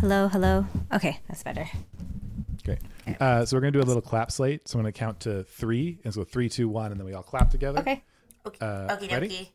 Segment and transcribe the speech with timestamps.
[0.00, 0.66] Hello, hello.
[0.92, 1.68] Okay, that's better.
[2.64, 2.78] Great.
[3.20, 4.66] Uh, so we're gonna do a little clap slate.
[4.68, 7.22] So I'm gonna count to three, and so three, two, one, and then we all
[7.22, 7.78] clap together.
[7.80, 8.02] Okay.
[8.46, 9.28] Okay, Uh, okie ready?
[9.28, 9.48] dokie.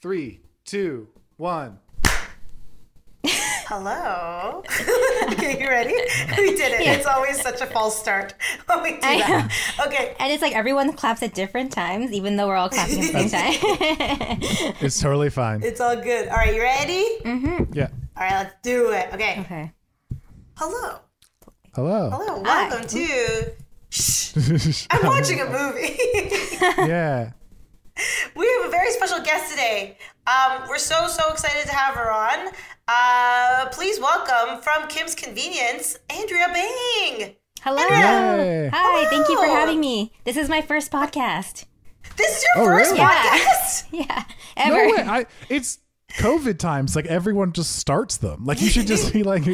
[0.00, 1.78] Three, two, one.
[3.68, 4.62] Hello.
[5.32, 5.90] okay, you ready?
[6.38, 6.86] We did it.
[6.86, 8.34] It's always such a false start
[8.66, 9.52] when we do I that.
[9.88, 10.14] Okay.
[10.20, 13.28] And it's like everyone claps at different times, even though we're all clapping at the
[13.28, 14.74] same time.
[14.80, 15.62] It's totally fine.
[15.64, 16.28] It's all good.
[16.28, 17.68] All right, you ready?
[17.72, 17.88] yeah.
[18.16, 19.08] All right, let's do it.
[19.12, 19.40] Okay.
[19.40, 19.72] okay.
[20.56, 20.98] Hello.
[21.74, 22.10] Hello.
[22.10, 22.40] Hello.
[22.40, 23.52] Welcome to.
[23.90, 24.86] Shh.
[24.90, 25.98] I'm watching a movie.
[26.88, 27.32] Yeah.
[28.34, 29.98] we have a very special guest today.
[30.26, 32.52] Um, we're so so excited to have her on.
[32.88, 37.34] Uh, please welcome from Kim's Convenience, Andrea Bang.
[37.62, 37.82] Hello.
[37.86, 38.70] Yay.
[38.72, 40.12] Hi, thank you for having me.
[40.24, 41.64] This is my first podcast.
[42.16, 43.02] This is your Oh, first really?
[43.04, 43.84] podcast.
[43.92, 44.24] Yeah,
[44.68, 44.96] No ever.
[44.96, 45.02] way.
[45.02, 45.78] I, it's
[46.16, 46.94] COVID times.
[46.96, 48.44] Like everyone just starts them.
[48.44, 49.44] Like you should just be like,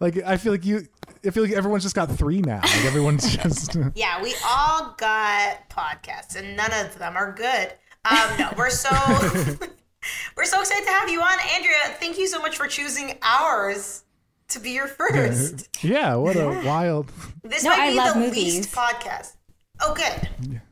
[0.00, 0.86] like I feel like you.
[1.24, 2.60] I feel like everyone's just got three now.
[2.62, 3.76] Like everyone's just.
[3.94, 7.72] Yeah, we all got podcasts, and none of them are good.
[8.04, 8.90] Um, no, we're so
[10.36, 11.74] we're so excited to have you on, Andrea.
[11.98, 14.04] Thank you so much for choosing ours
[14.48, 15.68] to be your first.
[15.82, 16.14] yeah.
[16.14, 17.10] What a wild.
[17.42, 18.54] This No, might I be love the movies.
[18.56, 19.32] least podcast.
[19.80, 20.28] Oh, good,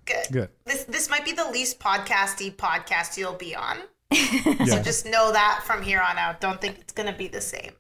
[0.07, 0.49] good, Good.
[0.65, 3.79] This this might be the least podcasty podcast you'll be on.
[4.45, 4.77] Yeah.
[4.77, 6.41] So just know that from here on out.
[6.41, 7.73] Don't think it's gonna be the same.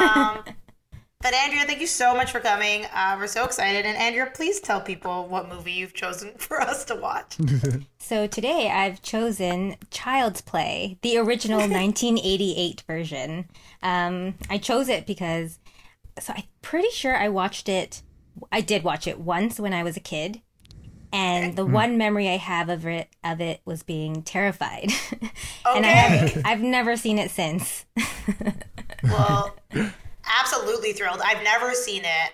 [0.00, 0.44] Um,
[1.20, 2.86] but Andrea, thank you so much for coming.
[2.94, 3.84] Uh, we're so excited.
[3.84, 7.36] And Andrea, please tell people what movie you've chosen for us to watch.
[7.98, 13.48] So today I've chosen Child's Play, the original 1988 version.
[13.82, 15.58] Um, I chose it because,
[16.20, 18.02] so I'm pretty sure I watched it.
[18.52, 20.40] I did watch it once when I was a kid,
[21.14, 24.90] and the one memory I have of it of it was being terrified.
[25.66, 27.86] and I have, I've never seen it since.
[29.04, 29.54] Well,
[30.26, 31.20] absolutely thrilled.
[31.24, 32.32] I've never seen it.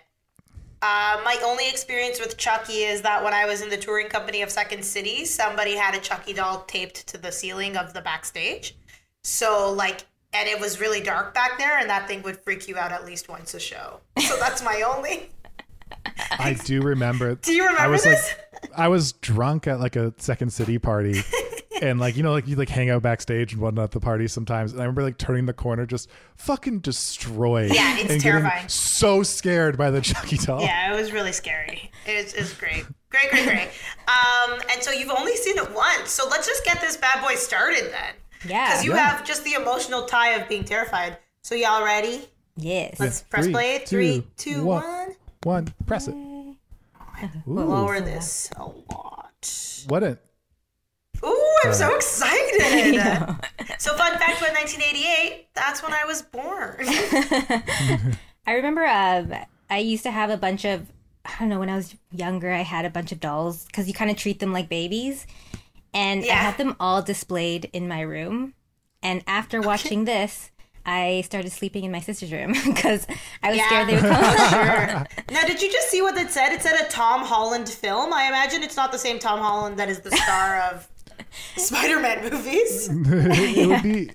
[0.82, 4.40] Uh, my only experience with Chucky is that when I was in the touring company
[4.42, 8.76] of Second City, somebody had a Chucky doll taped to the ceiling of the backstage.
[9.22, 12.78] So, like, and it was really dark back there, and that thing would freak you
[12.78, 14.00] out at least once a show.
[14.18, 15.28] So that's my only.
[16.30, 17.34] I do remember.
[17.36, 18.34] Do you remember I was this?
[18.62, 21.22] like, I was drunk at like a Second City party,
[21.82, 24.28] and like you know, like you like hang out backstage and whatnot at the party
[24.28, 24.72] sometimes.
[24.72, 27.72] And I remember like turning the corner, just fucking destroyed.
[27.74, 28.68] Yeah, it's and terrifying.
[28.68, 30.62] So scared by the Chucky doll.
[30.62, 31.90] Yeah, it was really scary.
[32.06, 32.84] It was, great.
[33.10, 33.68] Great, great, great.
[34.08, 36.10] Um, and so you've only seen it once.
[36.10, 38.14] So let's just get this bad boy started then.
[38.48, 38.66] Yeah.
[38.68, 39.08] Because you Yeah.
[39.08, 41.18] have just the emotional tie of being terrified.
[41.42, 42.28] So y'all ready?
[42.56, 42.98] Yes.
[43.00, 43.78] Let's press Three, play.
[43.86, 44.82] Three, two, two, one.
[44.84, 45.14] one.
[45.44, 46.14] One, press it.
[46.14, 46.56] We'll
[47.48, 49.84] Ooh, lower this a lot.
[49.88, 50.18] what a
[51.24, 52.94] Ooh, I'm so excited.
[53.78, 56.76] so fun fact about 1988, that's when I was born.
[58.46, 59.34] I remember um,
[59.68, 60.86] I used to have a bunch of,
[61.26, 63.92] I don't know, when I was younger, I had a bunch of dolls because you
[63.94, 65.26] kind of treat them like babies.
[65.92, 66.34] And I Yeah.
[66.36, 68.54] had them all displayed in my room.
[69.02, 70.50] And after watching this,
[70.92, 73.06] I started sleeping in my sister's room because
[73.42, 73.66] I was Yeah.
[73.68, 74.48] scared they would come.
[74.50, 75.06] sure.
[75.30, 76.52] Now, did you just see what it said?
[76.52, 78.12] It said a Tom Holland film.
[78.12, 80.88] I imagine it's not the same Tom Holland that is the star of
[81.56, 82.88] Spider-Man movies.
[82.90, 84.10] it would be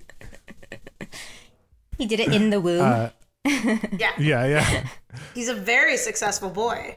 [1.98, 2.82] he did it in the womb.
[2.82, 3.08] uh,
[3.44, 4.86] Yeah, yeah yeah
[5.34, 6.96] he's a very successful boy.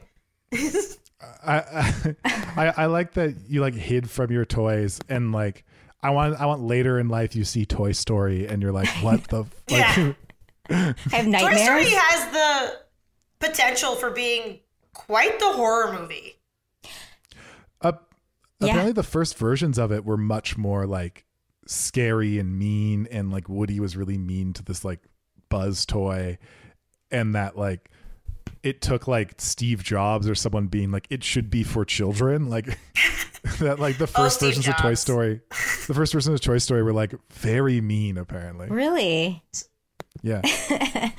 [0.52, 2.14] I, I
[2.56, 5.64] I I like that you like hid from your toys and like
[6.02, 9.24] I want I want later in life you see Toy Story and you're like what
[9.28, 10.12] the like, Yeah.
[10.70, 12.78] I have Toy Story has the
[13.46, 14.60] potential for being
[14.94, 16.36] quite the horror movie.
[17.82, 18.14] Up,
[18.60, 18.68] Yeah.
[18.68, 21.24] apparently the first versions of it were much more like
[21.66, 25.00] scary and mean and like Woody was really mean to this like
[25.48, 26.38] buzz toy
[27.10, 27.90] and that like
[28.62, 32.66] it took like Steve Jobs or someone being like it should be for children like
[33.60, 36.82] that like the first Steve versions of Toy Story the first versions of Toy Story
[36.82, 39.42] were like very mean apparently Really?
[40.22, 40.40] yeah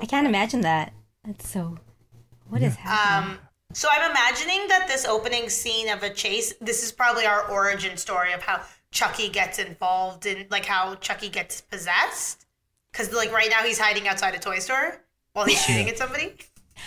[0.00, 0.92] I can't imagine that.
[1.24, 1.78] That's so.
[2.48, 3.32] What is happening?
[3.32, 3.38] Um,
[3.72, 7.96] so I'm imagining that this opening scene of a chase, this is probably our origin
[7.96, 12.46] story of how Chucky gets involved in, like how Chucky gets possessed.
[12.92, 15.00] Because like right now he's hiding outside a toy store
[15.34, 16.32] while he's shooting at somebody.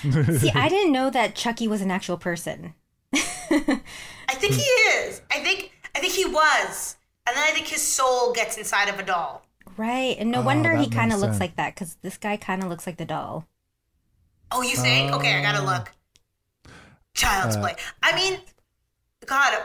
[0.39, 2.73] See, I didn't know that Chucky was an actual person.
[3.13, 5.21] I think he is.
[5.31, 6.97] I think I think he was,
[7.27, 9.45] and then I think his soul gets inside of a doll.
[9.77, 12.61] Right, and no Oh, wonder he kind of looks like that because this guy kind
[12.63, 13.47] of looks like the doll.
[14.51, 15.11] Oh, you think?
[15.13, 15.91] okay, I gotta look.
[17.13, 17.75] Child's Play.
[18.03, 18.39] I mean,
[19.25, 19.57] God,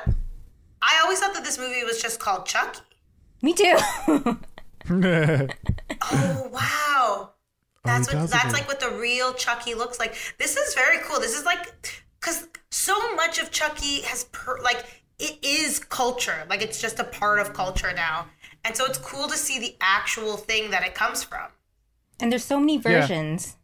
[0.81, 2.81] I always thought that this movie was just called Chucky.
[3.43, 3.77] Me too.
[6.11, 7.31] Oh wow.
[7.85, 10.15] That's he what that's look like what the real Chucky looks like.
[10.39, 11.19] This is very cool.
[11.21, 14.85] This is like cuz so much of Chucky has per, like
[15.19, 16.47] it is culture.
[16.49, 18.27] Like it's just a part of culture now.
[18.65, 21.49] And so it's cool to see the actual thing that it comes from.
[22.21, 23.57] and there's so many versions.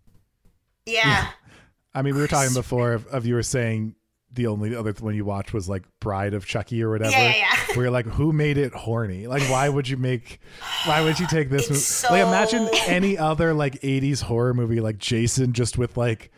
[0.86, 1.30] Yeah.
[1.94, 3.94] I mean we were talking before of, of you were saying
[4.38, 7.10] the only other one you watched was like Bride of Chucky or whatever.
[7.10, 7.74] Yeah, yeah, yeah.
[7.74, 9.26] Where you're like, who made it horny?
[9.26, 10.40] Like, why would you make?
[10.86, 11.68] Why would you take this?
[11.68, 12.22] Movie?
[12.22, 16.30] Like, imagine any other like '80s horror movie, like Jason, just with like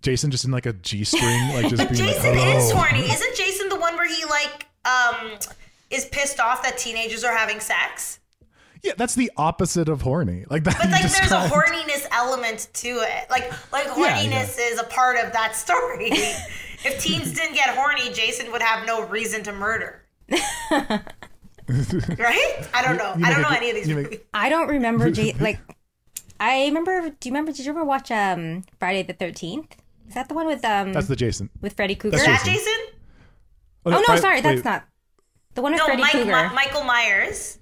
[0.00, 3.00] Jason, just in like a g string, like just being Jason like, "Hello." is horny.
[3.00, 5.32] Isn't Jason the one where he like um
[5.90, 8.19] is pissed off that teenagers are having sex?
[8.82, 10.44] Yeah, that's the opposite of horny.
[10.48, 10.76] Like that.
[10.78, 13.30] But like there's a horniness element to it.
[13.30, 16.08] Like like Yeah, horniness is a part of that story.
[16.12, 20.02] if teens didn't get horny, Jason would have no reason to murder.
[20.30, 21.02] right?
[21.68, 23.14] I don't know.
[23.16, 24.20] you I don't know good- any of these you make- movies.
[24.34, 25.58] I don't remember J- like.
[26.38, 27.10] I remember.
[27.10, 27.52] Do you remember?
[27.52, 29.76] Did you ever watch um Friday the Thirteenth?
[30.08, 31.50] Is that the one with um That's the Jason.
[31.60, 32.16] with Freddy Krueger?
[32.16, 32.54] Is that Jason.
[32.54, 32.94] Jason?
[33.86, 34.84] oh no, Fri- sorry, that's wait, not
[35.54, 36.48] the one with No, Freddy Mike, Krueger.
[36.48, 37.58] Mi- Michael Myers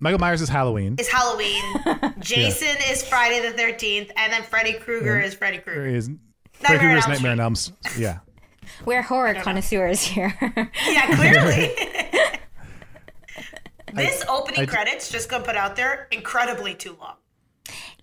[0.00, 0.96] Michael Myers is Halloween.
[0.98, 1.62] is Halloween.
[2.20, 4.10] Jason is Friday the 13th.
[4.16, 5.86] And then Freddy Krueger is Freddy Krueger.
[5.86, 6.10] is
[6.52, 7.74] Freddy on Krueger's Elm Nightmare on Street.
[7.80, 8.02] Elm Street.
[8.02, 8.18] Yeah.
[8.84, 10.34] We're horror connoisseurs here.
[10.88, 11.70] Yeah, clearly.
[13.94, 17.16] this opening I- credits, just gonna put out there, incredibly too long.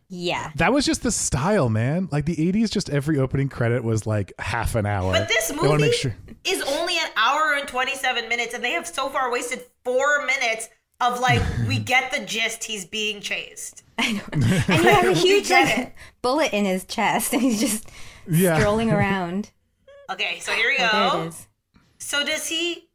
[0.10, 0.52] yeah.
[0.56, 2.10] That was just the style, man.
[2.12, 5.12] Like the 80s, just every opening credit was like half an hour.
[5.14, 6.16] But this They wanna movie make sure.
[6.44, 10.70] is only an hour and 27 minutes, and they have so far wasted four minutes
[11.02, 13.84] of like, we get the gist he's being chased.
[13.98, 17.90] And he has a huge like, bullet in his chest, and he's just
[18.28, 18.58] Yeah.
[18.58, 19.52] strolling around.
[20.12, 21.24] Okay, so here we Oh, there go.
[21.24, 21.48] it is.
[22.00, 22.88] So does he?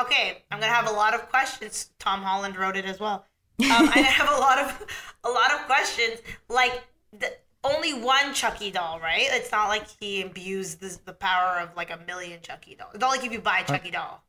[0.00, 1.90] Okay, I'm gonna have a lot of questions.
[1.98, 3.24] Tom Holland wrote it as well.
[3.60, 4.86] Um, I'm have a lot of
[5.24, 6.20] a lot of questions.
[6.48, 6.82] Like
[7.18, 7.32] the,
[7.64, 9.26] only one Chucky doll, right?
[9.30, 12.90] It's not like he imbues the, the power of like a million Chucky dolls.
[12.94, 14.24] It's not like if you buy a Chucky doll,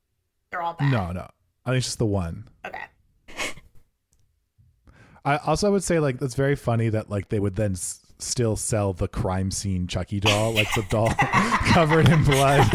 [0.52, 0.92] they're all bad.
[0.92, 1.28] No, no.
[1.66, 2.48] I think it's just the one.
[2.66, 2.84] Okay.
[5.26, 8.56] I also would say like that's very funny that like they would then s- still
[8.56, 11.10] sell the crime scene Chucky doll, like the doll
[11.72, 12.68] covered in blood.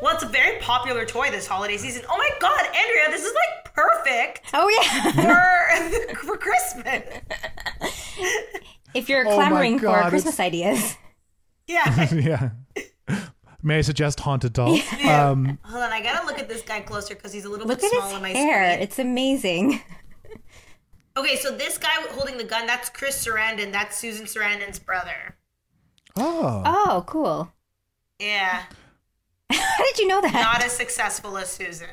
[0.00, 2.02] Well, it's a very popular toy this holiday season.
[2.10, 5.12] Oh my God, Andrea, this is like perfect Oh yeah.
[6.14, 7.02] for for Christmas.
[8.94, 10.96] if you're Oh my clamoring for God, Christmas ideas,
[11.66, 12.14] Yeah.
[12.14, 12.50] yeah.
[13.62, 14.80] May I suggest haunted dolls?
[15.04, 17.80] Um, Hold on, I gotta look at this guy closer because he's a little look
[17.80, 18.72] bit at small his on my hair.
[18.72, 18.82] screen.
[18.84, 19.82] It's amazing.
[21.16, 23.72] Okay, so this guy holding the gun, that's Chris Sarandon.
[23.72, 25.36] That's Susan Sarandon's brother.
[26.16, 27.52] oh, Oh, cool.
[28.18, 28.64] Yeah.
[29.52, 30.32] How did you know that?
[30.32, 31.88] Not as successful as Susan.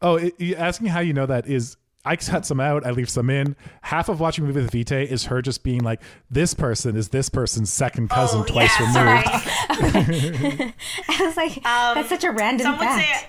[0.00, 0.16] oh!
[0.16, 3.30] It, you asking how you know that is I cut some out, I leave some
[3.30, 3.56] in.
[3.82, 7.08] Half of watching a movie with Vitae is her just being like, "This person is
[7.08, 10.74] this person's second cousin oh, twice yeah, removed." sorry.
[11.08, 13.22] I was like, um, that's such a random Some fact.
[13.22, 13.28] say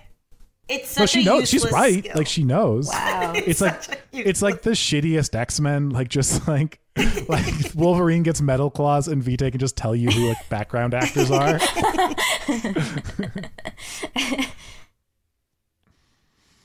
[0.68, 1.50] it's such No, she a knows.
[1.50, 2.04] She's right.
[2.04, 2.14] skill.
[2.16, 2.88] Like she knows.
[2.90, 3.34] Wow.
[3.36, 5.90] It's like such it's like the shittiest X Men.
[5.90, 6.80] Like just like
[7.28, 7.46] like
[7.76, 11.60] Wolverine gets metal claws and Vitae can just tell you who like background actors are.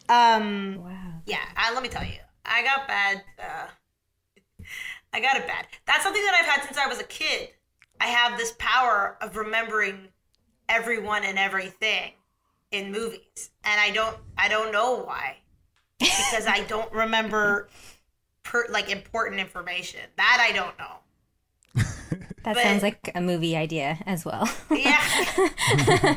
[0.08, 0.82] Um.
[0.82, 1.12] wow.
[1.24, 1.38] Yeah.
[1.56, 3.22] I, let me tell you, I got bad.
[3.38, 4.64] Uh,
[5.12, 5.66] I got it bad.
[5.86, 7.50] That's something that I've had since I was a kid.
[8.00, 10.08] I have this power of remembering
[10.68, 12.12] everyone and everything
[12.70, 14.16] in movies, and I don't.
[14.38, 15.38] I don't know why.
[15.98, 17.68] Because I don't remember,
[18.42, 20.00] per, like important information.
[20.16, 21.84] That I don't know.
[22.42, 24.48] That But- sounds like a movie idea as well.
[24.70, 26.16] Yeah.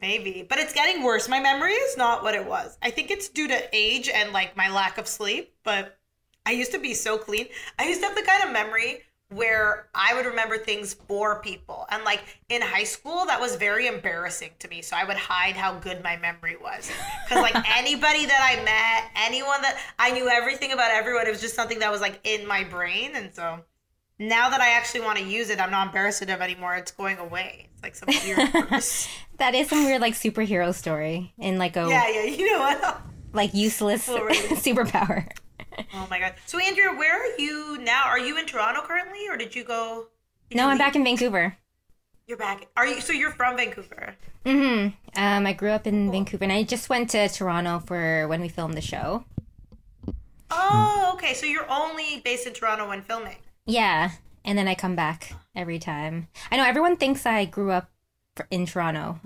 [0.00, 0.46] Maybe.
[0.48, 1.28] But it's getting worse.
[1.28, 2.76] My memory is not what it was.
[2.82, 5.98] I think it's due to age and like my lack of sleep, but
[6.46, 7.46] I used to be so clean.
[7.78, 11.86] I used to have the kind of memory where I would remember things for people.
[11.90, 14.80] And like in high school, that was very embarrassing to me.
[14.80, 16.90] So I would hide how good my memory was.
[17.24, 21.42] Because like anybody that I met, anyone that I knew everything about everyone, it was
[21.42, 23.12] just something that was like in my brain.
[23.14, 23.64] And so
[24.18, 26.76] now that I actually want to use it, I'm not embarrassed of it anymore.
[26.76, 27.68] It's going away.
[27.74, 28.38] It's like some weird.
[29.38, 32.24] that is some weird like superhero story in like a yeah, yeah.
[32.24, 33.02] You know what?
[33.34, 35.30] like useless superpower.
[35.94, 36.34] Oh my god.
[36.46, 38.04] So Andrea, where are you now?
[38.06, 40.08] Are you in Toronto currently, or did you go?
[40.50, 40.78] did No, you I'm leave?
[40.78, 41.56] back in Vancouver.
[42.26, 42.68] You're back.
[42.76, 43.00] Are you?
[43.00, 44.14] So you're from Vancouver?
[44.44, 48.48] Um, I grew up in Vancouver, and I just went to Toronto for when we
[48.48, 49.24] filmed the show.
[50.50, 51.34] Oh, okay.
[51.34, 53.36] So you're only based in Toronto when filming.
[53.66, 54.12] Yeah,
[54.44, 56.28] and then I come back every time.
[56.50, 57.90] I know everyone thinks I grew up
[58.50, 59.20] in Toronto.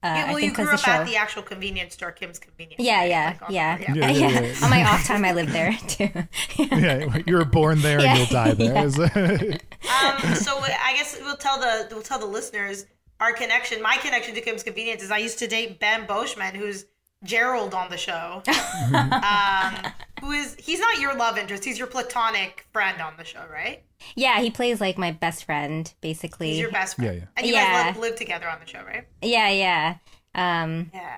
[0.00, 2.80] Uh, Yeah, well, I you grew up the at the actual convenience store, Kim's Convenience.
[2.84, 3.08] yeah, right?
[3.10, 4.54] yeah, Like on- yeah, Yeah, yeah, yeah, yeah.
[4.64, 6.08] On my off time, I lived there too.
[6.56, 8.10] yeah, you were born there Yeah.
[8.10, 9.58] and you'll die there.
[9.88, 12.86] Um, so I guess we'll tell the we'll tell the listeners
[13.20, 13.80] our connection.
[13.80, 16.84] My connection to Kim's Convenience is I used to date Ben Beauchemin, who's
[17.24, 18.42] Gerald on the show.
[18.94, 21.64] um, who is he's not your love interest?
[21.64, 23.82] He's your platonic friend on the show, right?
[24.14, 26.50] yeah, he plays like my best friend, basically.
[26.50, 27.14] He's your best friend.
[27.14, 27.26] Yeah, yeah.
[27.36, 27.82] And you Yeah.
[27.84, 29.06] guys live, live together on the show, right?
[29.20, 29.96] Yeah, yeah,
[30.36, 31.16] um, Yeah.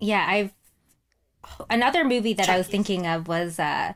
[0.00, 0.26] yeah.
[0.28, 0.52] I've
[1.70, 2.72] another movie that I was Chucky's.
[2.72, 3.94] thinking of was uh,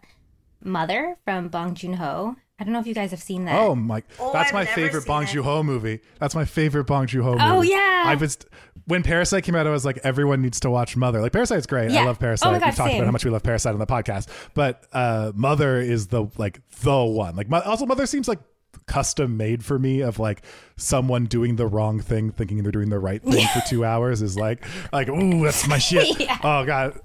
[0.64, 2.36] Mother from Bong Joon Ho.
[2.58, 3.58] I don't know if you guys have seen that.
[3.58, 4.02] Oh my!
[4.20, 5.26] Oh, that's I've my favorite Bong.
[5.26, 6.00] Joon Ho movie.
[6.20, 7.42] That's my favorite Bong Joon Ho movie.
[7.44, 8.04] Oh, yeah.
[8.06, 8.38] I was
[8.86, 9.66] when Parasite came out.
[9.66, 11.20] I was like, everyone needs to watch Mother.
[11.20, 11.90] Like Parasite's great.
[11.92, 12.52] I love Oh Parasite.
[12.52, 12.96] my God, We've talked same.
[12.98, 16.60] about how much we love Parasite on the podcast, but uh, Mother is the like
[16.82, 17.36] the one.
[17.36, 18.38] Like also Mother seems like
[18.86, 20.42] custom made for me of like
[20.76, 24.36] someone doing the wrong thing thinking they're doing the right thing for two hours is
[24.36, 26.38] like like ooh that's my shit Yeah.
[26.42, 26.98] oh god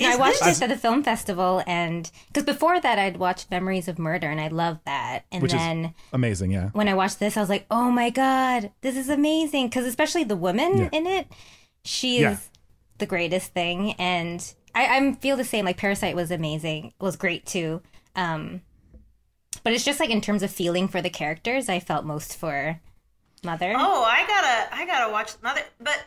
[0.00, 3.88] No, I watched this at the film festival, and because before that I'd watched Memories
[3.88, 5.24] of Murder, and I loved that.
[5.32, 8.10] And which then is amazing yeah when I watched this, I was like, "Oh my
[8.10, 10.88] god, this is amazing!" Because especially the woman Yeah.
[10.92, 11.26] in it,
[11.84, 12.36] she is Yeah.
[12.98, 15.64] the greatest thing, and I, I feel the same.
[15.64, 17.82] Like Parasite was amazing, was great too.
[18.16, 18.62] Um,
[19.62, 22.80] but it's just like in terms of feeling for the characters, I felt most for
[23.44, 23.74] Mother.
[23.76, 25.62] Oh, I gotta, I gotta watch Mother.
[25.80, 26.04] But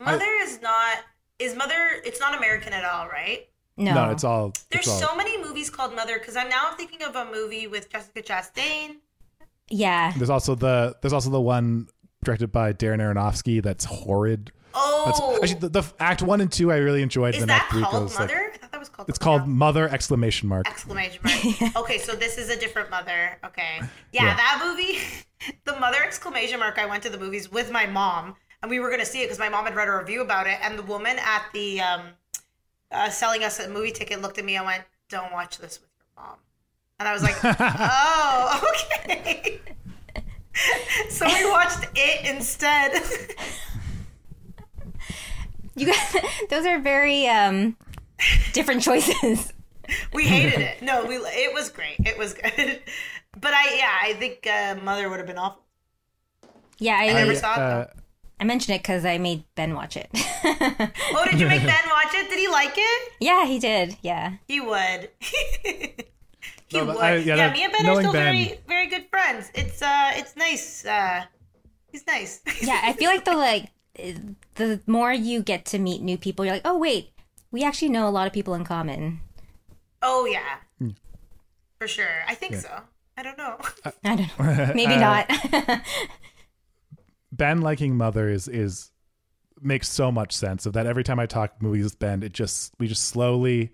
[0.00, 0.98] Mother is not.
[1.38, 2.00] Is Mother?
[2.04, 3.48] It's not American at all, right?
[3.78, 6.72] no, no it's all There's it's all, so many movies called Mother because I'm now
[6.76, 8.96] thinking of a movie with Jessica Chastain.
[9.70, 11.88] yeah, There's also the there's also the one
[12.24, 14.52] directed by Darren Aronofsky that's horrid.
[14.74, 17.34] That's, Oh, actually, the, the act one and two I really enjoyed.
[17.34, 18.50] is then that act three called goes Mother?
[18.52, 18.61] like
[18.92, 19.08] I thought that was called.
[19.08, 19.48] it's called else.
[19.48, 20.68] Mother exclamation mark.
[20.68, 21.76] exclamation mark.
[21.76, 23.38] okay, so this is a different Mother.
[23.44, 23.80] Okay,
[24.12, 24.36] yeah, Yeah.
[24.36, 24.98] that movie,
[25.64, 26.78] the Mother exclamation mark.
[26.78, 29.38] I went to the movies with my mom, and we were gonna see it because
[29.38, 32.00] my mom had read a review about it, and the woman at the um,
[32.90, 35.90] uh, selling us a movie ticket looked at me and went, "Don't watch this with
[35.98, 36.36] your mom,"
[36.98, 39.60] and I was like, "Oh, okay."
[41.08, 42.92] so we watched it instead.
[45.74, 46.16] you guys,
[46.50, 47.76] those are very um
[48.52, 49.52] different choices.
[50.12, 50.82] we hated it.
[50.82, 51.96] No, we it was great.
[52.00, 52.80] It was good.
[53.40, 55.62] But I yeah, I think uh, Mother would have been awful.
[56.78, 57.58] Yeah, I, I never I, saw it.
[58.38, 58.44] though.
[58.44, 60.10] mentioned it because I made Ben watch it.
[60.14, 62.28] Oh, did you make Ben watch it?
[62.28, 63.12] Did he like it?
[63.20, 63.96] yeah, he did.
[64.02, 64.34] Yeah.
[64.48, 65.08] He would.
[65.20, 65.94] he
[66.74, 66.96] No, would.
[66.98, 69.50] I- yeah, yeah, that- me and Ben are still Ben- very, very good friends.
[69.54, 70.84] It's uh, it's nice.
[70.84, 71.24] Uh,
[71.90, 72.40] he's nice.
[72.60, 73.70] Yeah, I feel like the like
[74.56, 77.12] the more you get to meet new people, you're like, oh wait,
[77.52, 79.20] we actually know a lot of people in common.
[80.02, 80.90] oh yeah, Hmm.
[81.78, 82.24] for sure.
[82.26, 82.80] I think so.
[83.16, 83.56] I don't know.
[84.04, 85.30] I don't know, maybe not.
[87.32, 88.90] Ben liking Mother is is
[89.60, 90.86] makes so much sense of that.
[90.86, 93.70] Every time I talk movies with Ben, it just we just slowly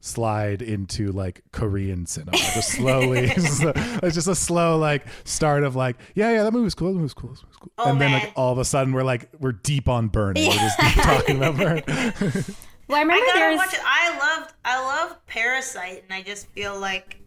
[0.00, 2.36] slide into like Korean cinema.
[2.36, 6.74] Just slowly, it's just a slow like start of like, yeah, yeah, that movie was
[6.74, 6.88] cool.
[6.88, 7.30] That movie was cool.
[7.30, 7.72] That movie was cool.
[7.78, 10.46] Oh, and then like all of a sudden we're like we're deep on burning.
[10.48, 12.44] We're just deep talking about burn.
[12.88, 13.80] Well, I remember I there's watch it.
[13.84, 17.20] I loved, I love Parasite, and I just feel like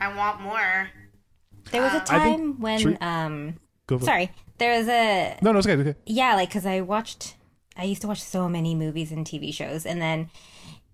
[0.00, 0.88] I want more.
[1.70, 5.36] there was a think- time when should we- um Go for sorry there was a
[5.42, 5.80] No, no, it's okay.
[5.80, 5.98] it's okay.
[6.06, 7.36] yeah like because I watched
[7.76, 10.30] I used to watch so many movies and TV shows and then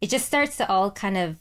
[0.01, 1.37] it just starts to all kind of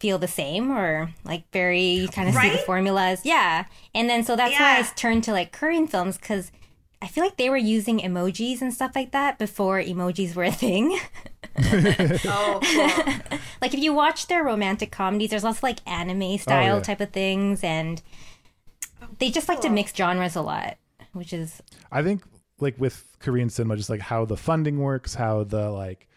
[0.00, 3.64] feel the same or like very you kind of see the formulas yeah
[3.94, 4.88] and then so that's why I Yeah.
[4.96, 6.50] turned to like Korean films because
[7.02, 10.52] I feel like they were using emojis and stuff like that before emojis were a
[10.52, 10.98] thing.
[11.58, 12.60] Oh,
[13.30, 13.38] cool.
[13.62, 16.82] like if you watch their romantic comedies, there's lots of like anime style Oh, yeah.
[16.82, 18.02] type of things, and
[19.18, 20.76] they just like to mix genres a lot,
[21.14, 22.22] which is I think
[22.60, 26.08] like with Korean cinema, just like how the funding works, how the like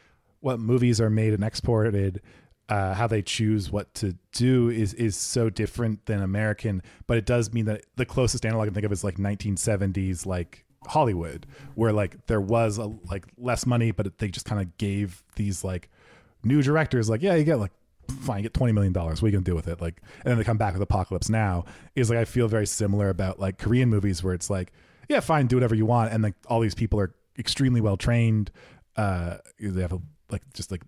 [0.42, 2.22] what movies are made and exported.
[2.68, 7.26] uh, how they choose what to do is is so different than American, but it
[7.26, 11.46] does mean that the closest analog I can think of is like 1970s like Hollywood,
[11.76, 15.64] where like there was a like less money, but they just kind of gave these
[15.64, 15.90] like
[16.44, 17.72] new directors like yeah you get like
[18.22, 20.38] fine get 20 million dollars what are you gonna do with it like and then
[20.38, 21.64] they come back with apocalypse now
[21.96, 24.72] is like i feel very similar about like korean movies where it's like
[25.10, 28.50] yeah fine do whatever you want and like all these people are extremely well trained
[28.96, 30.82] uh they have a like just like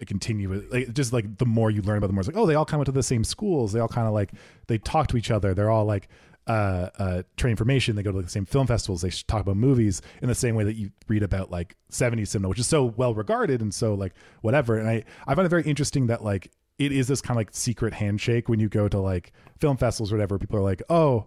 [0.00, 2.46] a continuous like just like the more you learn about them more it's like oh
[2.46, 4.30] they all come into the same schools they all kind of like
[4.68, 6.08] they talk to each other they're all like
[6.46, 7.96] uh, uh, train information.
[7.96, 9.02] They go to the same film festivals.
[9.02, 12.48] They talk about movies in the same way that you read about like 70s cinema,
[12.48, 14.78] which is so well regarded and so like whatever.
[14.78, 17.50] And I, I find it very interesting that like it is this kind of like
[17.52, 20.38] secret handshake when you go to like film festivals or whatever.
[20.38, 21.26] People are like, oh,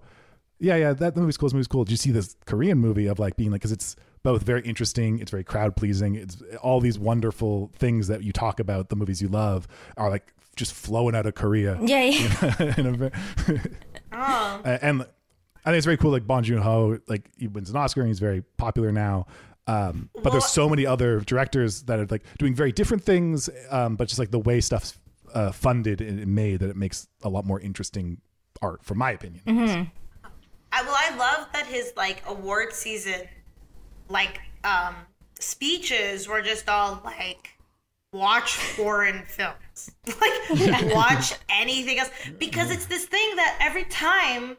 [0.60, 1.48] yeah, yeah, that the movie's cool.
[1.48, 1.84] This movie's cool.
[1.84, 5.20] Did you see this Korean movie of like being like, because it's both very interesting,
[5.20, 8.90] it's very crowd pleasing, it's all these wonderful things that you talk about.
[8.90, 9.68] The movies you love
[9.98, 11.78] are like just flowing out of Korea.
[11.82, 13.10] Yeah, yeah.
[14.16, 14.62] in a, Oh.
[14.66, 16.12] uh, and I think it's very cool.
[16.12, 19.28] Like Bong Joon Ho, like he wins an Oscar and he's very popular now.
[19.68, 23.50] Um, but Well- there's so many other directors that are like doing very different things,
[23.72, 24.98] um, but just like the way stuff's
[25.34, 28.22] uh, funded and made that it makes a lot more interesting
[28.62, 29.42] art, from my opinion.
[30.72, 33.22] I, well, I love that his like award season,
[34.08, 34.96] like um
[35.40, 37.55] speeches were just all like,
[38.16, 44.58] watch foreign films, like watch anything else, because it's this thing that every time,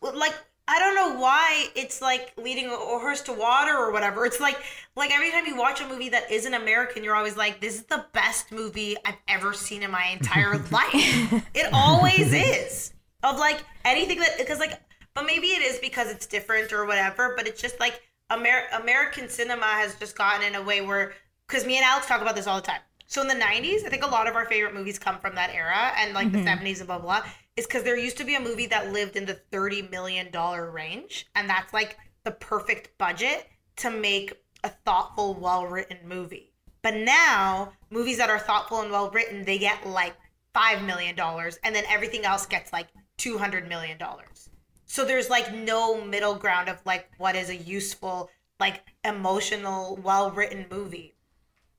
[0.00, 0.34] like.
[0.72, 4.24] I don't know why it's like leading a horse to water or whatever.
[4.24, 4.56] It's like
[4.94, 7.82] like every time you watch a movie that isn't American, you're always like, "This is
[7.86, 12.92] the best movie I've ever seen in my entire life." It always is.
[13.24, 14.80] Of like anything that because like
[15.14, 19.28] but maybe it is because it's different or whatever, but it's just like Amer- American
[19.28, 21.12] cinema has just gotten in a way where
[21.50, 22.80] because me and Alex talk about this all the time.
[23.06, 25.50] So in the 90s, I think a lot of our favorite movies come from that
[25.52, 26.64] era and like the mm-hmm.
[26.64, 27.22] 70s and blah blah.
[27.56, 30.70] Is because there used to be a movie that lived in the 30 million dollar
[30.70, 33.48] range, and that's like the perfect budget
[33.78, 36.52] to make a thoughtful, well written movie.
[36.82, 40.14] But now, movies that are thoughtful and well written, they get like
[40.54, 42.86] five million dollars, and then everything else gets like
[43.18, 44.50] two hundred million dollars.
[44.86, 50.30] So there's like no middle ground of like what is a useful, like emotional, well
[50.30, 51.16] written movie.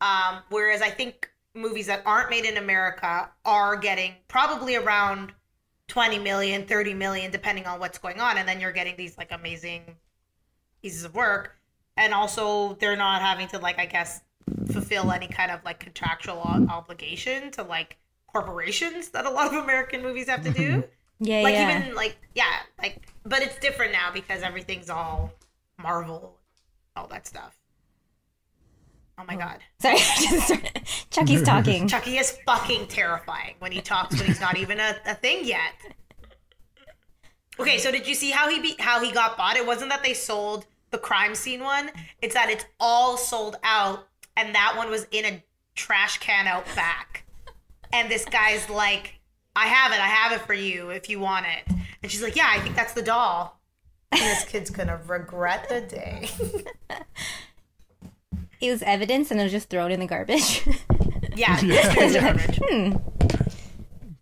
[0.01, 5.31] Um, whereas I think movies that aren't made in America are getting probably around
[5.87, 8.37] 20 million, 30 million, depending on what's going on.
[8.37, 9.95] And then you're getting these like amazing
[10.81, 11.57] pieces of work.
[11.97, 14.21] And also, they're not having to, like, I guess,
[14.71, 20.01] fulfill any kind of like contractual obligation to like corporations that a lot of American
[20.01, 20.83] movies have to do.
[21.23, 21.79] Yeah, like, yeah.
[21.79, 25.31] even like, yeah, like, but it's different now because everything's all
[25.77, 26.39] Marvel,
[26.95, 27.60] all that stuff.
[29.21, 29.59] Oh my God.
[29.79, 29.99] Sorry,
[31.11, 31.87] Chucky's talking.
[31.87, 35.73] Chucky is fucking terrifying when he talks when he's not even a, a thing yet.
[37.59, 39.57] Okay, so did you see how he be, how he got bought?
[39.57, 41.91] It wasn't that they sold the crime scene one.
[42.21, 44.07] It's that it's all sold out,
[44.37, 45.43] and that one was in a
[45.75, 47.25] trash can out back.
[47.93, 49.19] And this guy's like,
[49.55, 49.99] "I have it.
[49.99, 52.75] I have it for you if you want it." And she's like, "Yeah, I think
[52.75, 53.59] that's the doll."
[54.11, 56.29] And this kid's gonna regret the day.
[58.61, 60.65] It was evidence and it was just thrown in the garbage.
[61.35, 62.59] yeah, this kid's garbage.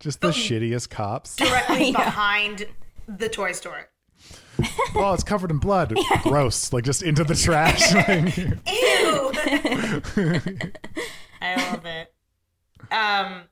[0.00, 1.36] Just the shittiest cops.
[1.36, 2.66] directly behind
[3.06, 3.90] the toy store.
[4.94, 5.94] oh, it's covered in blood.
[6.22, 6.72] Gross.
[6.72, 7.92] Like just into the trash.
[7.92, 9.32] Ew.
[11.42, 12.14] I love it.
[12.92, 13.42] Um,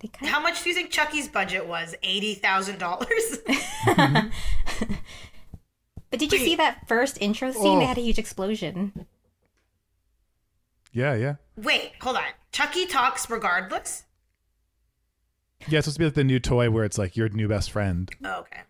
[0.00, 1.94] They kind how much do you think Chucky's budget was?
[2.02, 3.38] Eighty thousand dollars.
[6.10, 7.78] But did you see that first intro scene?
[7.78, 7.88] They Oh.
[7.88, 9.06] had a huge explosion.
[10.96, 11.34] Yeah, yeah.
[11.56, 12.22] Wait, hold on.
[12.52, 14.04] Chucky talks regardless.
[15.68, 17.70] Yeah, it's supposed to be like the new toy where it's like your new best
[17.70, 18.10] friend.
[18.24, 18.60] Oh, okay,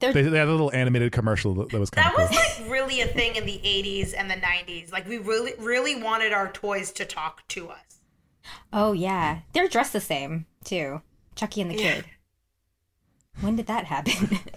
[0.00, 2.38] They, they had a little animated commercial that, that was kind that of cool.
[2.38, 4.92] was like really a thing in the '80s and the '90s.
[4.92, 8.00] Like we really, really wanted our toys to talk to us.
[8.72, 11.02] Oh yeah, they're dressed the same too.
[11.34, 11.94] Chucky and the Yeah.
[11.94, 12.04] kid.
[13.40, 14.38] When did that happen?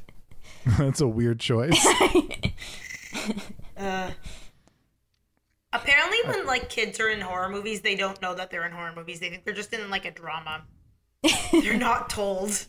[0.77, 1.85] That's a weird choice.
[3.77, 4.11] Uh,
[5.73, 8.93] apparently, when like kids are in horror movies, they don't know that they're in horror
[8.95, 9.19] movies.
[9.19, 10.63] They think they're just in like a drama.
[11.51, 12.65] they're not told.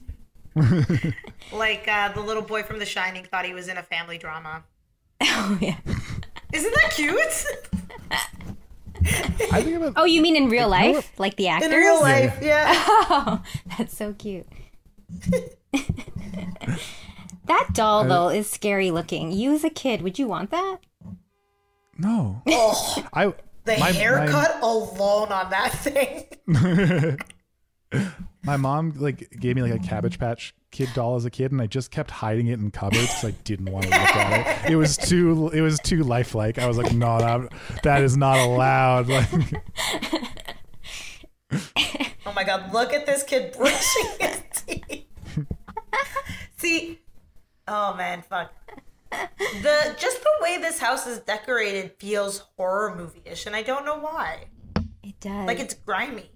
[1.52, 4.64] like uh, the little boy from The Shining thought he was in a family drama.
[5.22, 5.76] oh yeah.
[6.52, 7.44] Isn't that cute?
[9.52, 11.70] I think about Oh, you mean in real know life, like the actors?
[11.70, 12.72] in real life, yeah.
[12.74, 13.42] Oh,
[13.76, 14.46] that's so cute.
[17.46, 19.30] that doll though is scary looking.
[19.32, 20.78] You as a kid, would you want that?
[21.98, 22.42] No.
[22.46, 23.26] Oh, I
[23.64, 27.18] the my- haircut alone on that thing.
[28.42, 31.62] my mom like gave me like a Cabbage Patch Kid doll as a kid, and
[31.62, 34.72] I just kept hiding it in cupboards because I didn't want to look at it.
[34.72, 36.58] It was too it was too lifelike.
[36.58, 39.08] I was like, no, that that is not allowed.
[41.50, 41.64] Like,
[42.26, 45.06] Oh my god, look at this kid brushing his teeth.
[46.58, 46.98] See,
[47.66, 48.52] oh man, fuck.
[49.10, 53.98] The just the way this house is decorated feels horror movie-ish, and I don't know
[53.98, 54.44] why.
[55.02, 55.46] It does.
[55.46, 56.30] Like it's grimy.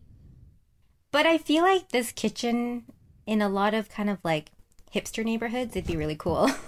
[1.10, 2.84] But I feel like this kitchen
[3.26, 4.50] in a lot of kind of like
[4.94, 6.50] hipster neighborhoods, it'd be really cool.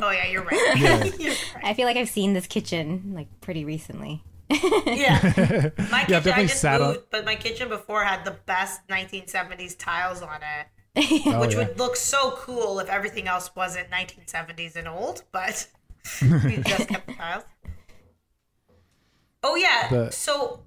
[0.00, 0.76] Oh yeah, you're right.
[0.78, 1.04] Yeah.
[1.18, 1.64] You're right.
[1.64, 4.22] I feel like I've seen this kitchen like pretty recently.
[4.48, 5.72] Yeah, my kitchen.
[5.92, 10.22] I definitely just sat on- moved, but my kitchen before had the best 1970s tiles
[10.22, 10.68] on it,
[11.26, 11.58] oh, which yeah.
[11.58, 15.22] would look so cool if everything else wasn't 1970s and old.
[15.32, 15.66] But
[16.22, 17.44] we just kept the tiles.
[19.42, 19.88] Oh yeah.
[19.88, 20.60] The- So,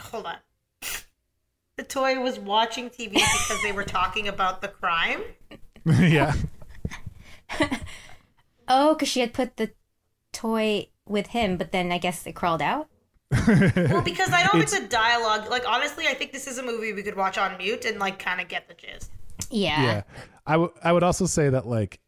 [0.00, 0.36] hold on.
[1.76, 5.20] The toy was watching TV because they were talking about the crime.
[5.84, 6.32] yeah.
[8.68, 9.72] Oh, because she had put the
[10.32, 12.88] toy with him, but then I guess it crawled out.
[13.30, 15.50] Well, because I don't think the dialogue.
[15.50, 18.18] Like honestly, I think this is a movie we could watch on mute and like
[18.18, 19.10] kind of get the gist.
[19.50, 19.82] Yeah.
[19.82, 20.02] yeah
[20.46, 22.00] I, w- I would also say that like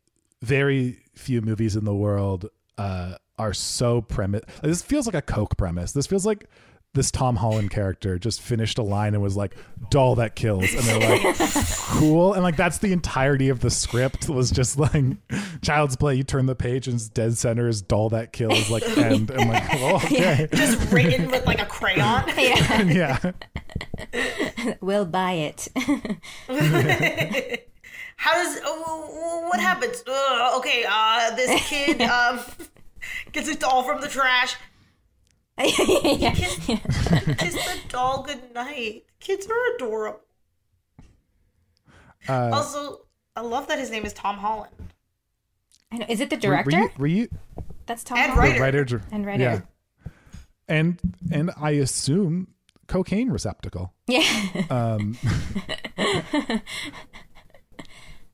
[0.43, 5.57] very few movies in the world uh, are so premise this feels like a coke
[5.57, 6.49] premise this feels like
[6.95, 9.55] this tom holland character just finished a line and was like
[9.91, 11.37] doll that kills and they're like
[11.83, 15.05] cool and like that's the entirety of the script was just like
[15.63, 18.83] child's play you turn the page and it's dead center is doll that kills like
[18.99, 22.25] end i'm like oh, okay Just written with like a crayon.
[22.37, 22.83] Yeah.
[22.83, 25.69] yeah We'll buy it.
[28.17, 30.03] How does oh, what happens?
[30.07, 32.41] Uh, okay, uh, this kid um
[33.33, 34.57] gets a doll from the trash.
[35.59, 36.33] Yeah.
[36.35, 39.05] Kiss, kiss the doll goodnight.
[39.21, 40.21] Kids are adorable.
[42.29, 43.01] uh, Also,
[43.37, 44.73] I love that his name is Tom Holland.
[45.93, 46.07] I know.
[46.09, 46.77] Is it the director?
[46.77, 47.29] were you, were you
[47.87, 48.61] That's Tom And Holland.
[48.61, 48.79] writer.
[48.83, 49.43] writer And writer.
[49.43, 49.61] yeah
[50.71, 50.99] and
[51.33, 52.49] and i assume
[52.89, 54.21] cocaine receptacle Yeah.
[54.69, 55.17] um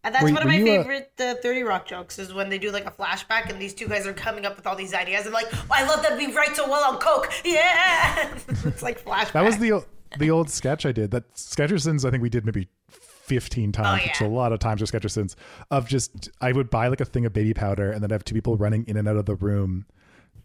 [0.04, 2.70] And that's Were- one of my favorite uh, 30 Rock jokes is when they do
[2.70, 5.32] like a flashback and these two guys are coming up with all these ideas and
[5.34, 7.32] like, oh, I love that we write so well on Coke.
[7.44, 8.28] Yeah.
[8.48, 9.32] it's like flashback.
[9.32, 9.84] That was the
[10.18, 11.10] the old sketch I did.
[11.10, 14.26] That Sketchersons, I think we did maybe fifteen times, Oh, which is yeah.
[14.26, 15.34] a lot of times with Sketchersons.
[15.70, 18.34] Of just, I would buy like a thing of baby powder, and then have two
[18.34, 19.86] people running in and out of the room,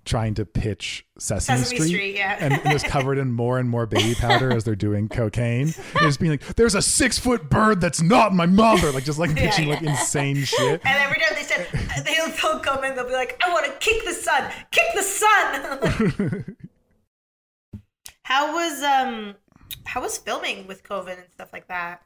[0.06, 2.38] trying to pitch Sesame, Sesame Street, yeah.
[2.40, 5.74] and it was covered in more and more baby powder as they're doing cocaine.
[5.94, 9.20] And just being like, "There's a six foot bird that's not my mother," like just
[9.20, 10.82] like pitching like insane shit.
[10.86, 11.68] And every time they said,
[12.06, 14.52] they'll, they'll come in, they'll be like, I want to kick the sun.
[14.72, 16.56] Kick the sun.
[18.24, 19.36] how was, um,
[19.86, 22.02] how was filming with COVID and stuff like that?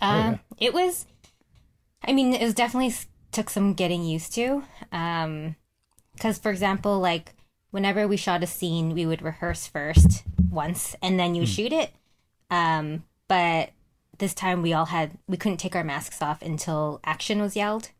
[0.00, 1.06] Um, It was,
[2.04, 2.94] I mean, it was definitely
[3.30, 4.64] took some getting used to.
[4.90, 5.56] Um,
[6.22, 7.34] because for example, like
[7.72, 11.90] whenever we shot a scene, we would rehearse first once, and then you shoot it.
[12.48, 13.70] Um, but
[14.18, 17.90] this time we all had we couldn't take our masks off until action was yelled.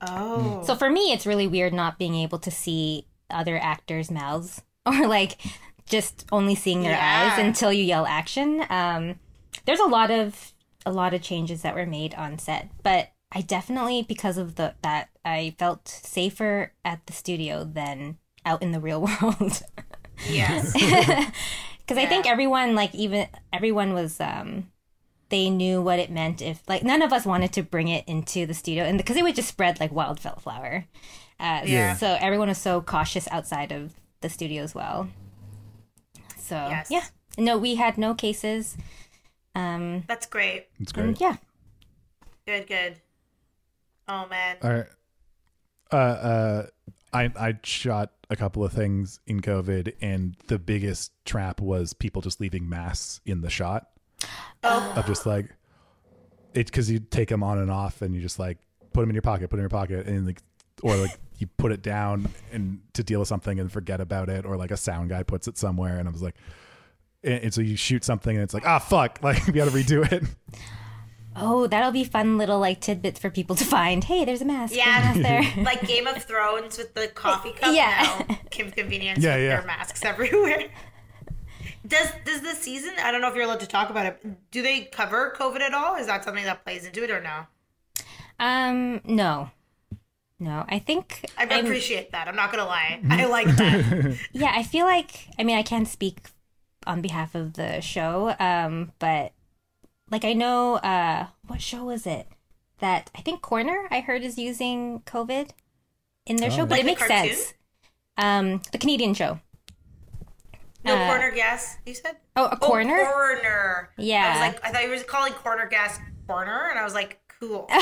[0.00, 0.64] Oh.
[0.66, 5.06] So for me, it's really weird not being able to see other actors' mouths or
[5.06, 5.40] like
[5.86, 7.30] just only seeing their Yeah.
[7.36, 8.64] eyes until you yell action.
[8.68, 9.20] Um,
[9.64, 10.52] there's a lot of
[10.84, 14.74] a lot of changes that were made on set, but I definitely because of the
[14.82, 19.62] that I felt safer at the studio than out in the real world.
[20.28, 20.72] yes.
[21.78, 24.70] because I think everyone like even everyone was um
[25.30, 28.46] they knew what it meant if like none of us wanted to bring it into
[28.46, 30.86] the studio and because it would just spread like wildflower.
[31.38, 31.94] Uh, Yeah.
[31.94, 35.08] So everyone was so cautious outside of the studio as well.
[36.38, 36.88] So Yes.
[36.90, 37.04] yeah,
[37.36, 38.76] no, we had no cases.
[39.54, 40.68] Um, That's great.
[40.80, 41.20] It's and great.
[41.20, 41.36] yeah,
[42.46, 42.96] Good, good.
[44.08, 44.56] Oh, man.
[44.62, 44.86] All right.
[45.90, 46.66] Uh, uh,
[47.12, 52.22] I I shot a couple of things in COVID, and the biggest trap was people
[52.22, 53.88] just leaving masks in the shot.
[54.62, 54.92] Oh.
[54.96, 55.46] Of just like
[56.54, 58.58] it because you take them on and off, and you just like
[58.92, 60.42] put them in your pocket, put them in your pocket, and like
[60.82, 64.44] or like you put it down and to deal with something and forget about it,
[64.44, 66.36] or like a sound guy puts it somewhere, and I was like.
[67.24, 69.72] And and so you shoot something and it's like ah fuck like we got to
[69.72, 70.22] redo it.
[71.40, 74.04] Oh, that'll be fun little like tidbits for people to find.
[74.04, 74.74] Hey, there's a mask.
[74.74, 75.00] there's a Yeah.
[75.00, 75.64] mask there.
[75.64, 77.74] like Game of Thrones with the coffee cup.
[77.74, 78.24] Yeah.
[78.28, 79.56] Now, Kim's Convenience Yeah, with yeah.
[79.58, 80.64] their masks everywhere.
[81.86, 82.92] Does does the season?
[83.02, 84.50] I don't know if you're allowed to talk about it.
[84.50, 85.94] Do they cover COVID at all?
[85.96, 87.46] Is that something that plays into it or no?
[88.40, 89.50] Um, no,
[90.38, 90.64] no.
[90.68, 92.28] I think I I'm- appreciate that.
[92.28, 93.00] I'm not gonna lie.
[93.08, 94.18] I like that.
[94.32, 96.28] Yeah, I feel like I mean I can't speak
[96.86, 99.32] on behalf of the show, um, but
[100.10, 102.26] like I know uh what show was it
[102.80, 105.50] that I think Corner I heard is using COVID
[106.26, 107.34] in their show, but Like it makes cartoon?
[107.34, 107.54] sense.
[108.16, 109.40] Um, the Canadian show.
[110.84, 111.76] No Uh, corner gas.
[111.86, 112.16] You said.
[112.36, 112.96] Oh, a corner.
[113.00, 113.90] Oh, corner.
[113.96, 114.26] Yeah.
[114.26, 117.18] I was like, I thought you were calling corner gas corner, and I was like,
[117.40, 117.66] cool.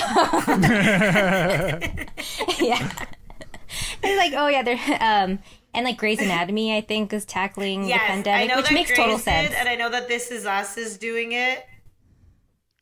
[2.58, 2.88] yeah.
[4.02, 5.38] It's like, oh yeah, they're um
[5.74, 9.18] and like Grey's Anatomy, I think, is tackling the yes, I pandemic, which makes total
[9.18, 9.50] sense.
[9.50, 11.66] Did, and I know that This Is Us is doing it.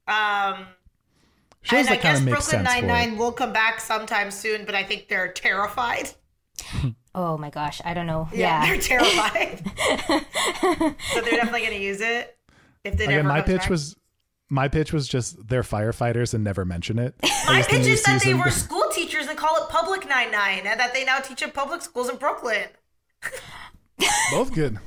[0.08, 0.66] Um.
[1.62, 2.86] Shows and I kind guess of makes Brooklyn sense Nine.
[2.86, 6.10] Nine will come back sometime soon, but I think they're terrified.
[7.14, 8.28] oh my gosh, I don't know.
[8.34, 8.66] Yeah, Yeah.
[8.66, 9.62] they're terrified.
[11.12, 12.36] so they're definitely going to use it
[12.84, 13.70] if they Again, never my comes pitch back.
[13.70, 13.96] was
[14.50, 17.14] my pitch was just they're firefighters and never mention it.
[17.46, 20.78] My pitch is that they were school teachers and call it Public Nine Nine, and
[20.78, 22.68] that they now teach in public schools in Brooklyn,
[24.30, 24.78] both good.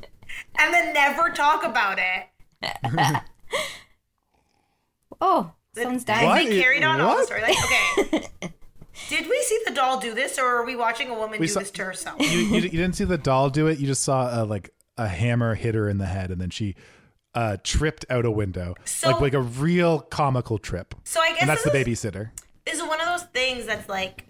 [0.60, 2.28] and then never talk about it.
[5.22, 6.28] Oh, someone's Have dying.
[6.28, 6.46] What?
[6.50, 7.26] they carried on all the What?
[7.28, 7.42] story?
[7.42, 7.58] Like,
[8.14, 8.30] okay.
[9.10, 11.54] Did we see the doll do this, or are we watching a woman We do
[11.54, 12.20] saw- this to herself?
[12.22, 13.80] You, you, you didn't see the doll do it.
[13.80, 16.76] You just saw a, like a hammer hit her in the head, and then she
[17.36, 20.96] uh, tripped out a window, So- like like a real comical trip.
[21.04, 22.32] So I guess And that's the this is- babysitter.
[22.66, 24.26] is one of those things that's like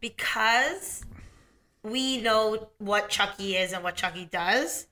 [0.00, 1.04] because
[1.82, 4.86] we know what Chucky is and what Chucky does,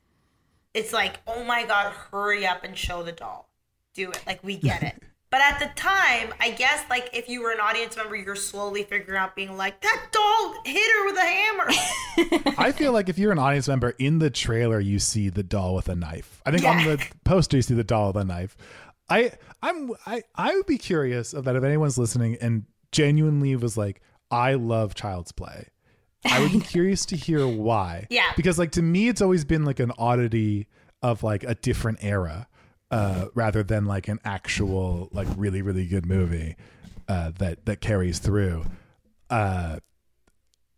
[0.75, 3.49] it's like, oh my god, hurry up and show the doll.
[3.95, 4.21] Do it.
[4.27, 5.03] Like we get it.
[5.35, 8.85] but at the time, I guess like if you were an audience member, you're slowly
[8.85, 12.55] figuring out being like, that doll hit her with a hammer.
[12.57, 15.75] I feel like if you're an audience member in the trailer, you see the doll
[15.75, 16.41] with a knife.
[16.47, 18.57] I think on the poster you see the doll with a knife.
[19.11, 23.77] I I'm I I would be curious of that if anyone's listening and genuinely was
[23.77, 25.67] like, I love Child's Play.
[26.25, 28.07] I would be curious to hear why.
[28.09, 28.31] Yeah.
[28.37, 30.69] Because like to me, it's always been like an oddity
[31.03, 32.47] of like a different era,
[32.95, 36.55] uh, rather than like an actual like really really good movie
[37.09, 38.65] uh, that that carries through.
[39.29, 39.79] Uh,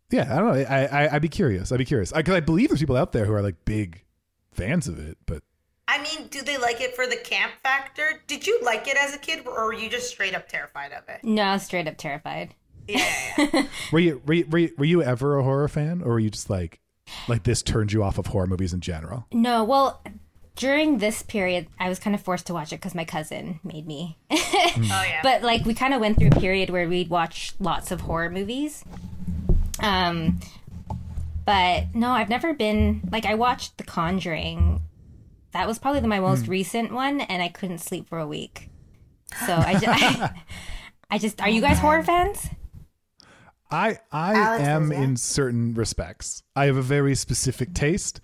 [0.09, 0.65] yeah, I don't know.
[0.67, 1.71] I, I I'd be curious.
[1.71, 4.03] I'd be curious because I, believe there's people out there who are like big
[4.51, 5.43] fans of it, but
[5.87, 8.23] I mean, do they like it for the camp factor?
[8.25, 11.07] Did you like it as a kid, or were you just straight up terrified of
[11.07, 11.23] it?
[11.23, 12.55] No, straight up terrified.
[12.87, 13.05] Yeah,
[13.37, 13.67] yeah, yeah.
[13.91, 16.31] were you were you, were you, were you ever a horror fan, or were you
[16.31, 16.79] just like
[17.27, 19.27] like this turned you off of horror movies in general?
[19.31, 20.01] No, well,
[20.57, 23.87] during this period, I was kind of forced to watch it because my cousin made
[23.87, 24.17] me.
[24.31, 24.35] oh
[24.75, 25.21] yeah.
[25.23, 28.29] but like we kind of went through a period where we'd watch lots of horror
[28.29, 28.83] movies.
[29.79, 30.39] Um,
[31.45, 34.81] but no, I've never been like I watched The Conjuring.
[35.53, 38.69] That was probably the, my most recent one, and I couldn't sleep for a week.
[39.45, 40.31] So I, ju- I,
[41.11, 42.47] I just are you guys horror fans?
[43.69, 46.41] I I Alex am in certain respects.
[46.55, 48.21] I have a very specific taste,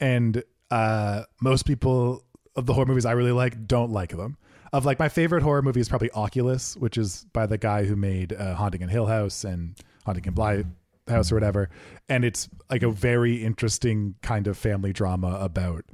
[0.00, 2.24] and uh, most people
[2.54, 4.36] of the horror movies I really like don't like them.
[4.72, 7.96] Of like my favorite horror movie is probably Oculus, which is by the guy who
[7.96, 10.64] made uh, Haunting in Hill House and Haunting in Bly
[11.08, 11.70] House or whatever,
[12.08, 15.84] and it's like a very interesting kind of family drama about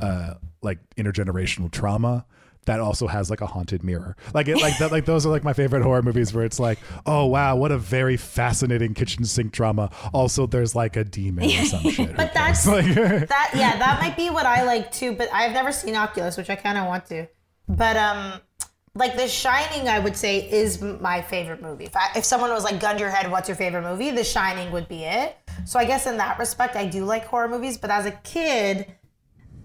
[0.00, 2.26] uh, like intergenerational trauma
[2.66, 4.16] that also has like a haunted mirror.
[4.34, 6.78] Like it, like that, like those are like my favorite horror movies where it's like,
[7.06, 9.90] oh wow, what a very fascinating kitchen sink drama.
[10.12, 12.16] Also, there's like a demon or some shit.
[12.16, 15.12] But that's like, that yeah, that might be what I like too.
[15.12, 17.26] But I've never seen Oculus, which I kind of want to.
[17.68, 18.40] But um,
[18.94, 21.84] like The Shining, I would say is my favorite movie.
[21.84, 24.24] If, I, if someone was like, "Gun to your head, what's your favorite movie?" The
[24.24, 25.36] Shining would be it.
[25.64, 27.78] So I guess in that respect, I do like horror movies.
[27.78, 28.92] But as a kid,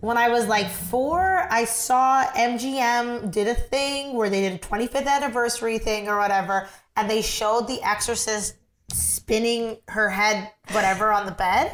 [0.02, 4.58] when I was like four, I saw MGM did a thing where they did a
[4.58, 8.56] 25th anniversary thing or whatever, and they showed The Exorcist
[8.92, 11.72] spinning her head, whatever, on the bed.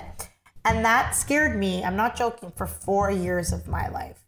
[0.63, 4.19] And that scared me, I'm not joking, for four years of my life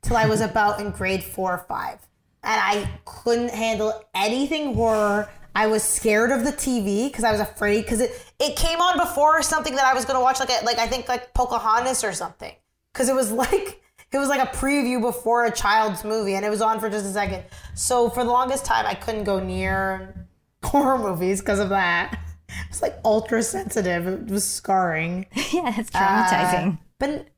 [0.00, 1.98] till I was about in grade four or five.
[2.42, 5.30] And I couldn't handle anything horror.
[5.54, 8.10] I was scared of the TV because I was afraid because it,
[8.40, 10.86] it came on before something that I was going to watch, like, a, like I
[10.86, 12.52] think like Pocahontas or something.
[12.92, 16.50] Because it was like, it was like a preview before a child's movie and it
[16.50, 17.44] was on for just a second.
[17.74, 20.28] So for the longest time, I couldn't go near
[20.64, 22.18] horror movies because of that.
[22.48, 24.06] It was like ultra sensitive.
[24.06, 25.26] It was scarring.
[25.52, 26.78] yeah, it's traumatizing.
[26.98, 27.28] But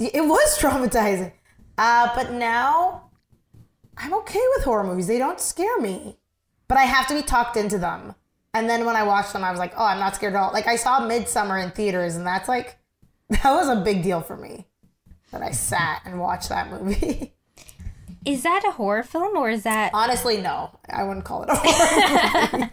[0.00, 1.32] it was traumatizing.
[1.78, 3.10] Uh, but now
[3.96, 5.06] I'm okay with horror movies.
[5.06, 6.18] They don't scare me.
[6.66, 8.14] But I have to be talked into them.
[8.54, 10.52] And then when I watched them, I was like, oh, I'm not scared at all.
[10.52, 12.78] Like I saw Midsommar in theaters, and that's like,
[13.28, 14.66] that was a big deal for me.
[15.34, 17.34] That I sat and watched that movie.
[18.24, 19.90] is that a horror film or is that?
[19.92, 20.70] Honestly, no.
[20.88, 22.70] I wouldn't call it a horror.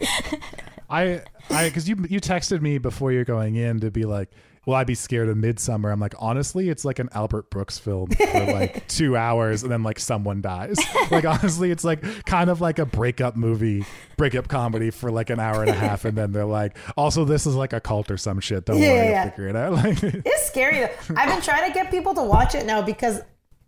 [0.88, 4.30] I I because you you texted me before you're going in to be like,
[4.66, 8.10] "Will I be scared of Midsommar?" I'm like, honestly, it's like an Albert Brooks film
[8.10, 10.76] for like two hours, and then like someone dies.
[11.10, 13.84] Like honestly, it's like kind of like a breakup movie,
[14.16, 17.46] breakup comedy for like an hour and a half, and then they're like, also this
[17.46, 18.64] is like a cult or some shit.
[18.66, 19.72] Don't Yeah, worry, yeah, figure it out.
[19.82, 21.14] Like, It's scary though.
[21.16, 23.20] I've been trying to get people to watch it now because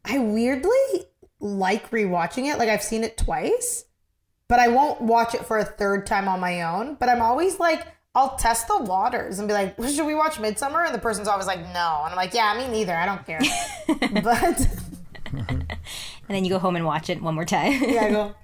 [0.05, 1.07] I weirdly
[1.41, 2.59] like rewatching it.
[2.59, 3.85] Like I've seen it twice,
[4.49, 6.95] but I won't watch it for a third time on my own.
[6.95, 10.87] But I'm always like, I'll test the waters and be like, should we watch Midsommar?
[10.87, 12.03] And the person's always like, no.
[12.05, 12.95] And I'm like, yeah, me neither.
[12.95, 13.41] I don't care.
[14.23, 14.69] but
[15.33, 15.67] And
[16.29, 17.73] then you go home and watch it one more time.
[17.83, 18.35] yeah, I go.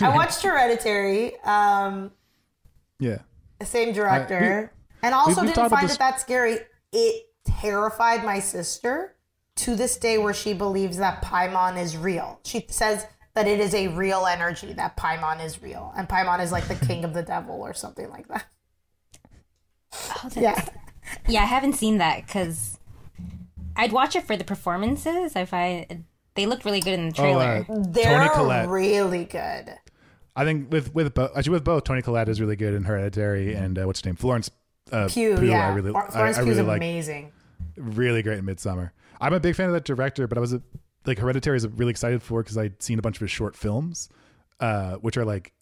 [0.00, 1.38] I watched Hereditary.
[1.40, 2.12] Um,
[3.00, 3.18] yeah.
[3.58, 6.58] the same director, and also we've didn't find this- it that scary.
[6.92, 9.16] It terrified my sister
[9.56, 12.40] to this day, where she believes that Paimon is real.
[12.44, 16.52] She says that it is a real energy, that Paimon is real, and Paimon is
[16.52, 18.44] like the king of the devil or something like that.
[19.94, 20.68] Oh, that's- Yeah,
[21.28, 22.78] Yeah, I haven't seen that because
[23.76, 25.36] I'd watch it for the performances.
[25.36, 26.04] I find
[26.34, 27.66] they looked really good in the Oh, trailer.
[27.68, 28.68] uh, they're Collette.
[28.68, 29.74] really good.
[30.36, 33.54] I think with with both actually with both Toni Collette is really good in Hereditary
[33.54, 34.50] and uh, what's her name Florence
[34.90, 37.32] uh, Pugh, Pugh, yeah, I really Flor- I, Florence I Pugh's really like amazing.
[37.76, 38.90] really great in Midsommar.
[39.20, 40.60] I'm a big fan of that director, but I was a,
[41.06, 44.08] like Hereditary is really excited for because I'd seen a bunch of his short films,
[44.60, 45.52] uh, which are like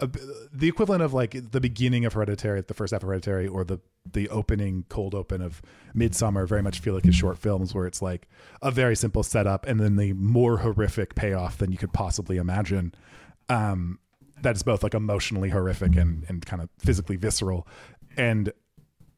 [0.00, 0.08] a,
[0.52, 3.78] the equivalent of like the beginning of Hereditary, the first half of Hereditary, or the
[4.10, 5.62] the opening cold open of
[5.94, 6.46] Midsommar.
[6.48, 8.28] Very much feel like his short films, where it's like
[8.62, 12.94] a very simple setup and then the more horrific payoff than you could possibly imagine.
[13.48, 13.98] Um,
[14.42, 17.66] that is both like emotionally horrific and and kind of physically visceral,
[18.16, 18.52] and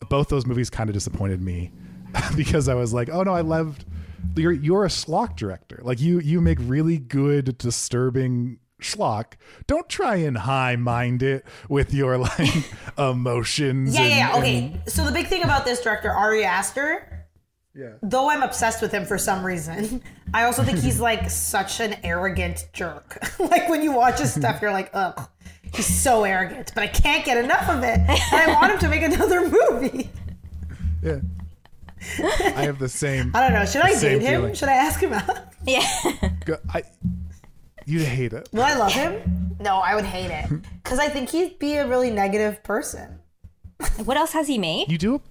[0.09, 1.71] both those movies kind of disappointed me
[2.37, 3.85] because I was like, oh no, I loved
[4.37, 5.81] you're you're a schlock director.
[5.83, 9.35] Like you you make really good disturbing schlock.
[9.67, 13.95] Don't try and high mind it with your like emotions.
[13.95, 14.37] Yeah, and- yeah, yeah.
[14.37, 14.81] and- Okay.
[14.87, 17.27] So the big thing about this director, Ari Aster,
[17.75, 17.93] yeah.
[18.03, 20.03] though I'm obsessed with him for some reason,
[20.35, 23.19] I also think he's like such an arrogant jerk.
[23.39, 25.29] like when you watch his stuff, you're like, ugh,
[25.75, 27.99] he's so arrogant, but I can't get enough of it.
[27.99, 30.11] And I want him to make another movie.
[31.03, 31.21] Yeah.
[32.21, 33.31] I have the same.
[33.35, 33.65] I don't know.
[33.65, 34.41] Should I date him?
[34.41, 34.55] feeling.
[34.55, 35.31] Should I ask him out?
[35.65, 35.85] Yeah.
[36.45, 36.83] go- I
[37.87, 38.49] you'd hate it.
[38.53, 39.57] Will I love him?
[39.61, 40.51] No, I would hate it.
[40.83, 43.21] Because I think he'd be a really negative person.
[44.05, 44.91] what else has he made?
[44.91, 45.23] You do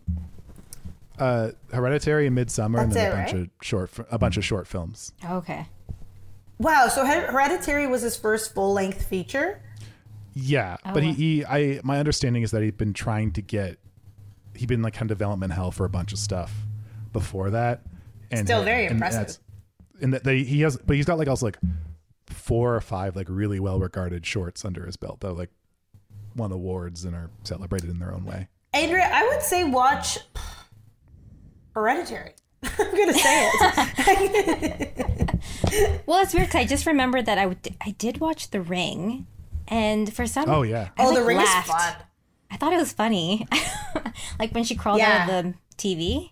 [1.20, 3.42] uh Hereditary and Midsommar and That's then a it, bunch right?
[3.44, 5.14] of short a bunch of short films.
[5.30, 5.68] Okay.
[6.58, 6.88] Wow.
[6.88, 9.62] So Her- Hereditary was his first full length feature.
[10.34, 13.78] Yeah, but he, he, I, my understanding is that he'd been trying to get,
[14.56, 16.54] he'd been like kind of development hell for a bunch of stuff
[17.12, 17.82] before that,
[18.32, 19.20] and Still very and impressive.
[19.20, 19.40] that's-
[20.02, 21.58] And that they, he has, but he's got like also like
[22.42, 25.50] four or five like really well regarded shorts under his belt that like
[26.36, 28.48] won awards and are celebrated in their own way.
[28.74, 30.18] Andrea, I would say watch
[31.76, 32.34] Hereditary.
[32.64, 34.98] I'm gonna say it.
[36.06, 39.26] Well, it's weird because I just remembered that I would, I did watch The Ring,
[39.68, 41.70] and for some Oh yeah, I, oh, like, the ring laughed.
[41.70, 41.96] is fun.
[42.52, 43.48] I thought it was funny,
[44.40, 46.32] like when she crawled out of the TV.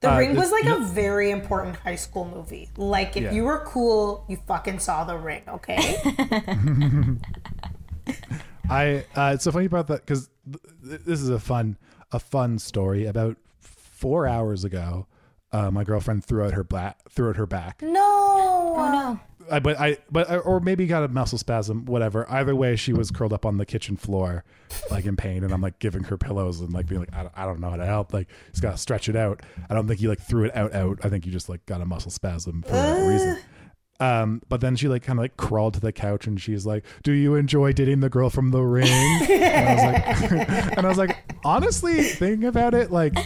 [0.00, 2.68] The Uh, Ring was like you a very important high school movie.
[2.76, 3.32] Like if Yeah.
[3.32, 5.96] you were cool, you fucking saw The Ring, okay?
[8.70, 11.76] I uh, it's so funny about that because th- th- this is a fun
[12.12, 13.06] a fun story.
[13.06, 15.06] About four hours ago,
[15.52, 17.80] uh, my girlfriend threw out her back threw out her back.
[17.82, 18.74] no.
[18.76, 19.37] Oh no!
[19.50, 22.28] I, but I, but or maybe got a muscle spasm, whatever.
[22.30, 24.44] Either way, she was curled up on the kitchen floor,
[24.90, 27.32] like in pain, and I'm like giving her pillows and like being like, I don't,
[27.36, 28.12] I don't know how to help.
[28.12, 29.42] Like, just gotta stretch it out.
[29.68, 30.98] I don't think you like threw it out, out.
[31.04, 33.38] I think you just like got a muscle spasm for that reason.
[34.00, 36.84] Um, but then she like kind of like crawled to the couch and she's like,
[37.02, 38.86] "Do you enjoy dating the girl from the ring?"
[39.30, 40.30] and I was like,
[40.78, 43.16] and I was like, honestly, thinking about it, like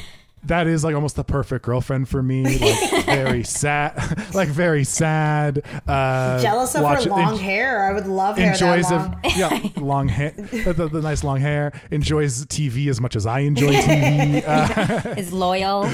[0.45, 2.59] that is like almost the perfect girlfriend for me.
[2.59, 3.95] Like very sad,
[4.35, 5.63] like very sad.
[5.87, 7.85] Uh, Jealous of watch- her long en- hair.
[7.85, 9.21] I would love hair Enjoys that of long.
[9.37, 11.73] yeah long hair, the, the, the nice long hair.
[11.91, 14.43] Enjoys TV as much as I enjoy TV.
[14.47, 15.85] Uh, Is loyal.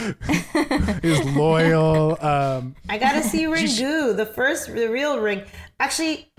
[1.03, 2.17] is loyal.
[2.25, 5.43] Um, I gotta see Ringu, the first, the real Ring.
[5.81, 6.31] Actually,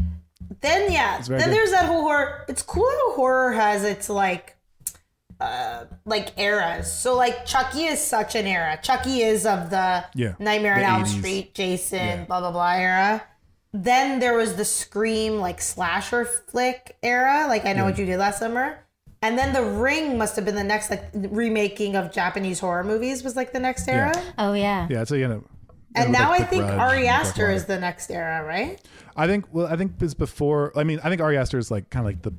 [0.61, 1.53] then yeah, then good.
[1.53, 2.45] there's that whole horror.
[2.47, 4.55] It's cool how horror has its like,
[5.39, 6.91] uh, like eras.
[6.91, 8.77] So like Chucky is such an era.
[8.81, 11.17] Chucky is of the Yeah, Nightmare on Elm 80s.
[11.19, 12.25] Street, Jason, Yeah.
[12.25, 13.23] blah blah blah era.
[13.71, 17.45] Then there was the Scream like slasher flick era.
[17.47, 18.79] Like I know what you did last summer.
[19.21, 23.23] And then the Ring must have been the next like remaking of Japanese horror movies
[23.23, 24.11] was like the next era.
[24.15, 24.31] Yeah.
[24.37, 24.87] Oh yeah.
[24.89, 25.43] Yeah, it's so you know,
[25.93, 28.79] And now like, I think Grudge Ari Aster is the next era, right?
[29.15, 30.71] I think well, I think it's before.
[30.75, 32.31] I mean, I think Ari Aster is like kind of like the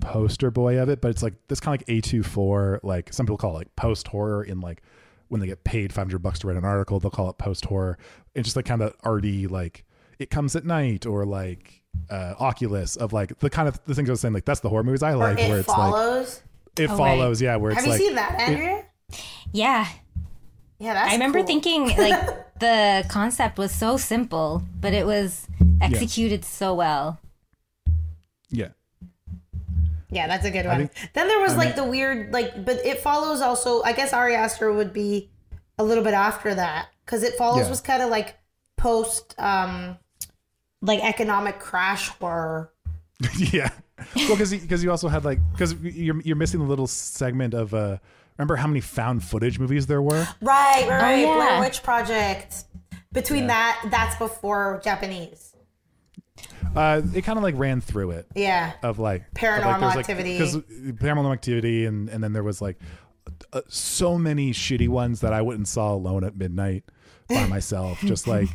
[0.00, 3.26] poster boy of it, but it's like this kind of like A 24 Like some
[3.26, 4.82] people call it like post horror in like
[5.28, 7.98] when they get paid 500 bucks to write an article, they'll call it post horror.
[8.34, 9.84] It's just like kind of arty, like
[10.18, 14.08] it comes at night or like uh Oculus of like the kind of the things
[14.08, 14.34] I was saying.
[14.34, 16.42] Like that's the horror movies I Or like, where it it's like follows.
[16.78, 16.96] it Oh, right.
[16.98, 17.40] follows.
[17.42, 18.84] Yeah, where it's Have you like seen that, Andrea?
[19.52, 19.86] Yeah,
[20.78, 21.46] yeah, that's I remember cool.
[21.46, 25.46] thinking like the concept was so simple, but it was
[25.80, 27.18] executed so well.
[30.16, 30.22] Yeah.
[30.22, 30.78] Yeah, that's a good I one.
[30.88, 33.82] think- then there was I like mean- the weird, like, but it follows also.
[33.82, 35.30] I guess Ari Aster would be
[35.78, 37.70] a little bit after that because it follows Yeah.
[37.70, 38.36] was kind of like
[38.76, 39.98] post, um,
[40.82, 42.70] like economic crash horror.
[43.36, 43.70] yeah.
[44.16, 47.72] Well, because because you also had like because you're you're missing the little segment of
[47.72, 47.96] uh
[48.36, 50.26] remember how many found footage movies there were?
[50.42, 51.18] Right, right, right.
[51.20, 51.34] yeah.
[51.34, 52.64] Blair Witch Project.
[53.12, 55.55] Between that, that's before Japanese.
[56.74, 58.26] Uh, it kind of like ran through it.
[58.34, 58.72] Yeah.
[58.82, 60.38] of like Paranormal Activity.
[60.38, 62.78] because paranormal activity and and then there was like
[63.52, 66.84] uh, so many shitty ones that I wouldn't saw alone at midnight
[67.28, 68.48] by myself just like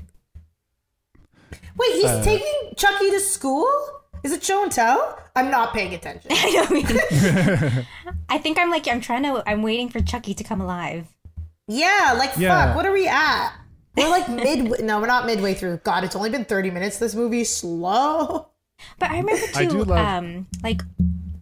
[1.77, 3.67] Wait, he's Uh, taking Chucky to school?
[4.23, 5.17] Is it show and tell?
[5.36, 6.29] I'm not paying attention.
[6.34, 7.84] I know.
[8.29, 9.41] I think I'm like I'm trying to.
[9.49, 11.07] I'm waiting for Chucky to come alive.
[11.67, 12.67] Yeah, like Yeah.
[12.67, 12.75] fuck.
[12.75, 13.51] What are we at?
[13.95, 14.83] We're like mid.
[14.83, 15.77] no, we're not midway through.
[15.83, 16.97] God, it's only been thirty minutes.
[16.97, 18.47] This movie's slow.
[18.97, 19.59] But I remember too.
[19.59, 20.81] I do love- um, like,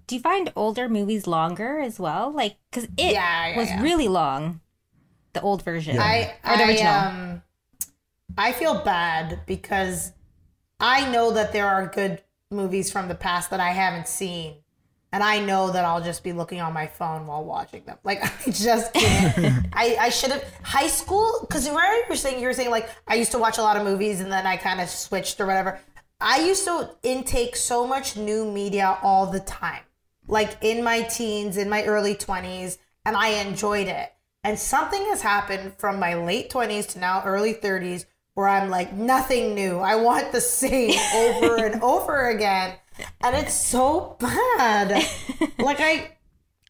[0.07, 2.31] do you find older movies longer as well?
[2.31, 3.81] Like, because it Yeah, yeah, was yeah.
[3.81, 4.59] really long,
[5.33, 5.97] the old version.
[5.99, 6.93] I, or the I, original.
[6.93, 7.41] um,
[8.37, 10.11] I feel bad because
[10.79, 12.21] I know that there are good
[12.51, 14.55] movies from the past that I haven't seen,
[15.11, 17.97] and I know that I'll just be looking on my phone while watching them.
[18.03, 19.65] Like I just can't.
[19.73, 22.89] I, I should have high school because remember you were saying you were saying like
[23.07, 25.45] I used to watch a lot of movies and then I kind of switched or
[25.45, 25.79] whatever.
[26.21, 29.83] I used to intake so much new media all the time,
[30.27, 34.13] like in my teens, in my early twenties, and I enjoyed it.
[34.43, 38.05] And something has happened from my late 20s to now early 30s
[38.35, 39.79] where I'm like, nothing new.
[39.79, 42.75] I want the same over and over again.
[43.21, 44.89] And it's so bad.
[45.59, 46.11] like, I.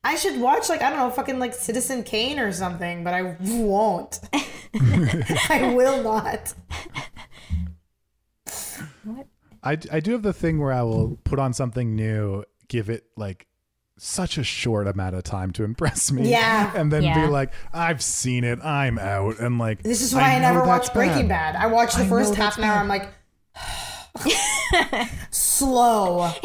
[0.01, 3.35] I should watch like I don't know, fucking like Citizen Kane or something, but I
[3.41, 4.17] won't.
[5.49, 6.53] I will not.
[9.61, 13.05] I I do have the thing where I will put on something new give it
[13.17, 13.47] like
[13.97, 16.71] such a short amount of time to impress me Yeah.
[16.73, 17.25] and then Yeah.
[17.25, 20.65] be like I've seen it I'm out and like This is why I, never know
[20.65, 21.57] watched Breaking Bad.
[21.57, 22.77] I watched the I first half that's an hour.
[22.77, 23.09] I'm like,
[25.31, 26.31] slow.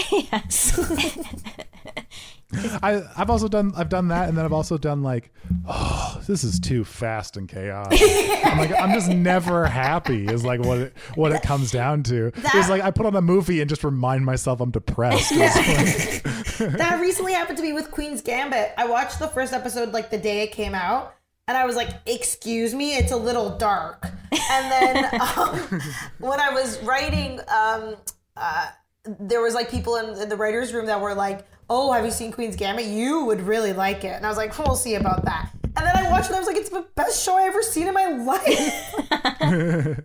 [2.82, 5.32] I I've also done I've done that and then I've also done like
[5.66, 8.00] oh this is too fast and chaotic.
[8.44, 12.30] I'm like I'm just never happy is like what it what it comes down to.
[12.36, 15.32] it's like I put on a movie and just remind myself I'm depressed.
[15.32, 16.22] It's
[16.58, 18.72] that recently happened to me with Queen's Gambit.
[18.76, 21.14] I watched the first episode like the day it came out,
[21.48, 24.06] and I was like, "Excuse me, it's a little dark."
[24.50, 25.04] And then
[25.36, 25.80] um,
[26.18, 27.96] when I was writing, um,
[28.36, 28.68] uh,
[29.04, 32.10] there was like people in, in the writers' room that were like, "Oh, have you
[32.10, 32.86] seen Queen's Gambit?
[32.86, 35.96] You would really like it." And I was like, "We'll see about that." And then
[35.96, 36.30] I watched it.
[36.30, 38.94] and I was like, "It's the best show I ever seen in my life."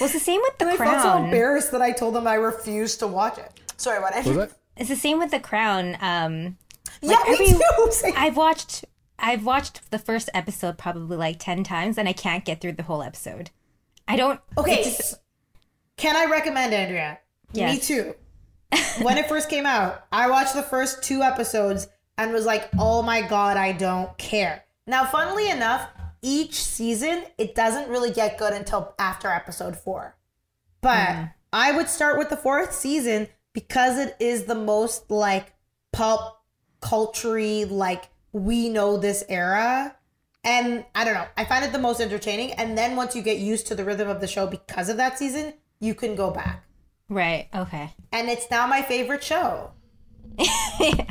[0.00, 0.94] well, it's the same with The crown.
[0.94, 3.50] I felt so embarrassed that I told them I refused to watch it.
[3.76, 4.14] Sorry, what?
[4.24, 4.52] was that?
[4.76, 5.96] It's the same with The Crown.
[6.00, 6.56] Um,
[7.02, 8.12] yeah, me every- too.
[8.16, 8.84] I've watched.
[9.22, 12.82] I've watched the first episode probably like ten times, and I can't get through the
[12.82, 13.50] whole episode.
[14.08, 14.40] I don't.
[14.58, 14.82] Okay.
[14.82, 15.14] just-
[15.96, 17.20] Can I recommend Andrea?
[17.54, 18.14] Me too.
[19.02, 23.02] when it first came out, I watched the first two episodes and was like, "Oh
[23.02, 25.88] my god, I don't care." Now, funnily enough,
[26.22, 30.16] each season it doesn't really get good until after episode 4.
[30.80, 31.32] But mm.
[31.52, 35.52] I would start with the fourth season because it is the most like
[35.92, 36.38] pulp
[36.80, 39.94] culture like we know this era
[40.44, 41.26] and I don't know.
[41.36, 42.52] I find it the most entertaining.
[42.52, 45.18] And then once you get used to the rhythm of the show because of that
[45.18, 46.64] season, you can go back.
[47.08, 47.48] right.
[47.54, 47.94] Okay.
[48.10, 49.70] And it's now my favorite show.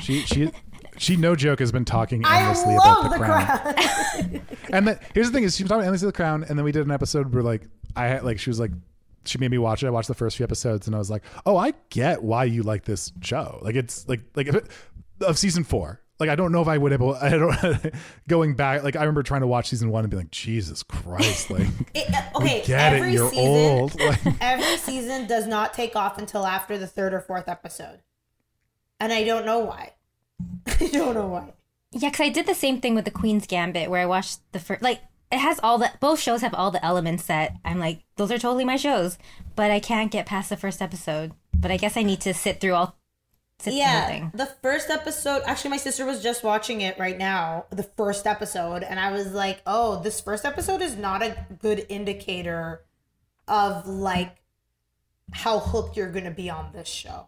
[0.01, 0.51] She she
[0.97, 3.47] she no joke has been talking I endlessly love about the, the crown.
[3.47, 4.41] crown.
[4.73, 6.65] And then here's the thing: is she was talking endlessly about the crown, and then
[6.65, 7.63] we did an episode where like
[7.95, 8.71] I had like she was like
[9.25, 9.87] she made me watch it.
[9.87, 12.63] I watched the first few episodes, and I was like, oh, I get why you
[12.63, 13.59] like this show.
[13.61, 14.49] Like it's like like
[15.21, 16.00] of season four.
[16.21, 17.15] Like I don't know if I would able.
[17.21, 17.93] I don't
[18.27, 18.83] going back.
[18.83, 21.49] Like I remember trying to watch season one and be like, Jesus Christ!
[21.49, 23.99] Like It- uh, okay, get it, you're season, old.
[23.99, 28.01] Like, every season does not take off until after the third or fourth episode.
[28.99, 29.93] And I don't know why.
[30.67, 31.53] I don't know why.
[31.91, 34.59] Yeah, because I did the same thing with the Queen's Gambit, where I watched the
[34.59, 34.83] first.
[34.83, 35.01] Like,
[35.31, 38.37] it has all the both shows have all the elements that I'm like those are
[38.37, 39.17] totally my shows,
[39.55, 41.31] but I can't get past the first episode.
[41.57, 44.31] But I guess I need to sit through all sit through the whole Yeah, thing.
[44.33, 45.43] the first episode.
[45.45, 47.65] Actually, my sister was just watching it right now.
[47.69, 51.85] The first episode, and I was like, "Oh, this first episode is not a good
[51.89, 52.83] indicator
[53.47, 54.37] of like
[55.33, 57.27] how hooked you're gonna be on this show."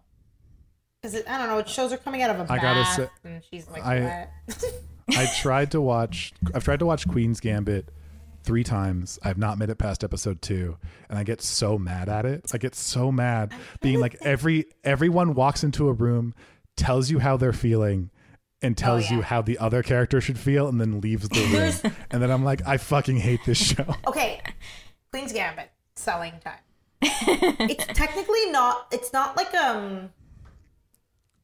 [1.01, 3.43] Because I don't know, shows are coming out of a I gotta bath, say- and
[3.51, 4.27] she's like, I-
[5.09, 6.31] I tried to watch.
[6.55, 7.89] I've tried to watch Queen's Gambit
[8.43, 9.17] three times.
[9.23, 10.77] I've not made it past episode two,
[11.09, 12.51] and I get so mad at it.
[12.53, 16.33] I get so mad being like every everyone walks into a room,
[16.75, 18.11] tells you how they're feeling,
[18.61, 19.23] and tells you yeah.
[19.23, 21.41] how the other character should feel, and then leaves the
[21.83, 21.93] room.
[22.11, 23.95] and then I'm like, I fucking hate this show.
[24.07, 24.41] okay,
[25.11, 26.59] Queen's Gambit selling time.
[27.01, 28.87] it's technically not.
[28.91, 30.11] It's not like um.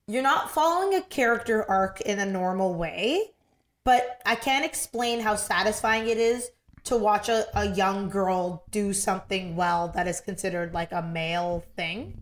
[0.07, 3.29] You're not following a character arc in a normal way,
[3.83, 6.49] but I can't explain how satisfying it is
[6.85, 11.63] to watch a, a young girl do something well that is considered like a male
[11.75, 12.17] thing.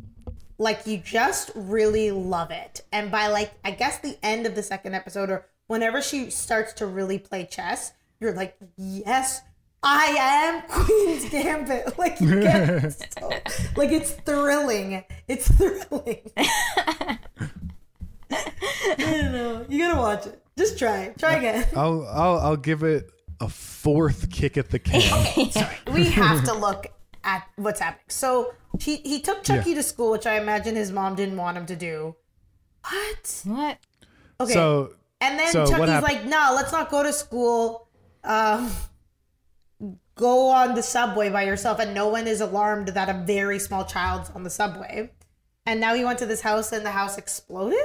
[0.58, 2.82] Like you just really love it.
[2.92, 6.74] And by like I guess the end of the second episode or whenever she starts
[6.74, 9.42] to really play chess, you're like, yes,
[9.84, 11.94] I am Queen's Gambit.
[11.98, 13.30] Like you get so,
[13.76, 15.04] like it's thrilling.
[15.28, 16.32] It's thrilling.
[16.36, 17.20] I
[18.98, 19.66] don't know.
[19.70, 20.42] You gotta watch it.
[20.58, 21.18] Just try it.
[21.20, 21.68] Try again.
[21.76, 25.02] I'll I'll I'll give it a fourth kick at the can.
[25.52, 25.78] Sorry.
[25.92, 26.88] We have to look
[27.24, 28.06] at what's happening.
[28.08, 31.66] So he he took Chucky to school, which I imagine his mom didn't want him
[31.68, 32.16] to do.
[32.90, 33.42] What?
[33.46, 33.78] What?
[34.40, 34.54] Okay.
[34.54, 37.88] So and then so Chucky's like, "No, let's not go to school.
[38.24, 38.72] Um,
[40.16, 43.86] go on the subway by yourself." And no one is alarmed that a very small
[43.86, 45.12] child's on the subway.
[45.66, 47.78] And now he went to this house, and the house exploded.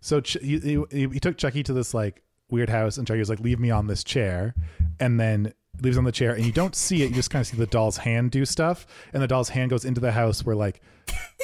[0.00, 3.40] So Ch- he, he, he took Chucky to this like weird house, and Chucky's like,
[3.40, 4.54] "Leave me on this chair,"
[5.00, 7.10] and then leaves on the chair, and you don't see it.
[7.10, 9.84] You just kind of see the doll's hand do stuff, and the doll's hand goes
[9.84, 10.80] into the house where like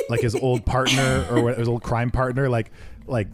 [0.09, 2.71] like his old partner or his old crime partner like
[3.07, 3.29] like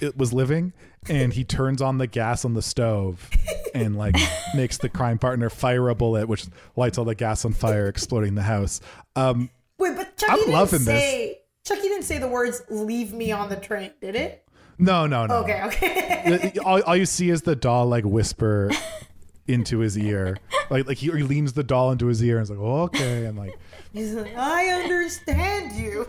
[0.00, 0.72] it was living,
[1.08, 3.28] and he turns on the gas on the stove.
[3.74, 4.16] And like
[4.54, 8.34] makes the crime partner fire a bullet, which lights all the gas on fire, exploding
[8.34, 8.80] the house.
[9.14, 10.86] Um, Wait, but Chucky I'm didn't loving this.
[10.86, 11.38] say.
[11.64, 14.47] Chucky didn't say the words "leave me on the train," did it?
[14.78, 15.34] No, no, no.
[15.38, 16.52] Okay, okay.
[16.64, 18.70] all, all you see is the doll like whisper
[19.46, 20.36] into his ear
[20.70, 23.24] like like he, he leans the doll into his ear and is like oh, okay
[23.24, 23.58] and like
[23.94, 26.06] He's like, I understand you.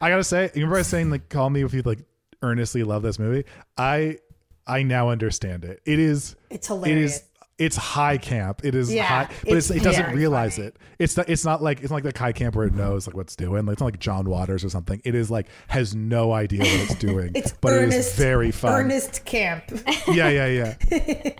[0.00, 2.00] i gotta say you remember i was saying like call me if you like
[2.42, 3.44] earnestly love this movie
[3.78, 4.18] i
[4.66, 7.16] i now understand it it is It's it hilarious.
[7.18, 7.24] is
[7.60, 10.68] it's high camp it is Yeah, high but it's, it's it doesn't realize funny.
[10.68, 13.06] it it's not it's not like it's not like the high camp where it knows
[13.06, 15.94] like what's doing like it's not like john waters or something it is like has
[15.94, 19.64] no idea what it's doing It's but earnest, it is very fun Earnest camp.
[20.08, 20.74] yeah yeah yeah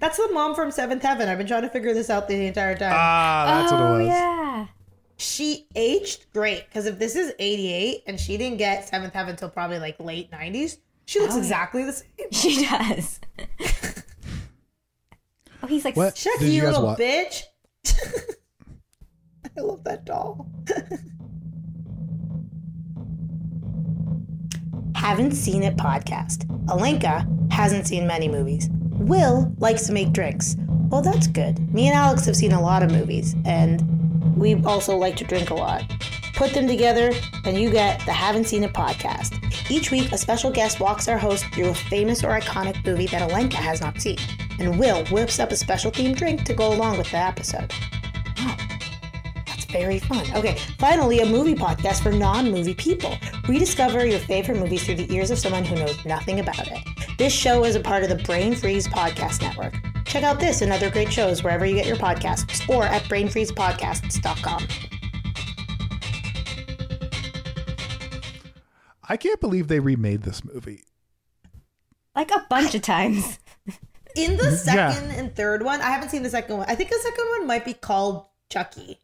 [0.00, 1.28] That's the mom from Seventh Heaven.
[1.28, 2.92] I've been trying to figure this out the entire time.
[2.92, 4.66] ah that's oh, what it was yeah.
[5.16, 9.48] she aged great because if this is 88 and she didn't get Seventh Heaven until
[9.48, 12.08] probably like late 90s, she Oh, looks exactly the same.
[12.32, 13.20] She does.
[15.62, 16.14] Oh, he's like What?
[16.38, 17.42] Did you little wa- bitch.
[19.56, 20.48] I love that doll.
[24.94, 26.46] Haven't seen it podcast.
[26.66, 28.68] Alenka hasn't seen many movies.
[28.92, 30.56] Will likes to make drinks.
[30.88, 31.72] Well, that's good.
[31.72, 34.01] Me and Alex have seen a lot of movies, and
[34.36, 35.84] we also like to drink a lot.
[36.34, 37.12] Put them together,
[37.44, 39.38] and you get the Haven't Seen It podcast.
[39.70, 43.30] Each week, a special guest walks our host through a famous or iconic movie that
[43.30, 44.18] Alenka has not seen,
[44.58, 47.72] and Will whips up a special themed drink to go along with the episode.
[48.38, 48.56] Oh,
[49.46, 50.24] that's very fun.
[50.34, 53.16] Okay, finally, a movie podcast for non movie people.
[53.46, 56.78] Rediscover your favorite movies through the ears of someone who knows nothing about it.
[57.18, 59.74] This show is a part of the Brain Freeze Podcast Network.
[60.04, 64.66] Check out this and other great shows wherever you get your podcasts or at brainfreezepodcasts.com.
[69.08, 70.84] I can't believe they remade this movie.
[72.14, 73.38] like a bunch of times.
[74.14, 74.90] In the Yeah.
[74.92, 76.66] second and third one, I haven't seen the second one.
[76.68, 79.00] I think the second one might be called Chucky.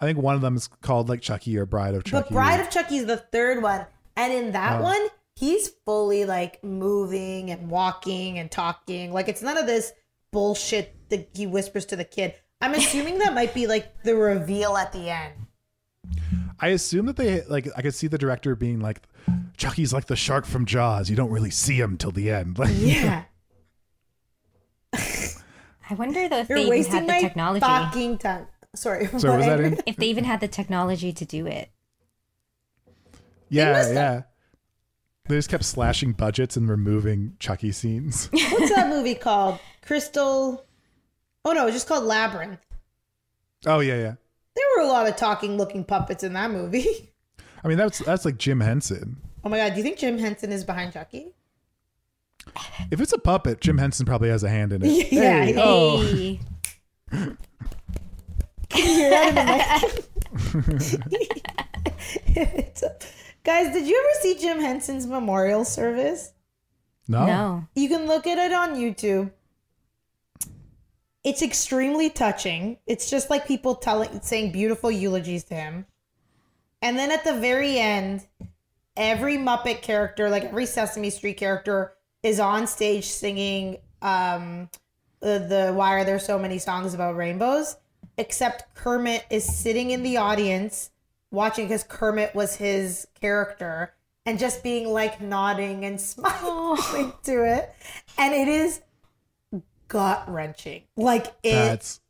[0.00, 2.22] I think one of them is called like Chucky or Bride of Chucky.
[2.28, 3.84] But Bride of Chucky is the third one.
[4.16, 4.84] And in that Oh.
[4.84, 5.06] one,
[5.36, 9.12] he's fully like moving and walking and talking.
[9.12, 9.92] Like it's none of this
[10.32, 12.34] bullshit that he whispers to the kid.
[12.60, 15.34] I'm assuming that might be like the reveal at the end.
[16.60, 17.68] I assume that they like.
[17.76, 19.02] I could see the director being like,
[19.56, 21.10] "Chucky's like the shark from Jaws.
[21.10, 23.24] You don't really see him till the end." Like, Yeah.
[24.94, 27.60] I wonder though if You're they even wasting had the my technology.
[27.60, 28.46] fucking time.
[28.74, 29.06] Sorry.
[29.06, 29.78] So was that in?
[29.86, 31.70] If they even had the technology to do it.
[33.48, 34.22] Yeah, must have- yeah.
[35.26, 38.26] They just kept slashing budgets and removing Chucky scenes.
[38.32, 39.58] What's that movie called?
[39.82, 40.66] Crystal.
[41.46, 42.60] Oh no, it's just called Labyrinth.
[43.64, 44.14] Oh yeah, yeah.
[44.54, 47.10] There were a lot of talking looking puppets in that movie.
[47.64, 49.16] I mean, that's that's like Jim Henson.
[49.42, 51.32] Oh my god, do you think Jim Henson is behind Chucky?
[52.90, 54.88] If it's a puppet, Jim Henson probably has a hand in it.
[55.12, 56.38] Yeah, Hey, he- oh,
[58.68, 62.36] Can you hear that in the mic?
[62.36, 62.96] It's a-
[63.44, 66.32] Guys, did you ever see Jim Henson's memorial service?
[67.06, 67.26] no.
[67.26, 67.68] No.
[67.74, 69.30] You can look at it on YouTube.
[71.22, 72.78] It's extremely touching.
[72.86, 75.86] It's just like people telling saying beautiful eulogies to him.
[76.80, 78.26] And then at the very end,
[78.96, 84.68] every Muppet character, like every Sesame Street character, is on stage singing um
[85.20, 87.76] the, the why are there so many songs about rainbows?
[88.16, 90.90] Except Kermit is sitting in the audience
[91.34, 93.92] watching because Kermit was his character
[94.26, 97.74] and just being like nodding and smiling to it.
[98.18, 98.80] And it is
[99.88, 100.82] gut wrenching.
[100.96, 102.00] Like it That's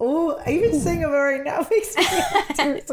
[0.00, 2.90] oh even saying about it right now makes me want to tears.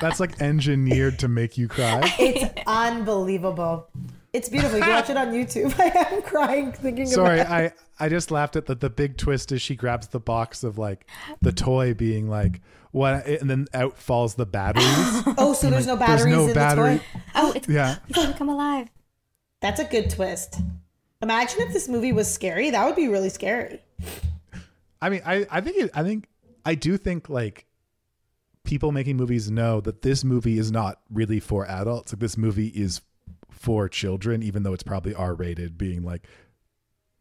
[0.00, 2.00] that's like engineered to make you cry.
[2.18, 3.88] It's unbelievable.
[4.32, 4.78] It's beautiful.
[4.78, 5.72] You can watch it on YouTube.
[5.78, 7.72] I am crying thinking Sorry, about it.
[8.00, 10.78] I I just laughed at the the big twist as she grabs the box of
[10.78, 11.08] like
[11.40, 12.60] the toy being like
[12.94, 14.86] what, and then out falls the batteries.
[15.36, 16.92] Oh, so there's no There's batteries no in battery.
[16.94, 17.04] the toy?
[17.34, 17.96] Oh, it's, Yeah.
[18.08, 18.88] it's gonna come alive.
[19.60, 20.60] That's a good twist.
[21.20, 22.70] Imagine if this movie was scary.
[22.70, 23.80] That would be really scary.
[25.02, 26.28] I mean, I I think it, I think
[26.64, 27.66] I do think like
[28.62, 32.12] people making movies know that this movie is not really for adults.
[32.12, 33.00] Like this movie is
[33.50, 35.76] for children, even though it's probably R rated.
[35.76, 36.26] Being like,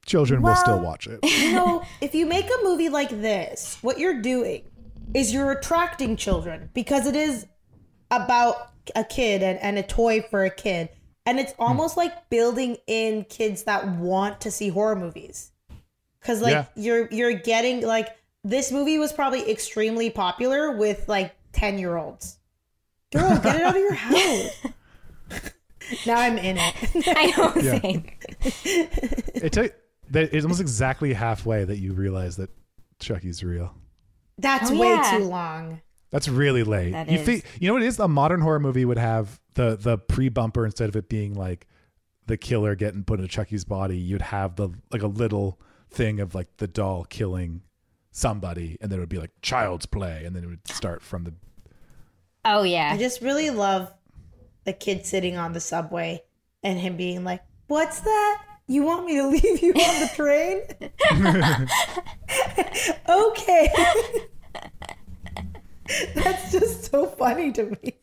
[0.05, 1.19] children will still watch it.
[1.23, 4.63] You know, if you make a movie like this, what you're doing
[5.13, 7.45] is you're attracting children because it is
[8.09, 10.89] about a kid and, and a toy for a kid.
[11.25, 11.63] And it's hmm.
[11.63, 15.51] almost like building in kids that want to see horror movies.
[16.21, 16.65] Cause like Yeah.
[16.75, 18.07] you're you're getting like
[18.45, 22.37] this movie was probably extremely popular with like 10 year olds.
[23.11, 24.63] Girl, get it out of your house.
[26.05, 26.75] now I'm in it.
[27.07, 27.53] I know.
[27.61, 27.79] Yeah.
[27.81, 28.05] Same.
[29.35, 29.73] It took
[30.11, 32.49] that it's almost exactly halfway that you realize that
[32.99, 33.75] Chucky's real.
[34.37, 35.17] That's Oh, way yeah.
[35.17, 35.81] too long.
[36.09, 36.91] That's really late.
[36.91, 37.25] That you is.
[37.25, 37.99] fe- you know what it is?
[37.99, 41.67] A modern horror movie would have the the pre bumper instead of it being like
[42.27, 43.97] the killer getting put in Chucky's body.
[43.97, 45.59] You'd have the like a little
[45.89, 47.61] thing of like the doll killing
[48.11, 51.23] somebody, and then it would be like child's play, and then it would start from
[51.23, 51.33] the.
[52.45, 53.91] Oh yeah, I just really love
[54.65, 56.23] the kid sitting on the subway
[56.61, 58.43] and him being like, What's that?
[58.67, 60.61] You want me to leave you on the train?
[63.09, 63.69] okay.
[66.15, 67.99] That's just so funny to me.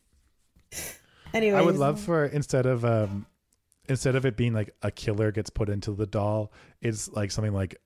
[1.32, 3.26] Anyway, I would love for instead of um
[3.88, 7.52] instead of it being like a killer gets put into the doll, it's like something
[7.52, 7.80] like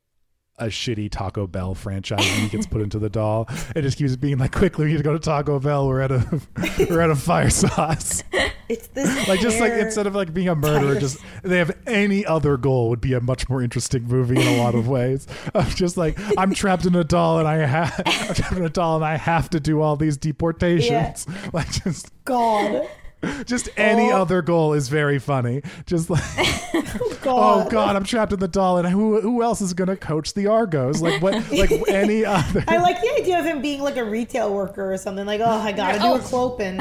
[0.58, 3.48] a shitty Taco Bell franchise and he gets put into the doll.
[3.74, 5.88] It just keeps being like, quickly, we need to go to Taco Bell.
[5.88, 6.40] We're at a
[6.88, 8.22] we're at a fire sauce.
[8.68, 12.24] it's this like just like instead of like being a murderer just they have any
[12.24, 15.74] other goal would be a much more interesting movie in a lot of ways of
[15.76, 18.96] just like i'm trapped in a doll and i have i'm trapped in a doll
[18.96, 22.88] and i have to do all these deportations like just God.
[23.46, 24.22] just any Oh.
[24.22, 27.66] other goal is very funny just like oh, God.
[27.66, 30.46] oh god i'm trapped in the doll and who who else is gonna coach the
[30.46, 34.04] argos like what like any other I like the idea of him being like a
[34.04, 35.26] retail worker or something.
[35.26, 36.18] Like, oh, I gotta do a oh.
[36.18, 36.80] clopin.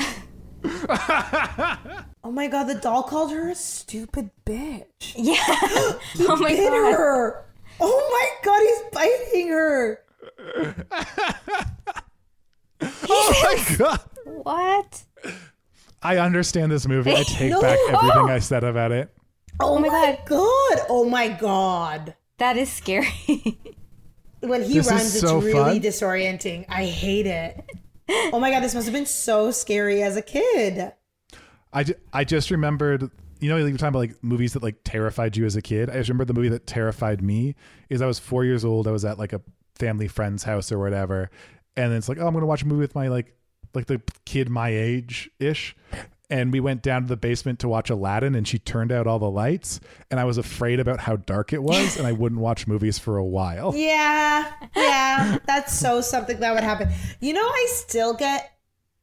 [2.23, 5.13] oh my god, the doll called her a stupid bitch.
[5.15, 5.35] Yeah.
[6.27, 6.93] oh my Hit god.
[6.93, 7.45] her.
[7.79, 9.99] Oh my god, he's biting her.
[12.81, 15.03] oh my god What?
[16.03, 17.61] I understand this movie i take No.
[17.61, 19.13] back everything i said about it
[19.59, 20.85] Oh, oh my my god.
[20.89, 22.15] Oh my god.
[22.39, 23.07] That is scary.
[24.39, 25.81] When he This runs, so it's really fun.
[25.81, 26.65] disorienting.
[26.67, 27.63] I hate it.
[28.33, 30.91] Oh my god, this must have been so scary as a kid.
[31.71, 34.77] I, ju- I just remembered, you know, you were talking about like movies that like
[34.83, 35.89] terrified you as a kid.
[35.89, 37.55] I just remember the movie that terrified me
[37.89, 38.87] is I was four years old.
[38.87, 39.41] I was at like a
[39.75, 41.29] family friend's house or whatever.
[41.77, 43.33] And it's like, oh, I'm going to watch a movie with my like,
[43.73, 45.75] like the kid my age ish.
[46.29, 49.19] And we went down to the basement to watch Aladdin and she turned out all
[49.19, 49.79] the lights.
[50.09, 51.95] And I was afraid about how dark it was.
[51.97, 53.71] and I wouldn't watch movies for a while.
[53.75, 56.89] Yeah, yeah, that's so something that would happen.
[57.19, 58.51] You know, I still get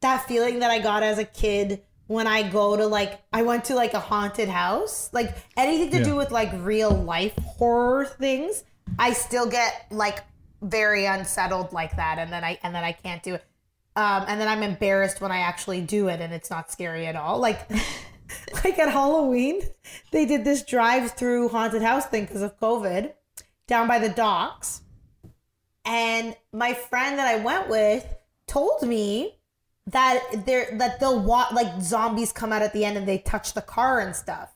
[0.01, 3.65] that feeling that I got as a kid when I go to like I went
[3.65, 6.03] to like a haunted house, like anything to Yeah.
[6.03, 8.63] do with like real life horror things.
[8.99, 10.19] I still get like
[10.61, 13.45] very unsettled like that, and then I and then I can't do it.
[13.95, 17.15] Um, and then I'm embarrassed when I actually do it, and it's not scary at
[17.15, 17.39] all.
[17.39, 17.69] Like,
[18.63, 19.61] like at Halloween,
[20.11, 23.13] they did this drive-through haunted house thing because of COVID.
[23.67, 24.81] down by the docks.
[25.85, 28.05] And my friend that I went with
[28.47, 29.39] told me
[29.87, 33.53] that they're that they'll walk like zombies come out at the end and they touch
[33.53, 34.53] the car and stuff.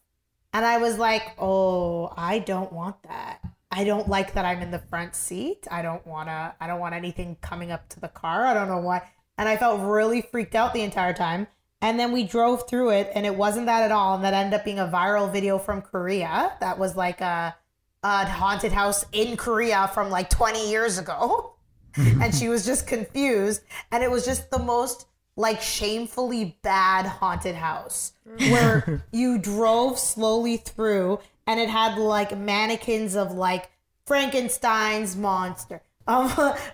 [0.53, 3.39] And I was like, "Oh, I don't want that.
[3.71, 5.67] I don't like that I'm in the front seat.
[5.71, 8.45] I don't want to I don't want anything coming up to the car.
[8.45, 9.01] I don't know why."
[9.37, 11.47] And I felt really freaked out the entire time.
[11.81, 14.15] And then we drove through it and it wasn't that at all.
[14.15, 16.53] And that ended up being a viral video from Korea.
[16.59, 17.55] That was like a,
[18.03, 21.53] a haunted house in Korea from like 20 years ago.
[21.95, 23.61] and she was just confused.
[23.91, 25.07] And it was just the most
[25.37, 33.15] like shamefully bad haunted house where you drove slowly through and it had like mannequins
[33.15, 33.69] of like
[34.05, 36.29] Frankenstein's monster, um,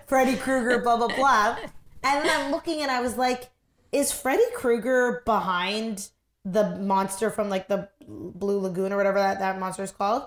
[0.06, 1.56] Freddy Krueger, blah, blah, blah.
[2.02, 3.50] And then I'm looking and I was like,
[3.92, 6.08] is Freddy Krueger behind
[6.44, 10.24] the monster from like the Blue Lagoon or whatever that, that monster is called?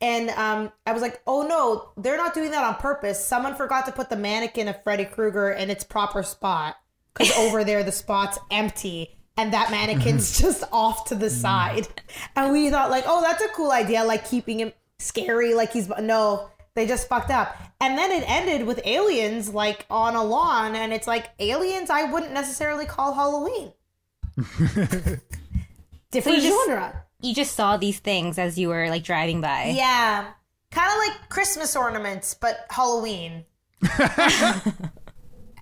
[0.00, 3.24] And um, I was like, oh no, they're not doing that on purpose.
[3.24, 6.76] Someone forgot to put the mannequin of Freddy Krueger in its proper spot
[7.14, 11.88] because over there the spot's empty and that mannequin's just off to the side.
[12.34, 15.88] And we thought like, oh, that's a cool idea, like keeping him scary, like he's
[15.88, 17.56] no, they just fucked up.
[17.80, 22.04] And then it ended with aliens like on a lawn, and it's like aliens I
[22.04, 23.72] wouldn't necessarily call Halloween.
[26.12, 27.02] Different just- genre.
[27.22, 29.72] You just saw these things as you were like driving by.
[29.74, 30.26] Yeah.
[30.70, 33.46] Kind of like Christmas ornaments, but Halloween.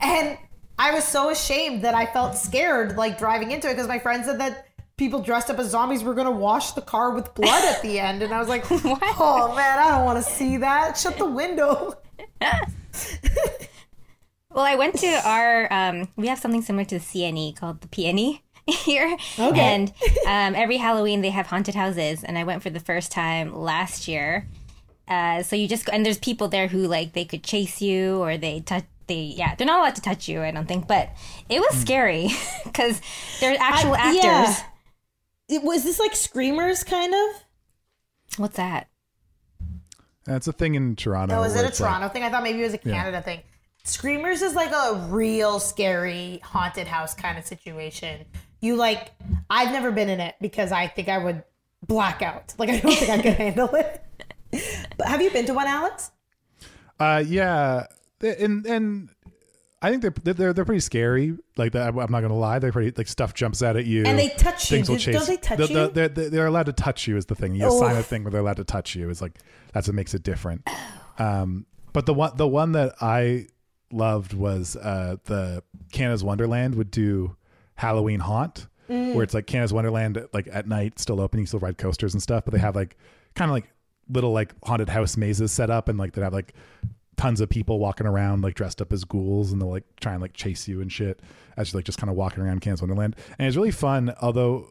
[0.01, 0.37] and
[0.77, 4.25] I was so ashamed that I felt scared like driving into it because my friend
[4.25, 4.67] said that
[4.97, 7.99] people dressed up as zombies were going to wash the car with blood at the
[8.09, 8.23] end.
[8.23, 10.97] And I was like, oh man, I don't want to see that.
[10.97, 11.95] Shut the window.
[14.51, 15.73] Well, I went to our.
[15.73, 19.61] Um, we have something similar to the CNE called the PNE here, Okay.
[19.61, 19.89] and
[20.29, 24.07] um, every Halloween they have haunted houses, and I went for the first time last
[24.07, 24.47] year.
[25.09, 28.19] Uh, so you just go, and there's people there who like they could chase you
[28.23, 28.85] or they touch.
[29.09, 30.41] They yeah, they're not allowed to touch you.
[30.43, 31.11] I don't think, but
[31.49, 32.29] it was scary
[32.63, 33.01] because
[33.41, 34.23] they're actual I- actors.
[34.23, 34.57] yeah.
[35.49, 37.45] It, was this like Screamers kind of?
[38.39, 38.89] What's that?
[40.25, 41.37] That's a thing in Toronto.
[41.37, 42.23] Oh, is it a it's like- Toronto thing?
[42.23, 43.41] I thought maybe it was a Canada thing.
[43.85, 48.25] Screamers is like a real scary haunted house kind of situation.
[48.63, 49.13] You like,
[49.51, 51.43] I've never been in it because I think I would
[51.87, 52.55] black out.
[52.59, 54.03] Like, I don't think I could handle it.
[54.97, 56.11] But have you been to one, Alex?
[56.99, 57.87] Uh, yeah,
[58.23, 59.11] and and
[59.85, 61.37] I think they're they're they're pretty scary.
[61.57, 64.19] Like that, I'm not gonna lie, they're pretty like stuff jumps out at you, And
[64.19, 64.77] they touch you.
[64.79, 65.15] Things will chase.
[65.15, 65.91] don't they touch they're, you?
[65.91, 67.17] They're, they're, they're allowed to touch you.
[67.17, 67.55] Is the thing.
[67.55, 69.11] You sign a thing where they're allowed to touch you.
[69.11, 69.39] Is like
[69.73, 70.67] that's what makes it different.
[71.19, 73.47] Um, but the one the one that I
[73.93, 75.63] loved was uh the
[75.93, 77.37] Canada's Wonderland would do
[77.75, 79.15] Halloween Haunt, Mm.
[79.15, 82.23] where it's like Canada's Wonderland like at night still open, you still ride coasters and
[82.23, 82.97] stuff, but they have like
[83.35, 83.71] kind of like
[84.11, 86.53] little like haunted house mazes set up and like they have like
[87.17, 90.23] tons of people walking around like dressed up as ghouls and they'll like try and
[90.23, 91.21] like chase you and shit
[91.57, 93.17] as you're like just kind of walking around Canada's Wonderland.
[93.39, 94.69] And it's really fun, although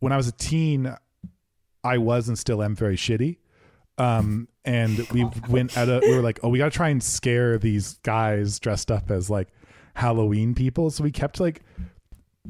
[0.00, 0.94] when I was a teen,
[1.82, 3.38] I was and still am very shitty.
[3.98, 7.02] Um, and we went at a, we were like, oh, we got to try and
[7.02, 9.48] scare these guys dressed up as like
[9.94, 10.90] Halloween people.
[10.90, 11.62] So we kept like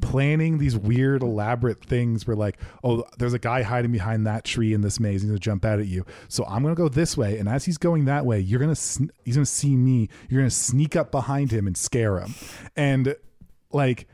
[0.01, 2.27] planning these weird, elaborate things.
[2.27, 5.23] Where like, oh, there's a guy hiding behind that tree in this maze.
[5.23, 6.05] He's gonna jump out at you.
[6.29, 9.11] So I'm gonna go this way, and as he's going that way, you're gonna sn-
[9.25, 10.09] he's gonna see me.
[10.29, 12.35] You're gonna sneak up behind him and scare him,
[12.77, 13.17] and
[13.73, 14.09] like.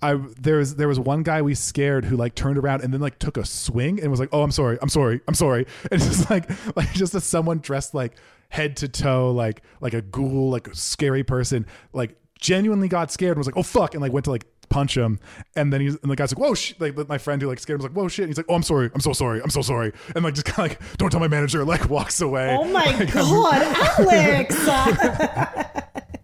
[0.00, 3.00] I there was there was one guy we scared who like turned around and then
[3.00, 6.00] like took a swing and was like, "Oh, I'm sorry, I'm sorry, I'm sorry." And
[6.00, 8.14] it's just like like just as someone dressed like
[8.48, 13.32] head to toe like like a ghoul, like a scary person, like genuinely got scared
[13.32, 15.18] and was like, "Oh fuck," and like went to like punch him,
[15.56, 16.80] and then he's and the guy's like, "Whoa!" Shit.
[16.80, 18.54] Like my friend who like scared him was like, "Whoa shit!" And he's like, "Oh,
[18.54, 21.10] I'm sorry, I'm so sorry, I'm so sorry," and like just kind of like, "Don't
[21.10, 22.56] tell my manager," like walks away.
[22.58, 23.62] Oh my Like, God,
[23.98, 24.54] Alex!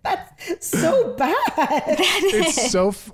[0.05, 1.35] That's so bad.
[1.99, 3.11] it's so f-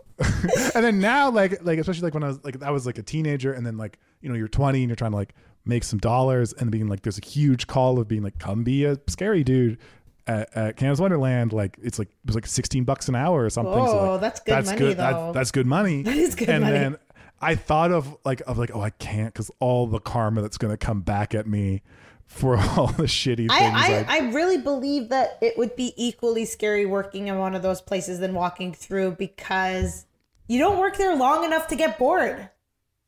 [0.75, 3.03] and then now like like especially like when i was like i was like a
[3.03, 5.99] teenager and then like you know you're 20 and you're trying to like make some
[5.99, 9.43] dollars and being like there's a huge call of being like come be a scary
[9.45, 9.79] dude
[10.27, 13.51] at, at Canada's Wonderland, like it's like it was like sixteen bucks an hour or
[13.51, 13.73] something.
[13.87, 15.33] so Oh, like, that's good money, that- though.
[15.33, 16.03] that's good money.
[16.05, 16.77] That is good and money.
[16.77, 17.01] And then
[17.41, 20.77] I thought of like of like oh I can't because all the karma that's gonna
[20.77, 21.83] come back at me
[22.27, 23.51] for all the shitty things.
[23.53, 27.55] I, I, I, I really believe that it would be equally scary working in one
[27.55, 30.07] of those places than walking through because
[30.47, 32.49] you don't work there long enough to get bored.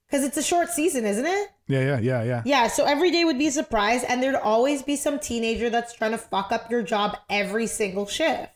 [0.09, 1.49] Because it's a short season, isn't it?
[1.73, 2.43] Yeah yeah yeah yeah.
[2.45, 5.93] Yeah, so every day would be a surprise, and there'd always be some teenager that's
[5.95, 8.51] trying to fuck up your job every single shift.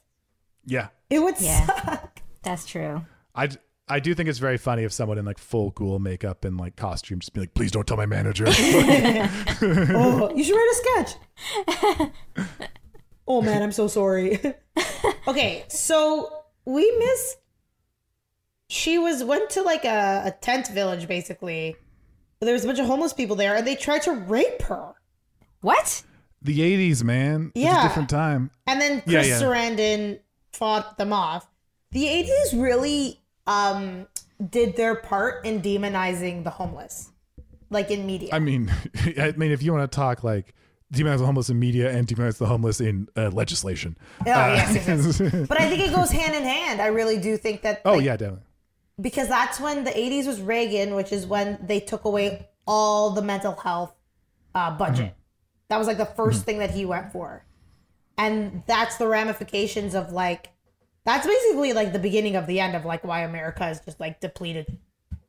[0.64, 0.88] Yeah.
[1.08, 1.66] It would Yeah.
[1.66, 2.20] suck.
[2.42, 3.04] That's true.
[3.34, 3.48] I
[3.88, 6.74] I do think it's very funny if someone in like full ghoul makeup and like
[6.74, 8.44] costume just be like, please don't tell my manager.
[8.48, 11.06] oh, you should write a
[11.94, 12.10] sketch.
[13.28, 14.40] oh man, I'm so sorry.
[15.28, 17.38] okay, so we missed.
[18.68, 21.76] She was went to like a, a tent village basically.
[22.40, 24.92] There was a bunch of homeless people there, and they tried to rape her.
[25.62, 26.02] What?
[26.42, 27.50] the 80s, man.
[27.56, 27.80] It's Yeah.
[27.84, 28.50] a different time.
[28.68, 29.40] And then Yeah, Chris yeah.
[29.40, 30.20] Sarandon
[30.52, 31.48] fought them off.
[31.90, 34.06] The 80s really um,
[34.50, 37.10] did their part in demonizing the homeless,
[37.70, 38.28] like in media.
[38.32, 38.72] I mean,
[39.18, 40.54] I mean, if you want to talk like
[40.94, 43.96] demonize the homeless in media and demonize the homeless in uh, legislation.
[44.20, 45.46] oh, yes, yes, yes.
[45.48, 46.80] But I think it goes hand in hand.
[46.80, 47.82] I really do think that.
[47.84, 48.45] oh like, yeah, definitely.
[49.00, 53.22] Because that's when the 80s was Reagan, which is when they took away all the
[53.22, 53.92] mental health
[54.54, 55.14] uh, budget.
[55.68, 57.44] That was like the 1st thing that he went for.
[58.18, 60.50] And that's the ramifications of like,
[61.04, 64.20] that's basically like the beginning of the end of like why America is just like
[64.20, 64.78] depleted.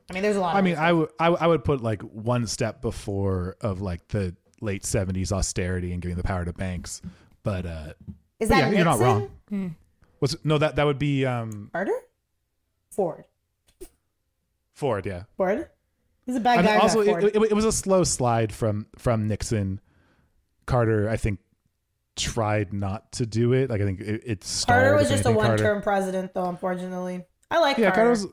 [0.09, 2.47] I mean, there's a lot I of mean, I would I, would- put like one
[2.47, 7.01] step before of like the late 70s austerity and giving the power to banks.
[7.43, 7.93] But uh
[8.39, 9.29] Is but that yeah, you're not Nixon?
[9.51, 9.75] wrong.
[10.21, 11.91] Was no that that would be um Carter?
[12.91, 13.25] Ford.
[14.77, 15.23] Ford, yeah.
[15.37, 15.67] Ford?
[16.27, 16.77] He's a bad I mean, guy.
[16.77, 19.81] also, it, it, it was a slow slide from from Nixon.
[20.67, 21.39] Carter, I think,
[22.15, 23.71] tried not to do it.
[23.71, 24.81] Like I think it, it stalled.
[24.81, 27.25] Carter was just a one term president, though, unfortunately.
[27.49, 27.81] I like Carter.
[27.81, 28.27] Yeah, Carter.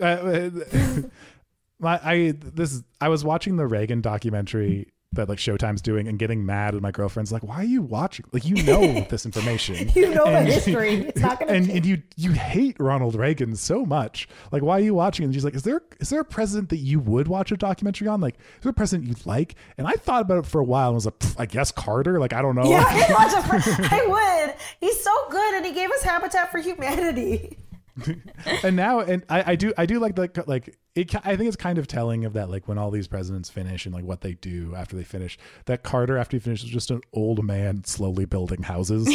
[0.00, 1.04] Carter was.
[1.04, 1.08] Uh,
[1.80, 6.44] my, I this I was watching the Reagan documentary that like Showtime's doing and getting
[6.46, 8.24] mad, and my girlfriend's like, "Why are you watching?
[8.32, 10.94] Like you know this information, You know the And- history.
[11.14, 11.76] It's not going to and, change.
[11.78, 14.28] and you you hate Ronald Reagan so much.
[14.52, 15.24] Like, why are you watching?
[15.24, 18.08] And she's like, "Is there is there a president that you would watch a documentary
[18.08, 18.20] on?
[18.20, 20.88] Like, is there a president you'd like?" And I thought about it for a while
[20.88, 22.18] and was like, "I guess Carter.
[22.20, 24.06] Like, I don't know." Yeah, I'd watch I
[24.46, 24.54] would.
[24.80, 27.58] He's so good, and he gave us Habitat for Humanity.
[28.64, 31.56] and now and I, I do I do like the like it I think it's
[31.56, 34.34] kind of telling of that like when all these presidents finish and like what they
[34.34, 38.64] do after they finish that Carter after he finishes just an old man slowly building
[38.64, 39.06] houses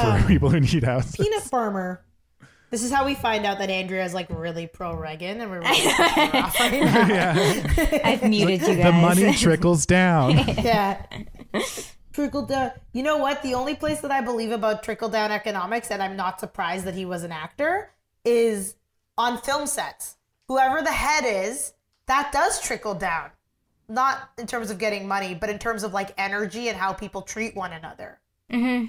[0.00, 1.16] for people who need houses.
[1.16, 2.04] Peanut farmer.
[2.70, 5.60] This is how we find out that Andrea is like really pro Reagan, and we're
[5.60, 6.80] really pissing her off right
[7.92, 8.00] now.
[8.08, 8.84] I've muted you guys.
[8.84, 10.38] The money trickles down.
[10.38, 11.04] Yeah.
[12.14, 12.72] Trickle down.
[12.94, 13.42] You know what?
[13.42, 16.94] The only place that I believe about trickle down economics, and I'm not surprised that
[16.94, 17.90] he was an actor,
[18.24, 18.76] is
[19.18, 20.16] on film sets.
[20.48, 21.72] Whoever the head is,
[22.06, 23.30] that does trickle down.
[23.88, 27.22] Not in terms of getting money, but in terms of like energy and how people
[27.22, 28.20] treat one another.
[28.50, 28.86] Mm-hmm.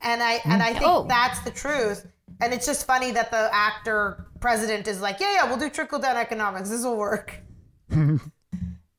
[0.00, 1.04] And I and I think Oh.
[1.08, 2.06] that's the truth.
[2.40, 5.98] And it's just funny that the actor president is like, yeah, yeah, we'll do trickle
[5.98, 6.70] down economics.
[6.70, 7.34] This will work.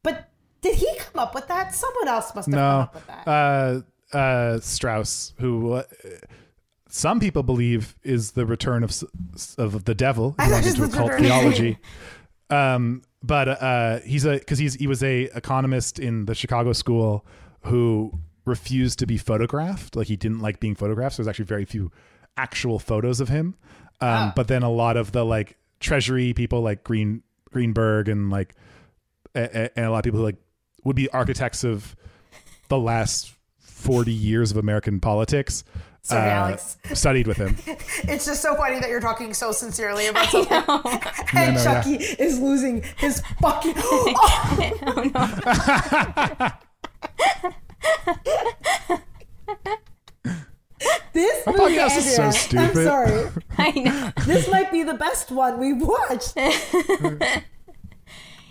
[0.04, 0.30] but
[0.62, 1.74] did he come up with that?
[1.74, 3.28] Someone else must have come no, up with that.
[3.28, 3.82] uh,
[4.18, 5.84] uh, Strauss, who uh,
[6.96, 8.94] some people believe is the return of
[9.58, 11.78] of the devil, I who thought went into occult theology.
[12.52, 17.26] Um, but uh, he's a because he's he was a economist in the Chicago school
[17.64, 18.12] who
[18.46, 19.96] refused to be photographed.
[19.96, 21.16] Like he didn't like being photographed.
[21.16, 21.92] So there's actually very few
[22.38, 23.56] actual photos of him.
[24.00, 28.54] Um, But then a lot of the like treasury people, like Green Greenberg, and like
[29.34, 30.38] a- a- and a lot of people who like
[30.84, 31.96] would be architects of
[32.68, 35.64] the last 40 years of American politics.
[36.12, 36.78] Uh, Alex.
[36.94, 37.58] Studied with him.
[38.06, 40.58] It's just so funny that you're talking so sincerely about something.
[41.34, 43.74] and no, Chucky is losing his fucking.
[51.14, 52.66] this Our movie, podcast is so stupid.
[52.66, 53.30] I'm sorry.
[53.58, 54.12] I know.
[54.26, 56.34] This might be the best one we've watched.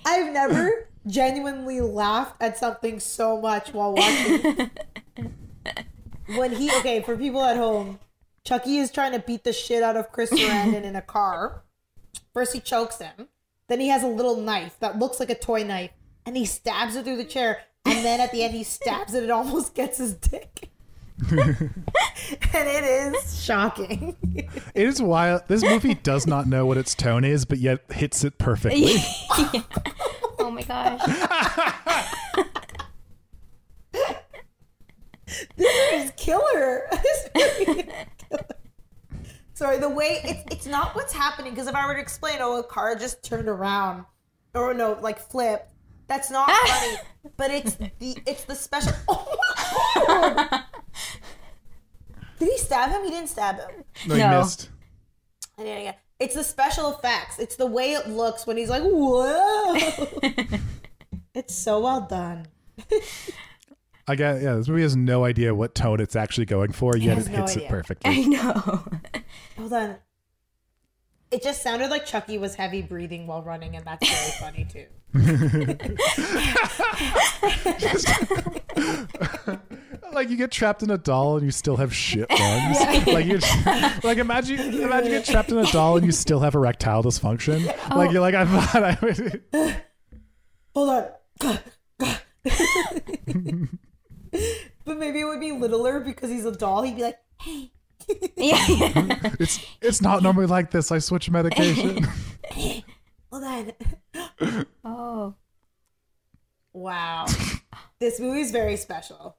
[0.05, 4.71] I've never genuinely laughed at something so much while watching.
[6.37, 7.99] When he okay for people at home,
[8.45, 11.63] Chucky is trying to beat the shit out of Chris Sarandon in a car.
[12.33, 13.29] First he chokes him,
[13.69, 15.91] then he has a little knife that looks like a toy knife,
[16.27, 17.63] and he stabs it through the chair.
[17.85, 20.71] And then at the end he stabs it; it almost gets his dick.
[21.31, 21.71] and
[22.55, 24.17] it is shocking.
[24.75, 25.43] It is wild.
[25.47, 28.97] This movie does not know what its tone is, but yet hits it perfectly.
[30.39, 32.47] Oh my gosh.
[35.57, 36.89] This is killer.
[37.03, 38.05] This is killer.
[39.55, 42.59] Sorry, the way it's it's not what's happening because if I were to explain, oh,
[42.59, 44.05] a car just turned around,
[44.55, 45.73] or no, like flipped.
[46.09, 46.97] That's not funny,
[47.37, 48.93] but it's the it's the special.
[49.95, 50.65] Oh my god!
[52.39, 53.05] Did he stab him?
[53.05, 53.85] He didn't stab him.
[54.09, 54.41] No, you No.
[54.41, 54.71] missed.
[55.59, 55.99] I didn't get.
[56.19, 57.39] It's the special effects.
[57.39, 59.75] It's the way it looks when he's like, whoa.
[61.35, 62.47] it's so well done.
[64.09, 64.43] I get.
[64.43, 67.33] Yeah, this movie has no idea what tone it's actually going for, yet has it
[67.33, 67.67] no hits idea.
[67.67, 68.11] it perfectly.
[68.11, 68.53] I know.
[69.59, 69.97] Hold on.
[71.31, 74.85] It just sounded like Chucky was heavy breathing while running, and that's very funny too.
[80.13, 82.79] like you get trapped in a doll and you still have shit lungs.
[83.07, 83.39] Like you,
[84.03, 87.75] like imagine imagine you get trapped in a doll and you still have erectile dysfunction.
[87.91, 87.97] Oh.
[87.97, 89.43] Like you're like I thought I would.
[90.75, 91.07] Hold on.
[94.85, 96.83] but maybe it would be littler because he's a doll.
[96.83, 97.73] He'd be like, hey,
[98.37, 98.65] Yeah.
[99.39, 100.91] It's it's not normally like this.
[100.91, 102.05] I switch medication.
[103.31, 103.73] hold on.
[104.85, 105.35] oh.
[106.73, 107.27] Wow.
[107.99, 109.37] this movie's very special.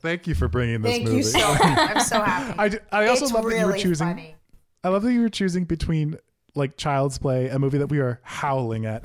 [0.00, 1.16] Thank you for bringing this Thank movie.
[1.18, 1.60] you so much.
[1.62, 2.78] I'm so happy.
[2.92, 4.06] I, I also it's love really that you were choosing.
[4.06, 4.36] funny.
[4.82, 6.18] I love that you were choosing between
[6.54, 9.04] like Child's Play, a movie that we are howling at.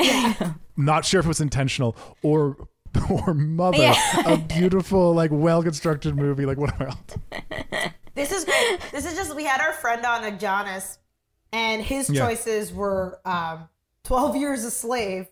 [0.78, 2.69] Not sure if it was intentional or
[3.10, 3.96] or Mother, Yeah.
[4.34, 6.46] a beautiful like well constructed movie.
[6.46, 6.98] Like what else?
[8.16, 8.80] This is great.
[8.92, 10.98] This is just we had our friend on Adonis,
[11.54, 12.26] and his Yeah.
[12.28, 13.70] choices were um,
[14.04, 15.28] Twelve Years a Slave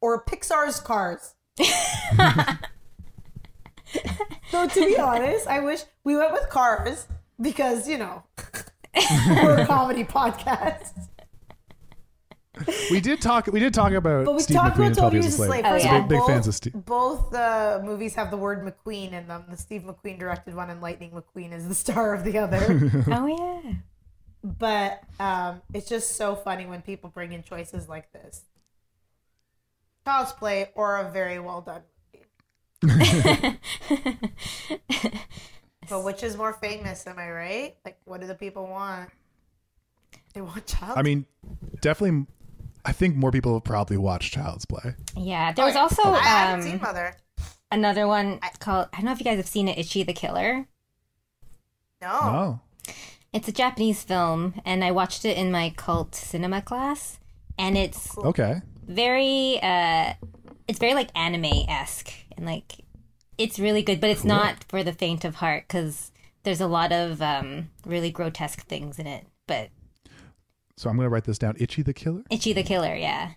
[0.00, 1.34] or Pixar's Cars.
[4.50, 7.06] so to be honest, I wish we went with Cars
[7.40, 8.22] because you know
[9.28, 11.08] we're a comedy podcast.
[12.90, 13.46] We did talk.
[13.46, 14.26] We did talk about.
[14.26, 15.64] But we Steve talked McQueen about and 12 Years Years a a Slave.
[15.64, 15.96] Oh, First yeah.
[15.96, 16.72] of all, Big both, fans of Steve.
[16.84, 19.44] both uh, movies have the word McQueen in them.
[19.48, 22.60] The Steve McQueen directed one, and Lightning McQueen is the star of the other.
[23.10, 23.72] Oh yeah.
[24.44, 28.42] but um, it's just so funny when people bring in choices like this.
[30.04, 31.82] Child's Play or a very well done
[32.82, 33.58] movie.
[35.88, 37.06] but which is more famous?
[37.06, 37.76] Am I right?
[37.84, 39.10] Like, what do the people want?
[40.34, 40.96] They want Child's.
[40.98, 41.24] I mean,
[41.80, 42.26] definitely.
[42.84, 44.94] I think more people have probably watched Child's Play.
[45.16, 45.52] Yeah.
[45.52, 47.16] There was also I haven't seen um, Mother.
[47.70, 50.66] another one called I don't know if you guys have seen it, Ichi the Killer.
[52.00, 52.08] No.
[52.10, 52.60] Oh,
[53.32, 57.18] It's a Japanese film, and I watched it in my cult cinema class,
[57.58, 58.60] and it's okay.
[58.84, 60.14] very uh
[60.66, 62.84] it's very like anime esque and like
[63.38, 66.10] it's really good but it's not for the faint of heart because
[66.42, 69.70] there's a lot of um really grotesque things in it but
[70.82, 71.54] So I'm gonna write this down.
[71.60, 72.22] Ichi the Killer.
[72.28, 73.30] itchy the killer yeah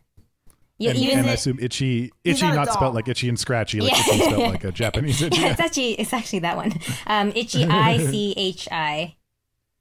[0.80, 3.39] you, and, even and I assume itchy, itchy, not a not spelled like itchy and
[3.39, 4.00] scratchy, like Yeah.
[4.00, 5.41] itchy spelled like a Japanese itchy.
[5.43, 6.74] it's actually it's actually that one
[7.06, 9.16] um itchy i c h i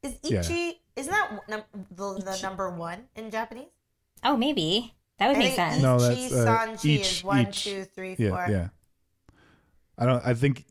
[0.03, 0.41] Is Yeah.
[0.43, 3.69] Ichi, isn't that num- the, the number one in Japanese?
[4.23, 7.25] oh maybe that would I make think sense No, Ichi that's, uh, Sanji each- is
[7.25, 7.65] one, each.
[7.65, 8.47] two, three, Yeah, four.
[8.51, 8.69] yeah.
[9.97, 10.23] I don't.
[10.27, 10.67] I think.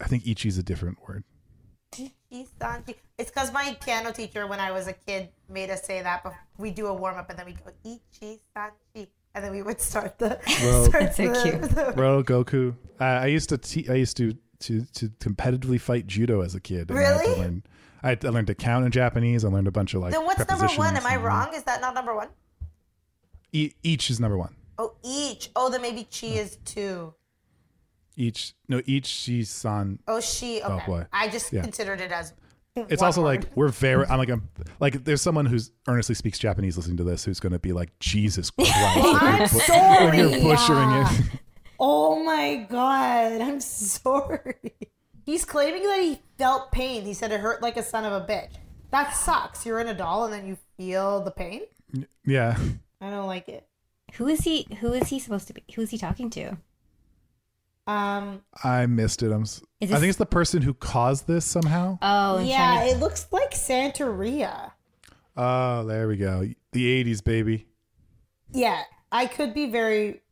[0.00, 1.24] I think ichi's a different word.
[2.40, 2.94] Ichi Sanji.
[3.18, 6.22] It's because my piano teacher, when I was a kid, made us say that.
[6.24, 9.62] But we do a warm up and then we go Ichi Sanji, and then we
[9.62, 10.38] would start the.
[10.62, 11.62] Well- start So the- cute.
[11.62, 12.74] the- Bro, Goku.
[13.00, 13.58] Uh, I used to.
[13.58, 16.90] Te- I used to to to competitively fight judo as a kid.
[16.90, 17.38] and I had to Really?
[17.40, 17.62] learn-
[18.02, 19.44] I, had- I learned to count in Japanese.
[19.44, 20.12] I learned a bunch of like.
[20.12, 20.96] then what's number one?
[20.96, 21.54] Am I and- wrong?
[21.54, 22.28] Is that not number one?
[23.52, 24.54] E- each is number one.
[24.78, 25.50] Oh, each.
[25.56, 27.14] Oh, then maybe chi is two.
[28.16, 29.98] Each no each she's san.
[30.08, 30.62] Oh, she.
[30.62, 30.72] Okay.
[30.72, 31.06] Oh, boy.
[31.12, 31.62] I just Yeah.
[31.62, 32.32] considered it as.
[32.74, 33.42] It's also word.
[33.44, 34.06] like we're very.
[34.10, 34.48] I'm like I'm
[34.80, 37.96] like there's someone who's earnestly speaks Japanese listening to this who's going to be like
[38.00, 38.72] Jesus Christ.
[38.74, 40.18] like, I'm you're, bu- sorry.
[40.18, 41.08] you're butchering it.
[41.78, 44.54] Oh my god, I'm sorry.
[45.26, 47.04] He's claiming that he felt pain.
[47.04, 48.52] He said it hurt like a son of a bitch.
[48.92, 49.66] That sucks.
[49.66, 51.62] You're in a doll and then you feel the pain?
[52.24, 52.56] yeah.
[53.00, 53.66] I don't like it.
[54.14, 56.56] who is he who is he supposed to be who is he talking to
[57.86, 59.30] Um I missed it.
[59.32, 59.42] I'm.
[59.42, 61.98] s- Is I this- think it's the person who caused this somehow.
[62.02, 64.72] oh I'm yeah, trying it looks like Santeria.
[65.36, 66.48] Oh, there we go.
[66.72, 67.66] The '80s, baby.
[68.52, 68.82] Yeah,
[69.12, 70.22] I could be very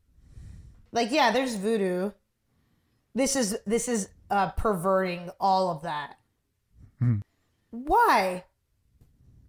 [0.93, 2.11] like yeah, there's voodoo.
[3.15, 6.17] This is this is uh perverting all of that.
[7.71, 8.45] Why?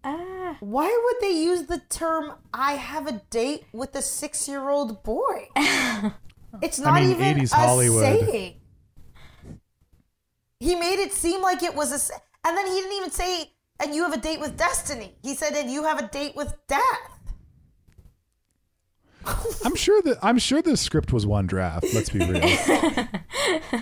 [0.03, 5.47] ah Why would they use the term "I have a date with a six-year-old boy"?
[6.61, 8.01] It's not mean, even 80s a Hollywood.
[8.01, 8.55] saying.
[10.59, 13.93] He made it seem like it was a, and then he didn't even say, "And
[13.93, 17.11] you have a date with destiny." He said, "And you have a date with death."
[19.63, 21.87] I'm sure that I'm sure this script was one draft.
[21.93, 22.41] Let's be real.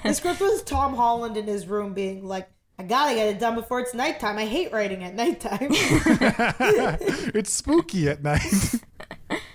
[0.03, 3.55] The script was Tom Holland in his room being like, "I gotta get it done
[3.55, 4.37] before it's nighttime.
[4.37, 8.41] I hate writing at nighttime." it's spooky at night.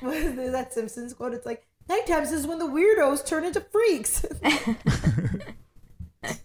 [0.01, 1.35] There's that Simpsons quote.
[1.35, 4.25] It's like, "Nighttime is when the weirdos turn into freaks."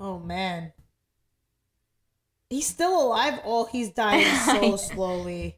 [0.00, 0.72] oh man,
[2.50, 3.40] he's still alive.
[3.44, 5.56] Oh, he's dying so slowly.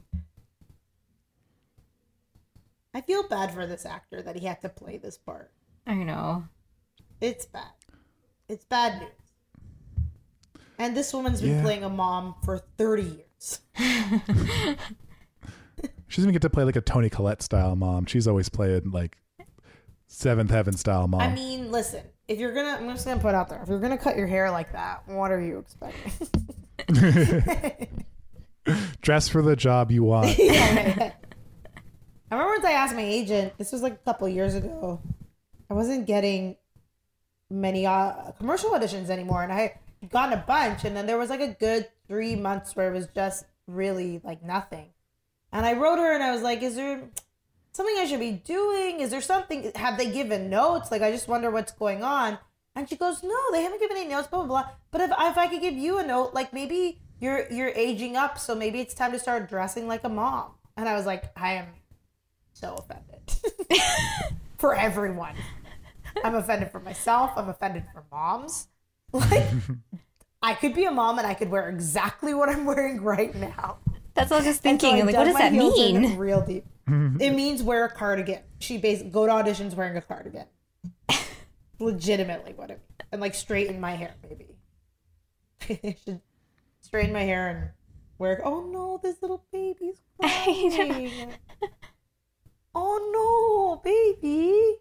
[2.95, 5.53] I feel bad for this actor that he had to play this part.
[5.87, 6.45] i know
[7.21, 7.71] It's bad.
[8.49, 9.11] It's bad news.
[10.79, 11.63] And this woman's been Yeah.
[11.63, 13.61] playing a mom for 30 years.
[16.09, 18.07] She doesn't even get to play like a Toni Collette style mom.
[18.07, 19.19] She's always playing like
[20.07, 21.21] Seventh Heaven style mom.
[21.21, 23.99] I mean, listen, if you're gonna, I'm just gonna put out there, if you're gonna
[23.99, 26.13] cut your hair like that, what are you expecting?
[29.03, 30.39] Dress for the job you want.
[30.41, 31.15] I
[32.31, 35.01] remember once I asked my agent, this was like a couple years ago,
[35.71, 36.57] I wasn't getting
[37.51, 41.31] many uh, commercial auditions anymore, and I had gotten a bunch, and then there was
[41.31, 44.91] like a good three months where it was just really like nothing.
[45.53, 47.09] And I wrote her, and I was like, "Is there
[47.73, 49.01] something I should be doing?
[49.01, 49.73] Is there something?
[49.75, 50.91] Have they given notes?
[50.91, 52.39] Like, I just wonder what's going on."
[52.75, 54.71] And she goes, "No, they haven't given any notes, blah blah blah.
[54.91, 58.39] But if if I could give you a note, like maybe you're you're aging up,
[58.39, 61.55] so maybe it's time to start dressing like a mom." And I was like, "I
[61.55, 61.67] am
[62.53, 63.21] so offended
[64.59, 65.35] for everyone.
[66.23, 67.33] I'm offended for myself.
[67.37, 68.69] I'm offended for moms.
[69.13, 69.47] Like,
[70.43, 73.79] I could be a mom and I could wear exactly what I'm wearing right now."
[74.19, 75.03] That's what I was just And so thinking.
[75.03, 76.19] I like, what does that mean?
[76.19, 76.65] Real deep.
[76.89, 78.41] it means wear a cardigan.
[78.59, 80.47] She basically go to auditions wearing a cardigan.
[81.79, 83.09] Legitimately, what it means.
[83.13, 84.57] And like straighten my hair, maybe.
[86.05, 86.21] Should
[86.81, 87.71] straighten my hair and
[88.19, 88.43] wear.
[88.45, 91.11] Oh no, this little baby's crying.
[92.75, 94.79] oh no, baby.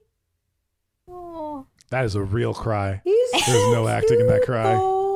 [1.07, 1.67] Oh.
[1.89, 3.01] That is a real cry.
[3.03, 4.73] He's There's so no acting in that cute, cry.
[4.73, 5.07] though.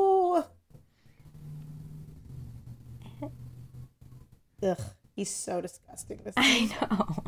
[4.63, 4.79] Ugh,
[5.15, 6.19] he's so disgusting.
[6.23, 7.23] This I know.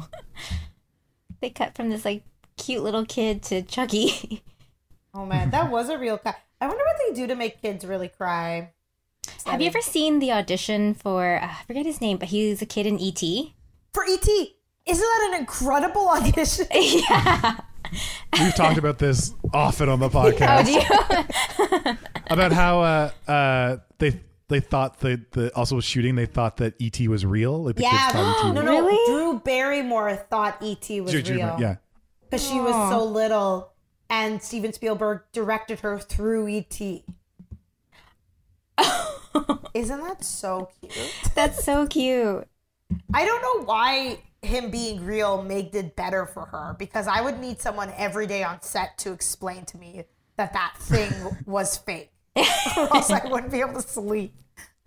[1.41, 2.23] they cut from this like
[2.57, 4.43] cute little kid to Chucky.
[5.15, 6.35] Oh man, that was a real cut.
[6.59, 8.71] I wonder what they do to make kids really cry.
[9.45, 12.65] Have you ever seen the audition for uh, I forget his name, but he's a
[12.65, 13.53] kid in E ET.
[13.93, 14.27] for ET?
[14.87, 16.65] Isn't that an incredible audition?
[16.73, 17.57] yeah.
[18.39, 21.97] We've talked about this often on the podcast do you?
[22.31, 24.19] about how uh, uh, they
[24.53, 26.15] they thought that the also was shooting.
[26.15, 27.63] They thought that ET was real.
[27.63, 28.71] Like the yeah, kids thought ET no, was no.
[28.71, 29.11] Really?
[29.11, 31.75] Drew Barrymore thought ET was Drew- Drew- real Yeah,
[32.21, 33.71] because she was so little,
[34.09, 36.79] and Steven Spielberg directed her through ET.
[39.73, 41.13] Isn't that so cute?
[41.35, 42.47] That's so cute.
[43.13, 47.39] I don't know why him being real made it better for her because I would
[47.39, 50.03] need someone every day on set to explain to me
[50.37, 51.11] that that thing
[51.45, 52.43] was fake, or
[52.95, 54.35] else I wouldn't be able to sleep.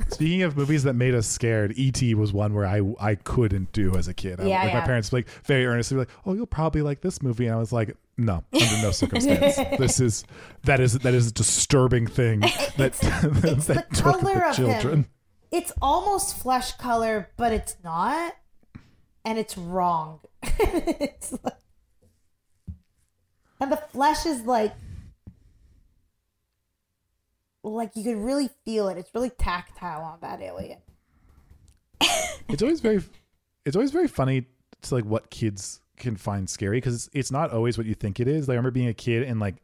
[0.09, 2.15] Speaking of movies that made us scared, E.T.
[2.15, 4.41] was one where I I couldn't do as a kid.
[4.41, 4.87] I- Yeah, like my yeah.
[4.87, 7.97] parents like very earnestly like, "Oh, you'll probably like this movie," and I was like,
[8.17, 9.57] "No, under no circumstance.
[9.79, 10.25] this is
[10.65, 12.41] that is that is a disturbing thing
[12.77, 13.01] that It's
[13.67, 15.07] that the took the children." him.
[15.51, 18.35] It's almost flesh color, but it's not,
[19.25, 20.21] and it's wrong.
[20.43, 21.55] it's like,
[23.61, 24.75] and the flesh is like,
[27.73, 28.99] like you could really feel it.
[28.99, 30.79] It's really tactile on that alien.
[32.49, 33.03] It's always very
[33.65, 34.47] it's always very funny
[34.83, 38.21] to like what kids can find scary because it's, it's not always what you think
[38.21, 38.47] it is.
[38.47, 39.57] Like I remember being a kid and like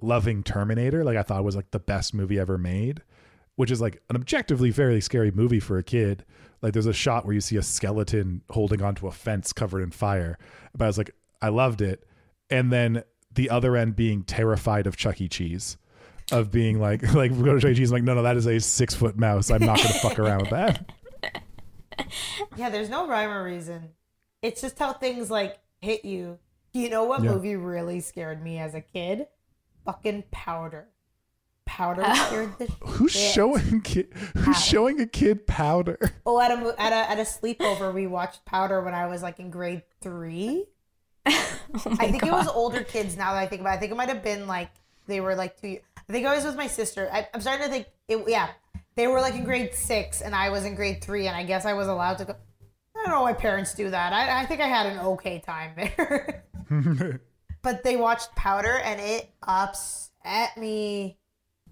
[0.00, 1.04] loving Terminator.
[1.04, 3.02] Like I thought it was like the best movie ever made,
[3.56, 6.24] which is like an objectively fairly scary movie for a kid.
[6.62, 9.90] Like there's a shot where you see a skeleton holding onto a fence covered in
[9.90, 10.38] fire.
[10.76, 11.10] But I was like,
[11.42, 12.04] I loved it.
[12.50, 13.02] And then
[13.32, 15.28] the other end being terrified of Chuck E.
[15.28, 15.76] Cheese.
[16.30, 17.74] Of being like, like we go to Chuck E.
[17.74, 19.50] Cheese, I'm like, no, no, that is a six foot mouse.
[19.50, 20.92] I'm not gonna fuck around with that.
[22.56, 23.90] Yeah, there's no rhyme or reason.
[24.42, 26.38] It's just how things like hit you.
[26.72, 27.32] You know what Yeah.
[27.32, 29.26] movie really scared me as a kid?
[29.84, 30.88] Fucking Powder.
[31.64, 32.26] Powder ah.
[32.28, 33.32] scared the Who's shit.
[33.34, 35.98] showing kid, who's showing a kid powder?
[36.24, 39.22] Oh, at a mo- at a at a sleepover, we watched Powder when I was
[39.22, 40.64] like in grade three.
[41.26, 43.16] Oh I think it was older kids.
[43.18, 43.76] Now that I think about, it.
[43.76, 44.70] I think it might have been like
[45.06, 45.78] they were like two.
[46.08, 47.08] I think I was with my sister.
[47.12, 47.86] I, I'm starting to think.
[48.08, 48.48] It, yeah,
[48.96, 51.64] they were like in grade six, and I was in grade three, and I guess
[51.64, 52.32] I was allowed to go.
[52.96, 54.12] I don't know why parents do that.
[54.12, 56.44] I, I think I had an okay time there.
[57.62, 61.18] but they watched Powder, and it upset me.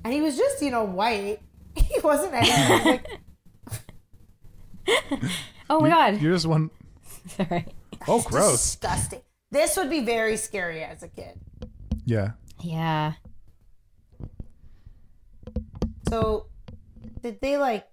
[0.04, 1.40] And he was just, you know, white.
[1.76, 3.02] He wasn't anything.
[3.66, 3.80] Was
[4.86, 5.22] like,
[5.68, 6.22] Oh my god.
[6.22, 6.70] You're just one
[7.28, 7.66] Sorry.
[8.08, 8.76] oh gross.
[8.76, 9.20] disgusting.
[9.50, 11.38] This would be very scary as a kid.
[12.06, 12.30] Yeah.
[12.62, 13.12] Yeah.
[16.08, 16.46] So,
[17.22, 17.86] did they like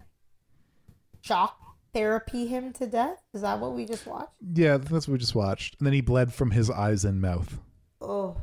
[1.22, 1.58] shock
[1.92, 3.22] therapy him to death?
[3.32, 4.32] Is that what we just watched?
[4.54, 5.76] Yeah, that's what we just watched.
[5.78, 7.58] And then he bled from his eyes and mouth.
[8.00, 8.36] Oh,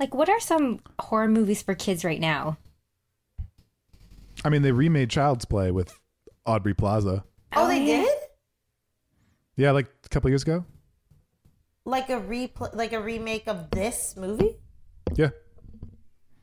[0.00, 2.56] Like, what are some horror movies for kids right now?
[4.44, 5.92] I mean, they remade Child's Play with
[6.46, 7.24] Aubrey Plaza.
[7.54, 8.18] oh, they oh, did
[9.56, 10.64] Yeah, like a couple years ago.
[11.84, 14.56] like a replay, like a remake of this movie.
[15.14, 15.30] Yeah.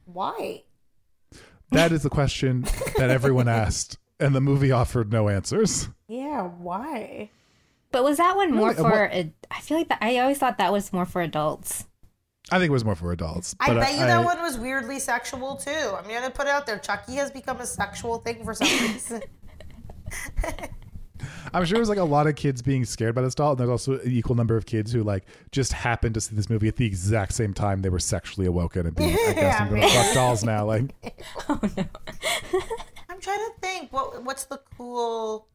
[0.06, 0.64] Why?
[1.72, 2.66] That is the question
[2.98, 5.90] that everyone asked, and the movie offered no answers.
[6.08, 7.32] Yeah, why?
[7.91, 8.80] But was that one more Really?
[8.80, 8.90] Uh, for?
[9.02, 10.00] What- A, I feel like that.
[10.02, 11.86] I always thought that was more for adults.
[12.52, 13.56] I think it was more for adults.
[13.60, 15.72] I but bet you I- that one was weirdly sexual too.
[15.72, 16.80] I'm gonna put it out there.
[16.80, 19.22] Chucky has become a sexual thing for some reason.
[21.54, 23.70] I'm sure there's like a lot of kids being scared by this doll, and there's
[23.70, 26.76] also an equal number of kids who like just happened to see this movie at
[26.76, 30.14] the exact same time they were sexually awoken and being, I guess I'm gonna fuck
[30.14, 30.66] dolls now.
[30.66, 30.91] Like,
[31.50, 31.86] oh no.
[33.10, 33.91] I'm trying to think.
[33.91, 35.48] What what's the cool?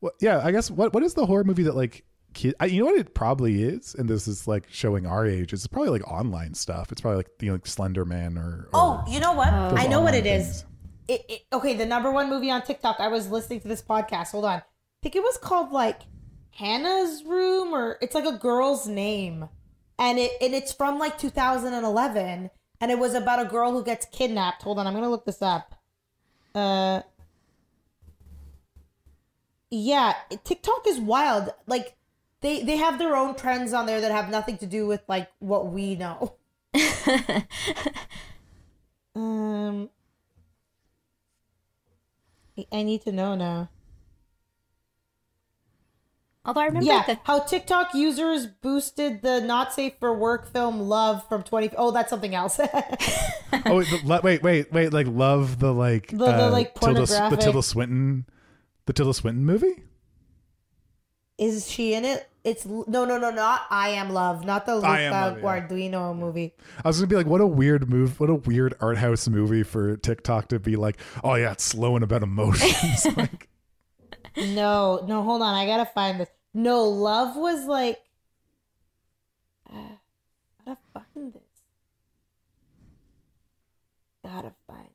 [0.00, 2.04] what, yeah, I guess what what is the horror movie that like
[2.34, 2.54] kid?
[2.60, 5.52] I, you know what it probably is, and this is like showing our age.
[5.52, 6.92] It's probably like online stuff.
[6.92, 9.48] It's probably like you know, like Slender Man or, or Oh, you know what?
[9.52, 9.74] Oh.
[9.76, 10.64] I know what online it is.
[11.08, 13.00] It, it, okay, the number one movie on TikTok.
[13.00, 14.32] I was listening to this podcast.
[14.32, 14.58] Hold on.
[14.58, 14.62] I
[15.02, 16.02] think it was called like
[16.50, 19.48] Hannah's Room, or it's like a girl's name,
[19.98, 24.06] and it and it's from like 2011, and it was about a girl who gets
[24.06, 24.62] kidnapped.
[24.62, 25.74] Hold on, I'm gonna look this up.
[26.54, 27.02] Uh,
[29.70, 30.14] yeah,
[30.44, 31.54] TikTok is wild.
[31.66, 31.96] Like
[32.40, 35.28] they they have their own trends on there that have nothing to do with like
[35.38, 36.34] what we know.
[39.14, 39.90] um,
[42.58, 43.68] I- I need to know now.
[46.44, 50.80] Although I remember Yeah, the how TikTok users boosted the not safe for work film
[50.80, 52.58] Love from 20 Oh, that's something else.
[53.64, 54.92] Oh wait, the, wait, wait, wait!
[54.92, 58.26] Like love the like The- the, uh, like, Tilda, the Tilda Swinton,
[58.84, 59.82] the Tilda Swinton movie.
[61.38, 62.28] Is she in it?
[62.44, 66.14] It's no, no, no, not I Am Love, not the Luca Love, yeah.
[66.14, 66.54] Movie.
[66.84, 69.62] I was gonna be like, what a weird move, what a weird art house movie
[69.62, 73.06] for TikTok to be like, oh yeah, it's slow and about emotions.
[73.16, 73.48] like,
[74.36, 75.54] No, no, hold on.
[75.54, 76.28] I gotta find this.
[76.54, 77.98] No, Love was like.
[79.70, 79.76] Uh,
[80.64, 81.42] gotta find this.
[84.24, 84.88] Gotta find.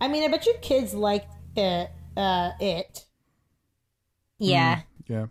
[0.00, 1.90] I mean, I bet you kids liked it.
[2.16, 3.04] Uh, it.
[4.38, 4.80] yeah.
[5.06, 5.26] yeah,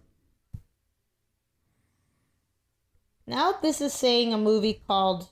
[3.30, 5.30] Now this is saying a movie called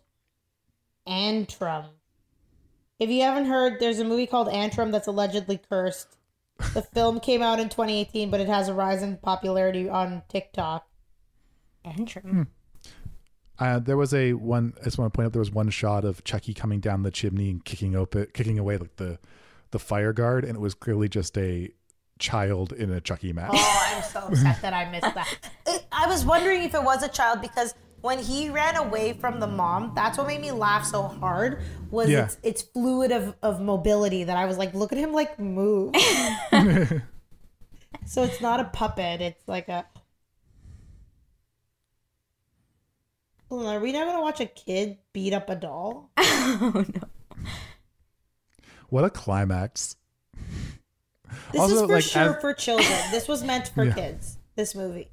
[1.07, 1.85] Antrum.
[2.99, 6.15] If you haven't heard, there's a movie called Antrum that's allegedly cursed.
[6.75, 10.87] The film came out in 2018, but it has a rise in popularity on TikTok.
[11.83, 12.47] Antrum.
[13.57, 14.73] uh, there was a one.
[14.79, 17.09] I just want to point out there was one shot of Chucky coming down the
[17.11, 19.17] chimney and kicking open, kicking away like the
[19.71, 21.71] the fire guard, and it was clearly just a
[22.19, 23.53] child in a Chucky mask.
[23.55, 25.49] Oh, I'm so upset that I missed that.
[25.65, 27.73] It- I was wondering if it was a child because
[28.07, 31.61] when he ran away from the mom, that's what made me laugh so hard.
[31.91, 32.23] Was Yeah.
[32.23, 35.93] its its fluid of, of mobility that I was like, look at him like move.
[38.05, 39.19] so it's not a puppet.
[39.21, 39.85] It's like a.
[43.49, 46.11] Hold on, Are we now gonna watch a kid beat up a doll?
[46.19, 47.01] Oh no!
[48.89, 49.97] What a climax!
[51.51, 52.97] This Also, is for like, sure as- for children.
[53.11, 53.93] This was meant for Yeah.
[53.93, 54.38] kids.
[54.55, 55.11] This movie.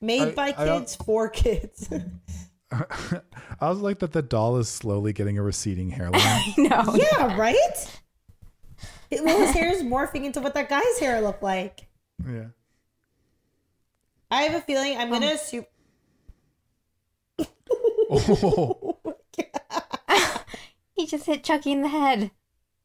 [0.00, 1.88] Made I- by I kids for kids.
[2.72, 6.40] I was like that the doll is slowly getting a receding hairline.
[6.56, 6.94] No.
[6.96, 7.98] yeah, right?
[9.10, 11.88] It, well, his hair is morphing into what that guy's hair looked like.
[12.24, 12.46] yeah.
[14.30, 15.66] I have a feeling I'm gonna um, assume.
[18.12, 19.14] Oh, oh
[20.94, 22.30] He just hit Chucky in the head.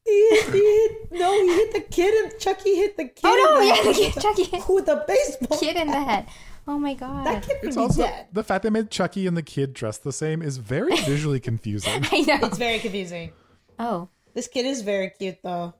[0.05, 3.21] He hit, he hit, no, he hit the kid and Chucky hit the kid.
[3.23, 3.59] Oh no!
[3.59, 5.59] in the Yeah, head the with kid, the- Chucky hit with a baseball.
[5.59, 6.25] kid in the head.
[6.67, 7.25] Oh my god!
[7.27, 8.27] That kid could it's be also dead.
[8.33, 11.39] the fact that they made Chucky and the kid dressed the same is very visually
[11.39, 12.03] confusing.
[12.11, 12.39] I know.
[12.47, 13.31] It's very confusing.
[13.77, 15.75] Oh, This kid is very cute, though.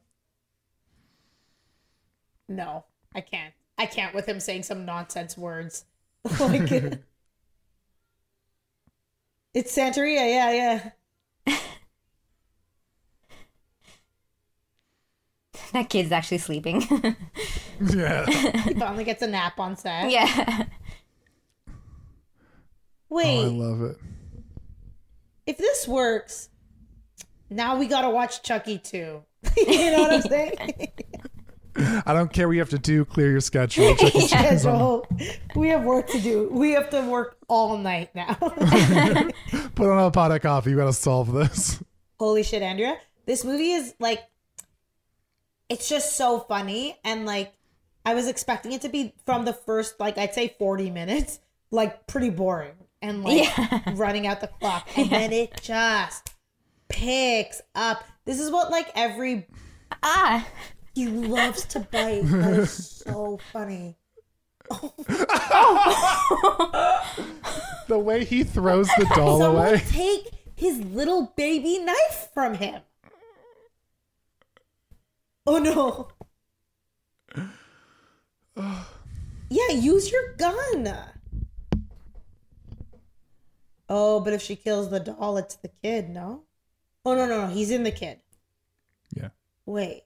[2.48, 2.86] No,
[3.16, 3.54] I can't.
[3.78, 5.86] I can't with him saying some nonsense words.
[6.40, 6.72] like,
[9.54, 10.52] it's Santeria, yeah,
[11.48, 11.48] yeah.
[15.74, 16.82] that kid's actually sleeping.
[17.82, 18.26] yeah.
[18.28, 20.10] He finally gets a nap on set.
[20.12, 20.66] yeah.
[23.12, 23.98] Oh, Wait, I love it.
[25.46, 26.50] if this works,
[27.50, 29.24] now we gotta watch Chucky too.
[29.58, 30.92] you know what I'm saying?
[31.78, 33.04] I don't care what you have to do.
[33.06, 33.96] Clear your schedule.
[33.98, 35.06] Schedule.
[35.56, 36.50] We have work to do.
[36.52, 38.34] We have to work all night now.
[38.34, 40.72] Put on a pot of coffee.
[40.72, 41.82] You got to solve this.
[42.20, 42.98] Holy shit, Andrea.
[43.26, 44.24] This movie is like
[45.70, 47.54] it's just so funny and like
[48.06, 51.40] I was expecting it to be from the first like I'd say 40 minutes
[51.72, 52.74] like pretty boring
[53.06, 53.82] and like Yeah.
[53.96, 56.34] running out the clock and then it just
[56.90, 58.04] picks up.
[58.26, 59.48] This is what like every
[60.04, 60.48] Ah.
[60.94, 62.22] he loves to bite.
[62.26, 63.98] That is so funny.
[67.88, 69.84] The way he throws the doll Someone away.
[69.90, 72.82] take his little baby knife from him.
[75.46, 76.08] Oh no.
[79.50, 80.98] yeah, use your gun.
[83.90, 86.44] Oh, but if she kills the doll, it's the kid, no?
[87.06, 88.20] Oh no, no, no, he's in the kid.
[89.14, 89.30] Yeah.
[89.66, 90.04] Wait.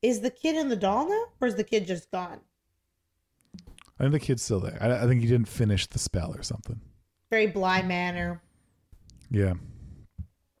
[0.00, 1.24] Is the kid in the doll now?
[1.40, 2.40] Or is the kid just gone?
[3.98, 4.78] I think the kid's still there.
[4.80, 6.80] I, I think he didn't finish the spell or something.
[7.30, 8.40] Very Bly Manor.
[9.30, 9.54] Yeah.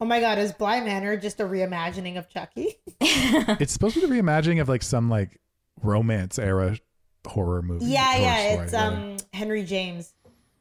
[0.00, 2.76] Oh my god, is Bly Manor just a reimagining of Chucky?
[3.00, 5.40] it's supposed to be the reimagining of like some like
[5.82, 6.76] romance era
[7.26, 7.86] horror movie.
[7.86, 8.84] yeah, horror yeah, story, it's really.
[8.84, 10.14] um Henry James.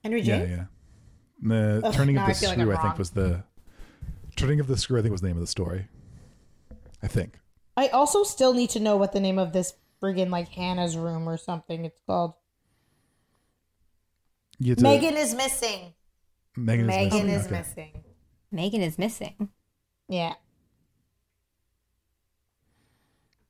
[0.03, 0.49] Henry James?
[0.49, 0.63] Yeah, yeah.
[1.41, 3.43] The Ugh, turning of the feel like screw, I'm I think, was the
[4.35, 4.97] turning of the screw.
[4.99, 5.87] I think was the name of the story.
[7.03, 7.39] I think.
[7.75, 11.29] I also still need to know what the name of this friggin' like Hannah's room
[11.29, 12.33] or something it's called.
[14.57, 15.93] You had to- Megan is missing.
[16.55, 17.29] Megan is Megan missing.
[17.29, 17.55] is okay.
[17.57, 18.03] missing.
[18.51, 19.49] Megan is missing.
[20.09, 20.33] Yeah.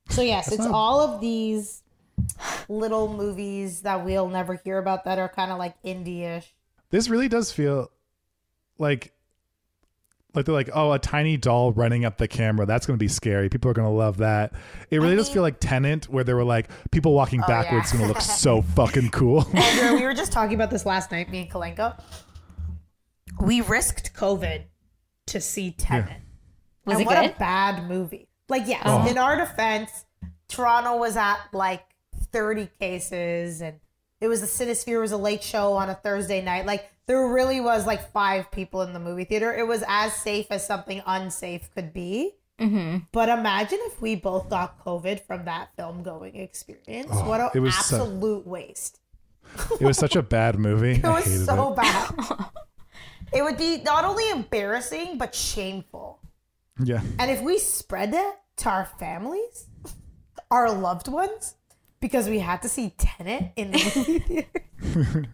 [0.10, 1.84] So yes, That's it's not- all of these
[2.70, 6.54] little movies that we'll never hear about that are kind of like indie-ish.
[6.90, 7.92] This really does feel
[8.78, 9.14] like
[10.38, 12.66] like they're like, oh, a tiny doll running up the camera.
[12.66, 13.50] That's going to be scary.
[13.50, 14.54] People are going to love that.
[14.92, 18.04] It really does feel like Tenet, where they were like, people walking oh, backwards going
[18.04, 19.48] to look so fucking cool.
[19.54, 22.00] Andrew, we were just talking about this last night, me and Kalenka.
[23.42, 24.66] We risked COVID
[25.28, 26.22] to see Tenet.
[26.86, 27.32] Was and it what good?
[27.32, 28.28] a bad movie.
[28.48, 29.08] Like, yes, Oh.
[29.08, 30.06] in our defense,
[30.48, 31.84] Toronto was at like
[32.32, 33.80] 30 cases and
[34.22, 36.66] it was the Cinesphere It was a late show on a Thursday night.
[36.66, 39.54] Like there really was like five people in the movie theater.
[39.54, 42.34] It was as safe as something unsafe could be.
[42.60, 42.98] Mm-hmm.
[43.12, 47.10] But imagine if we both got COVID from that film going experience.
[47.12, 49.00] what an Oh, it was absolute waste.
[49.80, 50.94] it was such a bad movie.
[51.04, 51.76] It I was hated so it.
[51.76, 52.16] bad.
[53.34, 56.20] it would be not only embarrassing but shameful.
[56.84, 57.02] Yeah.
[57.20, 59.68] And if we spread that to our families,
[60.50, 61.56] our loved ones,
[62.00, 64.20] because we had to see Tenet in the movie
[64.90, 65.26] theater.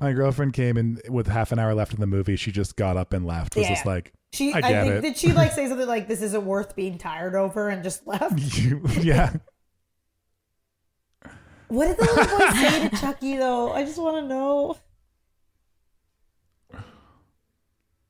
[0.00, 2.36] My girlfriend came in with half an hour left in the movie.
[2.36, 3.54] She just got up and left.
[3.54, 5.00] Was just like, She, I I, get think, it.
[5.02, 8.38] did she like say something like, "This isn't worth being tired over," and just left?
[8.58, 9.34] you, yeah.
[11.68, 13.72] What did the little boy say to Chucky though?
[13.72, 14.76] I just want to know.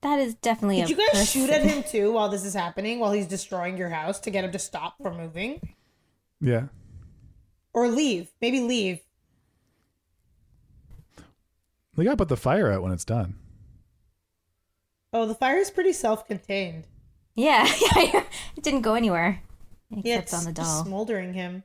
[0.02, 1.26] That is definitely Did a you guys person.
[1.26, 3.00] shoot at him too while this is happening?
[3.00, 5.74] While he's destroying your house to get him to stop from moving
[6.40, 6.66] Yeah.
[7.72, 8.30] or leave?
[8.40, 9.00] Maybe leave.
[11.96, 13.34] They got to put the fire out when it's done.
[15.12, 16.86] Oh, the fire is pretty self-contained.
[17.34, 17.64] Yeah,
[17.96, 18.24] yeah,
[18.56, 19.42] it didn't go anywhere
[19.90, 20.84] except Yeah, it's on the just doll.
[20.84, 21.64] smoldering him.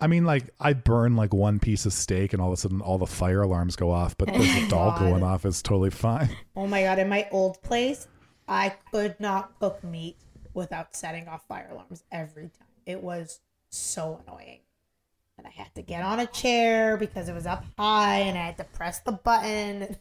[0.00, 2.80] I mean, like, I burn like one piece of steak and all of a sudden
[2.80, 4.98] all the fire alarms go off, but the doll God.
[5.00, 6.30] going off is totally fine.
[6.56, 8.08] Oh my god, in my old place,
[8.48, 10.16] I could not cook meat
[10.54, 12.66] without setting off fire alarms every time.
[12.86, 13.40] It was
[13.70, 14.60] so annoying.
[15.36, 18.42] And I had to get on a chair because it was up high and I
[18.46, 19.96] had to press the button.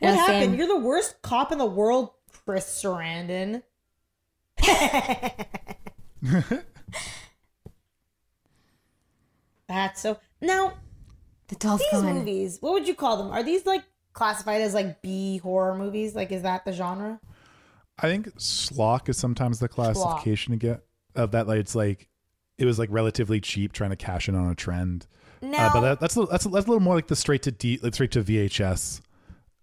[0.00, 0.50] What Yeah, happened?
[0.50, 0.54] same.
[0.54, 2.10] You're the worst cop in the world,
[2.44, 3.62] Chris Sarandon.
[9.68, 10.18] That's so.
[10.40, 10.74] Now,
[11.48, 12.14] The doll's these gone.
[12.14, 13.30] movies, what would you call them?
[13.30, 16.14] Are these like classified as like B horror movies?
[16.14, 17.20] Like, is that the genre?
[17.98, 20.84] I think schlock is sometimes the classification to get
[21.18, 21.46] of that.
[21.46, 22.08] Like, it's like
[22.56, 25.06] it was like relatively cheap trying to cash in on a trend.
[25.42, 27.16] No, Uh, but that, that's a little, that's a, that's a little more like the
[27.16, 29.00] straight to D, like straight to VHS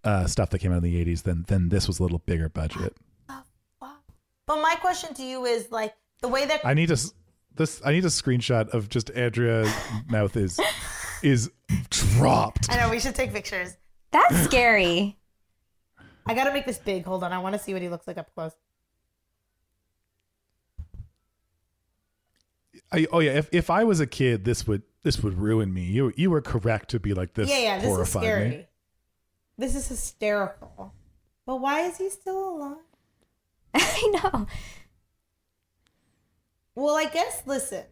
[0.04, 1.22] uh, stuff that came out in the '80s.
[1.22, 2.96] Than than this was a little bigger budget.
[4.46, 7.12] But my question to you is like the way that I need to
[7.56, 7.80] this.
[7.84, 9.72] I need a screenshot of just Andrea's
[10.08, 10.60] mouth is
[11.22, 11.50] is
[11.90, 12.70] dropped.
[12.70, 13.76] I know we should take pictures.
[14.12, 15.16] That's scary.
[16.26, 17.04] I gotta make this big.
[17.04, 18.52] Hold on, I want to see what he looks like up close.
[22.92, 25.82] I, oh yeah, if, if I was a kid, this would this would ruin me.
[25.82, 27.48] You you were correct to be like this.
[27.48, 28.48] yeah, yeah, this is scary.
[28.48, 28.66] Me.
[29.58, 30.92] This is hysterical.
[31.46, 32.76] But why is he still alive?
[33.74, 34.46] I know.
[36.74, 37.84] Well, I guess, listen.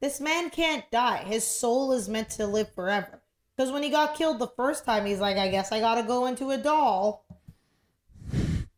[0.00, 1.24] This man can't die.
[1.24, 3.20] His soul is meant to live forever.
[3.56, 6.26] Because when he got killed the first time, he's like, I guess I gotta go
[6.26, 7.26] into a doll.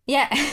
[0.07, 0.35] Yeah.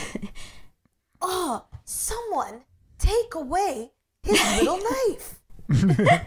[1.20, 2.62] Oh, someone
[2.98, 3.90] take away
[4.28, 4.78] his little
[5.68, 6.26] knife.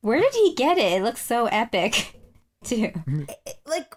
[0.00, 0.92] Where did he get it?
[0.94, 2.20] It looks so epic,
[2.64, 2.90] too.
[3.06, 3.94] It- like,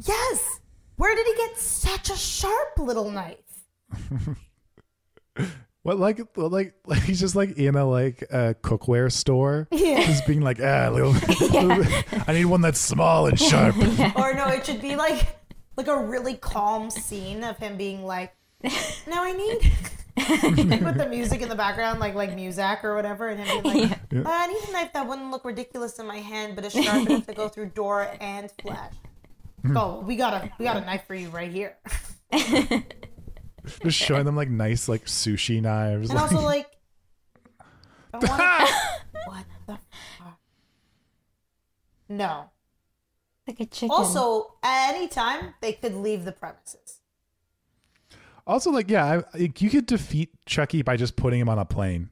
[0.00, 0.60] yes.
[0.96, 3.38] Where did he get such a sharp little knife?
[5.82, 10.40] What like like like he's just like in a like a cookware store, just being
[10.40, 11.12] like, ah, little,
[12.26, 13.76] I need one that's small and sharp.
[14.16, 15.36] or no, it should be like
[15.76, 18.32] like a really calm scene of him being like,
[19.06, 19.72] "Now I need."
[20.16, 23.98] With the music in the background, like like Muzak or whatever, and him being like,
[24.14, 27.08] "Uh, "I need a knife that wouldn't look ridiculous in my hand, but is sharp
[27.08, 28.94] enough to go through door and flesh."
[29.74, 31.76] Oh, we got a we got a knife for you right here.
[33.82, 36.10] Just showing them like nice like sushi knives.
[36.10, 36.70] And like- also like,
[38.12, 38.66] I wanna,
[39.26, 39.78] what the
[40.18, 40.38] fuck?
[42.08, 42.50] No.
[43.46, 43.90] Like a chicken.
[43.90, 47.00] Also, at any time they could leave the premises.
[48.46, 52.10] Also, like, yeah, I, you could defeat Chucky by just putting him on a plane.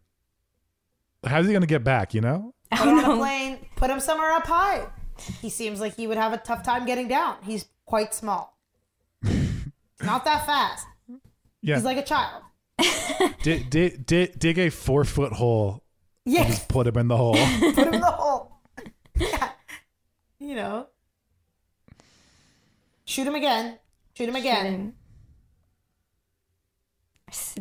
[1.25, 2.15] How's he gonna get back?
[2.15, 2.55] You know?
[2.71, 4.87] Put him on a plane, put him somewhere up high.
[5.41, 7.37] He seems like he would have a tough time getting down.
[7.43, 8.59] He's quite small.
[9.23, 10.87] Not that fast.
[11.61, 11.77] Yeah.
[11.77, 12.43] He's like a child.
[13.43, 15.85] dig, dig, dig, dig a four foot hole.
[16.25, 17.35] Yeah, Just put him in the hole.
[17.61, 18.61] put him in the hole.
[19.17, 19.51] Yeah.
[20.39, 20.87] You know.
[23.05, 23.79] Shoot him again.
[24.15, 24.95] Shoot him again.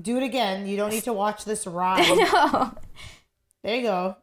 [0.02, 0.68] Do it again.
[0.68, 2.06] You don't need to watch this ride.
[2.18, 2.74] no.
[3.64, 4.18] There you go.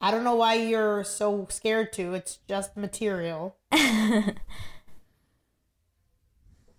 [0.00, 2.14] I don't know why you're so scared to.
[2.14, 3.56] It's just material.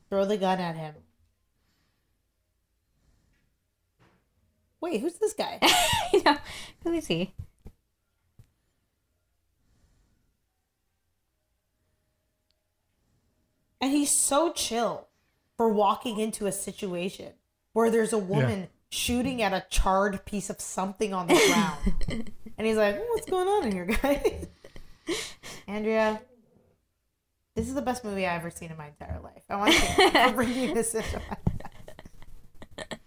[0.09, 0.95] Throw the gun at him.
[4.81, 5.59] Wait, who's this guy?
[6.25, 6.37] Know.
[6.83, 7.33] Who is he?
[13.79, 15.07] And he's so chill
[15.55, 17.33] for walking into a situation
[17.80, 22.31] where there's a woman shooting at a charred piece of something on the ground.
[22.57, 24.47] and he's like, hmm, "What's going on in here, guys?
[25.68, 26.22] Andrea,
[27.56, 29.43] this is the best movie I've ever seen in my entire life.
[29.49, 31.22] I want to thank you this into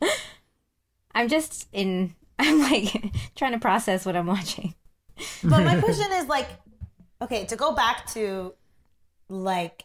[0.00, 0.10] my
[1.14, 2.14] I'm just in.
[2.38, 4.74] I'm like trying to process what I'm watching.
[5.44, 6.48] But my question is like,
[7.20, 8.54] okay, to go back to
[9.28, 9.84] like,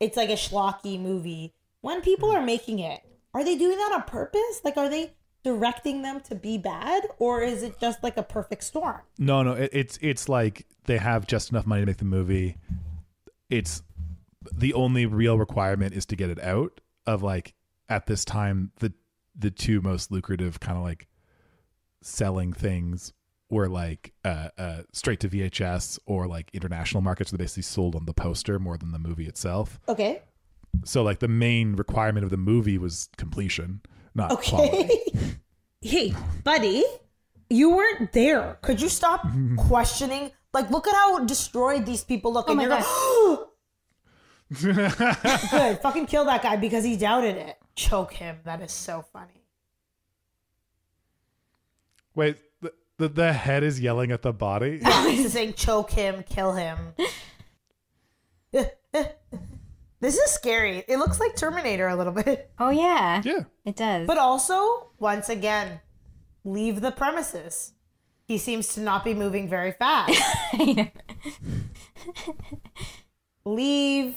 [0.00, 1.54] it's like a schlocky movie.
[1.82, 2.34] When people mm.
[2.34, 3.00] are making it,
[3.34, 4.60] are they doing that on purpose?
[4.64, 8.64] Like, are they directing them to be bad, or is it just like a perfect
[8.64, 9.00] storm?
[9.18, 12.56] No, no, it, it's it's like they have just enough money to make the movie.
[13.50, 13.82] It's
[14.52, 17.54] the only real requirement is to get it out of like
[17.88, 18.92] at this time the
[19.34, 21.08] the two most lucrative kind of like
[22.02, 23.12] selling things
[23.50, 28.06] were like uh, uh straight to VHS or like international markets that basically sold on
[28.06, 29.78] the poster more than the movie itself.
[29.88, 30.22] Okay.
[30.84, 33.80] So like the main requirement of the movie was completion,
[34.14, 34.84] not quality.
[34.84, 35.36] Okay.
[35.80, 36.84] hey, buddy,
[37.50, 38.58] you weren't there.
[38.62, 39.26] Could you stop
[39.56, 40.32] questioning?
[40.52, 42.84] Like, look at how destroyed these people look, oh and my you're like,
[45.50, 47.56] good, fucking kill that guy because he doubted it.
[47.74, 48.38] Choke him.
[48.44, 49.46] That is so funny.
[52.14, 54.80] Wait, the, the the head is yelling at the body.
[54.82, 56.78] Yeah, it's saying choke him, kill him.
[60.02, 60.84] This is scary.
[60.86, 62.50] It looks like Terminator a little bit.
[62.58, 63.22] Oh yeah.
[63.24, 63.44] Yeah.
[63.64, 64.06] It does.
[64.06, 65.80] But also, once again,
[66.44, 67.72] leave the premises.
[68.26, 70.12] He seems to not be moving very fast.
[73.44, 74.14] leave.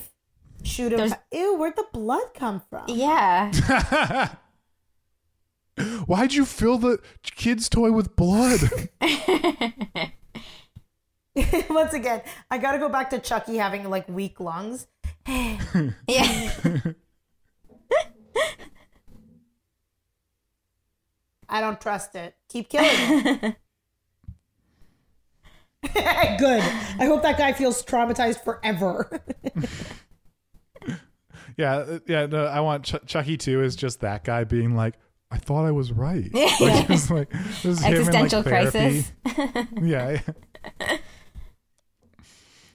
[0.63, 0.97] Shoot him.
[0.97, 2.85] There's- Ew, where'd the blood come from?
[2.87, 3.51] yeah.
[6.05, 8.61] Why'd you fill the kid's toy with blood?
[11.69, 14.87] Once again, I gotta go back to Chucky having like weak lungs.
[16.07, 16.51] Yeah.
[21.47, 22.35] I don't trust it.
[22.49, 23.39] Keep killing him.
[25.93, 26.61] Good.
[26.61, 29.21] I hope that guy feels traumatized forever.
[31.57, 32.25] yeah, uh, yeah.
[32.25, 33.61] No, I want Ch- Chucky too.
[33.61, 34.95] Is just that guy being like,
[35.29, 36.33] I thought I was right.
[36.33, 39.11] Like, it's like this is him in, like, Existential crisis.
[39.81, 40.19] yeah,
[40.81, 40.97] yeah.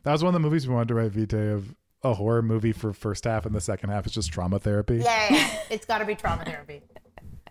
[0.04, 2.72] That was one of the movies we wanted to write Vitae of a horror movie
[2.72, 4.96] for first half and the second half is just trauma therapy.
[4.96, 5.58] yeah, yeah, yeah.
[5.70, 6.82] It's got to be trauma therapy.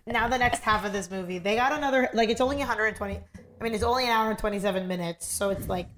[0.06, 3.16] Now the next half of this movie, they got another like it's only 120.
[3.16, 5.88] I mean, it's only an hour and 27 minutes, so it's like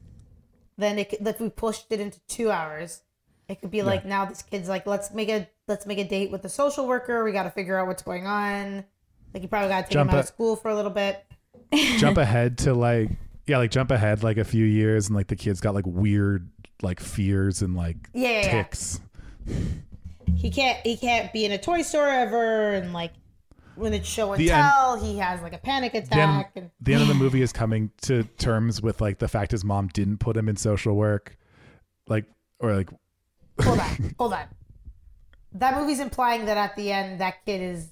[0.77, 3.03] then it could, if we pushed it into two hours,
[3.49, 6.31] it could be like now this kid's like let's make a let's make a date
[6.31, 7.25] with the social worker.
[7.25, 8.85] We got to figure out what's going on.
[9.33, 10.23] Like you probably got to take Jump him out it.
[10.25, 11.25] of school for a little bit.
[11.99, 13.11] jump ahead to like
[13.47, 16.51] yeah, like jump ahead like a few years and like the kid's got like weird
[16.83, 18.51] like fears and like Yeah, yeah, yeah.
[18.63, 19.01] ticks.
[20.37, 23.13] he can't he can't be in a toy store ever and like
[23.75, 26.53] when it's show and The end- tell he has like a panic the end, attack
[26.57, 29.65] and the end of the movie is coming to terms with like the fact his
[29.65, 31.37] mom didn't put him in social work
[32.09, 32.27] like
[32.61, 32.91] or like
[33.61, 34.45] hold on hold on
[35.55, 37.89] that movie's implying that at the end that kid is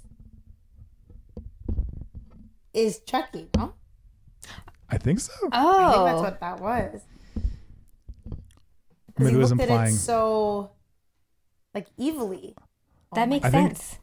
[2.72, 3.48] is Chucky.
[3.56, 3.74] No,
[4.88, 5.32] I think so.
[5.42, 5.48] Oh.
[5.50, 7.00] I think that's Oh, what that was.
[9.16, 9.94] 'Cause Maybe he it was looked at implying.
[9.94, 10.70] so
[11.74, 12.54] like evilly.
[12.58, 13.98] Oh that makes I think- sense.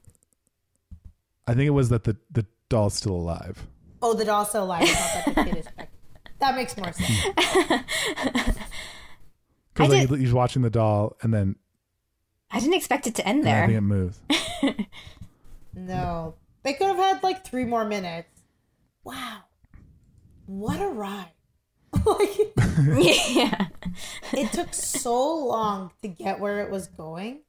[1.47, 3.67] I think it was that the the doll's still alive.
[4.01, 4.81] Oh, the doll's still alive.
[4.87, 5.89] That the kid is Chucky.
[6.39, 8.55] That makes more sense.
[9.73, 11.55] Because like, did- he's watching the doll, and then
[12.49, 13.77] I didn't expect it to end and I think there.
[13.77, 14.19] it moves.
[15.73, 18.27] No, they could have had like three more minutes.
[19.03, 19.41] Wow,
[20.47, 21.29] what a ride!
[21.93, 22.53] Like
[22.97, 23.67] yeah.
[24.33, 27.41] it took so long to get where it was going.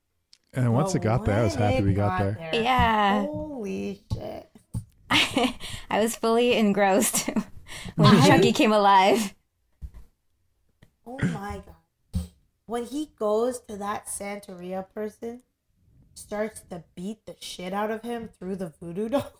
[0.55, 2.51] And once but it got there, I was happy we it got there.
[2.53, 3.23] Yeah.
[3.23, 4.51] Holy shit!
[5.11, 7.29] I was fully engrossed
[7.97, 9.35] when Chucky came alive.
[11.07, 12.25] Oh my god!
[12.67, 15.43] When he goes to that Santeria person,
[16.15, 19.33] starts to beat the shit out of him through the voodoo doll.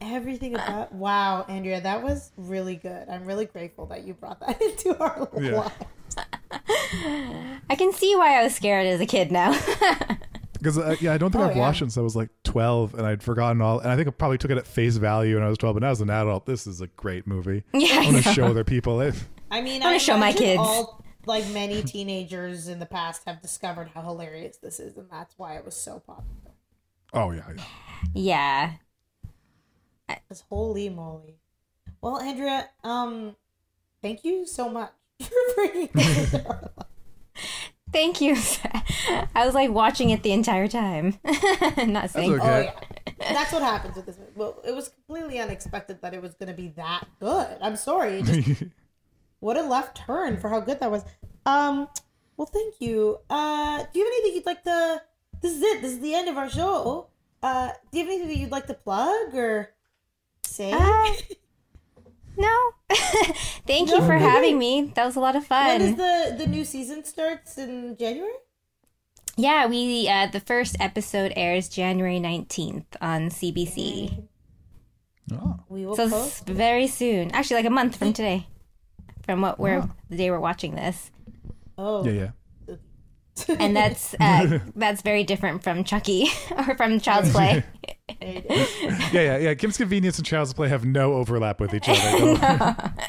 [0.00, 3.08] Everything about wow, Andrea, that was really good.
[3.08, 5.60] I'm really grateful that you brought that into our Yeah.
[5.60, 5.74] lives.
[7.68, 9.58] I can see why I was scared as a kid now.
[10.60, 11.62] Because uh, yeah, I don't think Oh, I've yeah.
[11.62, 13.78] watched it since I was like twelve, and I'd forgotten all.
[13.78, 15.76] And I think I probably took it at face value when I was twelve.
[15.76, 17.62] But now as an adult, this is a great movie.
[17.72, 19.14] Yeah, I I want to show other people it.
[19.52, 20.58] I mean, I wanna show my kids.
[20.58, 25.32] All, like many teenagers in the past have discovered how hilarious this is, and that's
[25.38, 26.54] why it was so popular.
[27.12, 27.62] Oh yeah, yeah.
[28.14, 28.72] yeah.
[30.08, 31.38] Because holy moly!
[32.00, 33.36] Well, Andrea, um,
[34.02, 36.70] thank you so much for bringing this into.
[37.92, 38.34] Thank you.
[39.34, 41.18] I was like watching it the entire time.
[41.86, 42.72] Not saying okay.
[42.76, 44.18] Oh yeah, that's what happens with this.
[44.34, 47.56] Well, it was completely unexpected that it was going to be that good.
[47.62, 48.20] I'm sorry.
[48.20, 48.62] It just,
[49.40, 51.04] what a left turn for how good that was.
[51.46, 51.88] Um,
[52.36, 53.18] well, thank you.
[53.30, 55.02] Uh, do you have anything you'd like to?
[55.40, 55.80] This is it.
[55.80, 57.08] This is the end of our show.
[57.42, 59.70] Uh, do you have anything that you'd like to plug or
[60.44, 60.72] say?
[60.72, 61.12] Uh,
[62.36, 62.56] no.
[63.66, 64.24] Thank you for okay.
[64.24, 64.92] having me.
[64.94, 65.80] That was a lot of when fun.
[65.82, 68.32] is the the new season starts in January?
[69.36, 74.26] yeah, we uh, the first episode airs January 19th on CBC.
[75.32, 75.60] Oh.
[75.68, 76.46] We will So it's post.
[76.46, 77.30] very soon.
[77.32, 78.46] Actually like a month from today.
[79.24, 81.10] From what we're the day we're watching this.
[81.76, 82.30] Oh, Yeah,
[82.66, 82.76] yeah.
[83.60, 87.62] And that's uh, that's very different from Chucky or from Child's Play.
[88.20, 89.54] Yeah, yeah, yeah.
[89.54, 92.92] Kim's Convenience and Child's Play have no overlap with each other.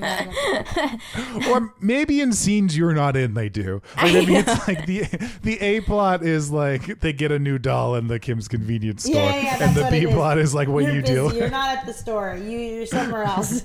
[1.50, 3.82] or maybe in scenes you're not in, they do.
[3.96, 5.02] Like maybe it's like the
[5.42, 9.16] the A plot is like they get a new doll in the Kim's Convenience store,
[9.16, 10.14] Yeah, yeah, yeah, and the B it is.
[10.14, 11.14] plot is like what you're you busy.
[11.14, 11.34] deal.
[11.34, 12.36] You're not at the store.
[12.36, 13.62] You you're somewhere else.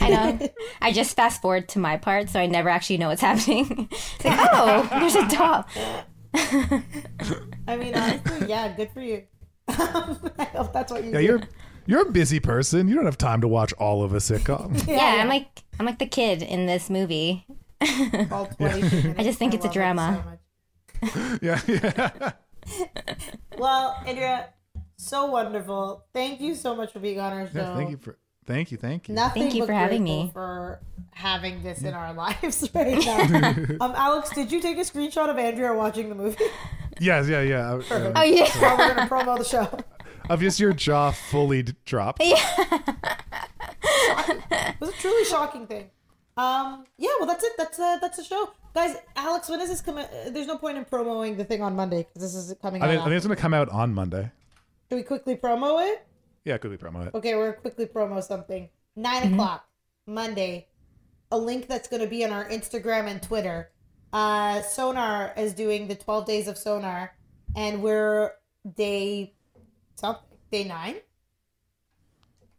[0.00, 0.48] I know.
[0.80, 3.88] I just fast forward to my part, so I never actually know what's happening.
[3.90, 5.64] It's like, oh, there's a doll.
[7.66, 9.22] I mean, honestly, yeah, good for you.
[10.38, 11.24] I hope that's what you Yeah, do.
[11.24, 11.40] you're
[11.86, 12.88] you're a busy person.
[12.88, 14.86] You don't have time to watch all of a sitcom.
[14.88, 17.46] Yeah, I'm like I'm like the kid in this movie.
[18.30, 19.18] all 22 minutes.
[19.20, 20.38] I just think it's a love it drama.
[21.12, 22.32] so yeah, yeah.
[23.58, 24.48] Well, Andrea,
[24.96, 26.06] so wonderful.
[26.12, 27.58] Thank you so much for being on our show.
[27.58, 27.76] yeah.
[27.76, 29.14] Thank you for thank you, thank you.
[29.14, 30.30] Nothing Thank you for having me.
[30.32, 30.80] For
[31.12, 33.48] having this in our lives right now.
[33.80, 36.44] um, Alex, did you take a screenshot of Andrea watching the movie?
[37.00, 37.72] Yes, yeah, yeah.
[37.72, 38.48] Uh, Oh yeah.
[38.60, 39.68] While we're gonna promo the show.
[40.30, 42.22] Of just your jaw fully d- dropped.
[42.22, 42.38] It
[44.80, 45.90] was a truly shocking thing.
[46.36, 47.52] Um, yeah, well, that's it.
[47.56, 48.96] That's uh, that's the show, guys.
[49.16, 50.04] Alex, when is this coming?
[50.04, 52.86] Uh, there's no point in promoting the thing on Monday because this is coming I
[52.86, 52.90] out.
[52.90, 54.30] think, I think it's gonna come out on Monday.
[54.88, 56.06] Should we quickly promo it?
[56.44, 57.14] Yeah, quickly promo it.
[57.14, 58.68] Okay, we're quickly promo something.
[58.96, 59.66] 9 o'clock
[60.06, 60.68] Monday.
[61.32, 63.70] A link that's gonna be on our Instagram and Twitter.
[64.12, 67.16] Uh, Sonar is doing the 12 days of Sonar,
[67.56, 68.32] and we're
[68.76, 69.34] day
[69.96, 70.96] something day nine.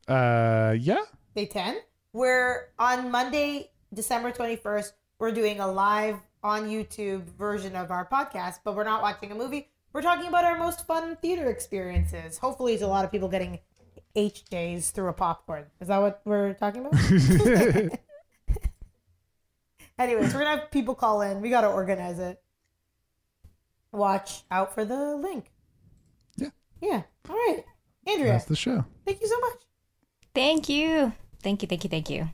[0.08, 1.00] Uh, yeah.
[1.36, 1.78] Day 10.
[2.12, 4.92] We're on Monday, December 21st.
[5.20, 9.36] We're doing a live on YouTube version of our podcast, but we're not watching a
[9.36, 9.70] movie.
[9.94, 12.38] We're talking about our most fun theater experiences.
[12.38, 13.60] Hopefully, it's a lot of people getting
[14.16, 15.66] HJs through a popcorn.
[15.80, 16.94] Is that what we're talking about?
[19.98, 21.42] Anyways, we're going to have people call in.
[21.42, 22.42] We got to organize it.
[23.92, 25.52] Watch out for the link.
[26.36, 26.50] Yeah.
[26.82, 27.04] Yeah.
[27.30, 27.64] All right.
[28.08, 28.86] Andrea, That's the show.
[29.06, 29.60] thank you so much.
[30.34, 31.14] Thank you.
[31.42, 31.68] Thank you.
[31.68, 31.90] Thank you.
[31.90, 32.30] Thank you.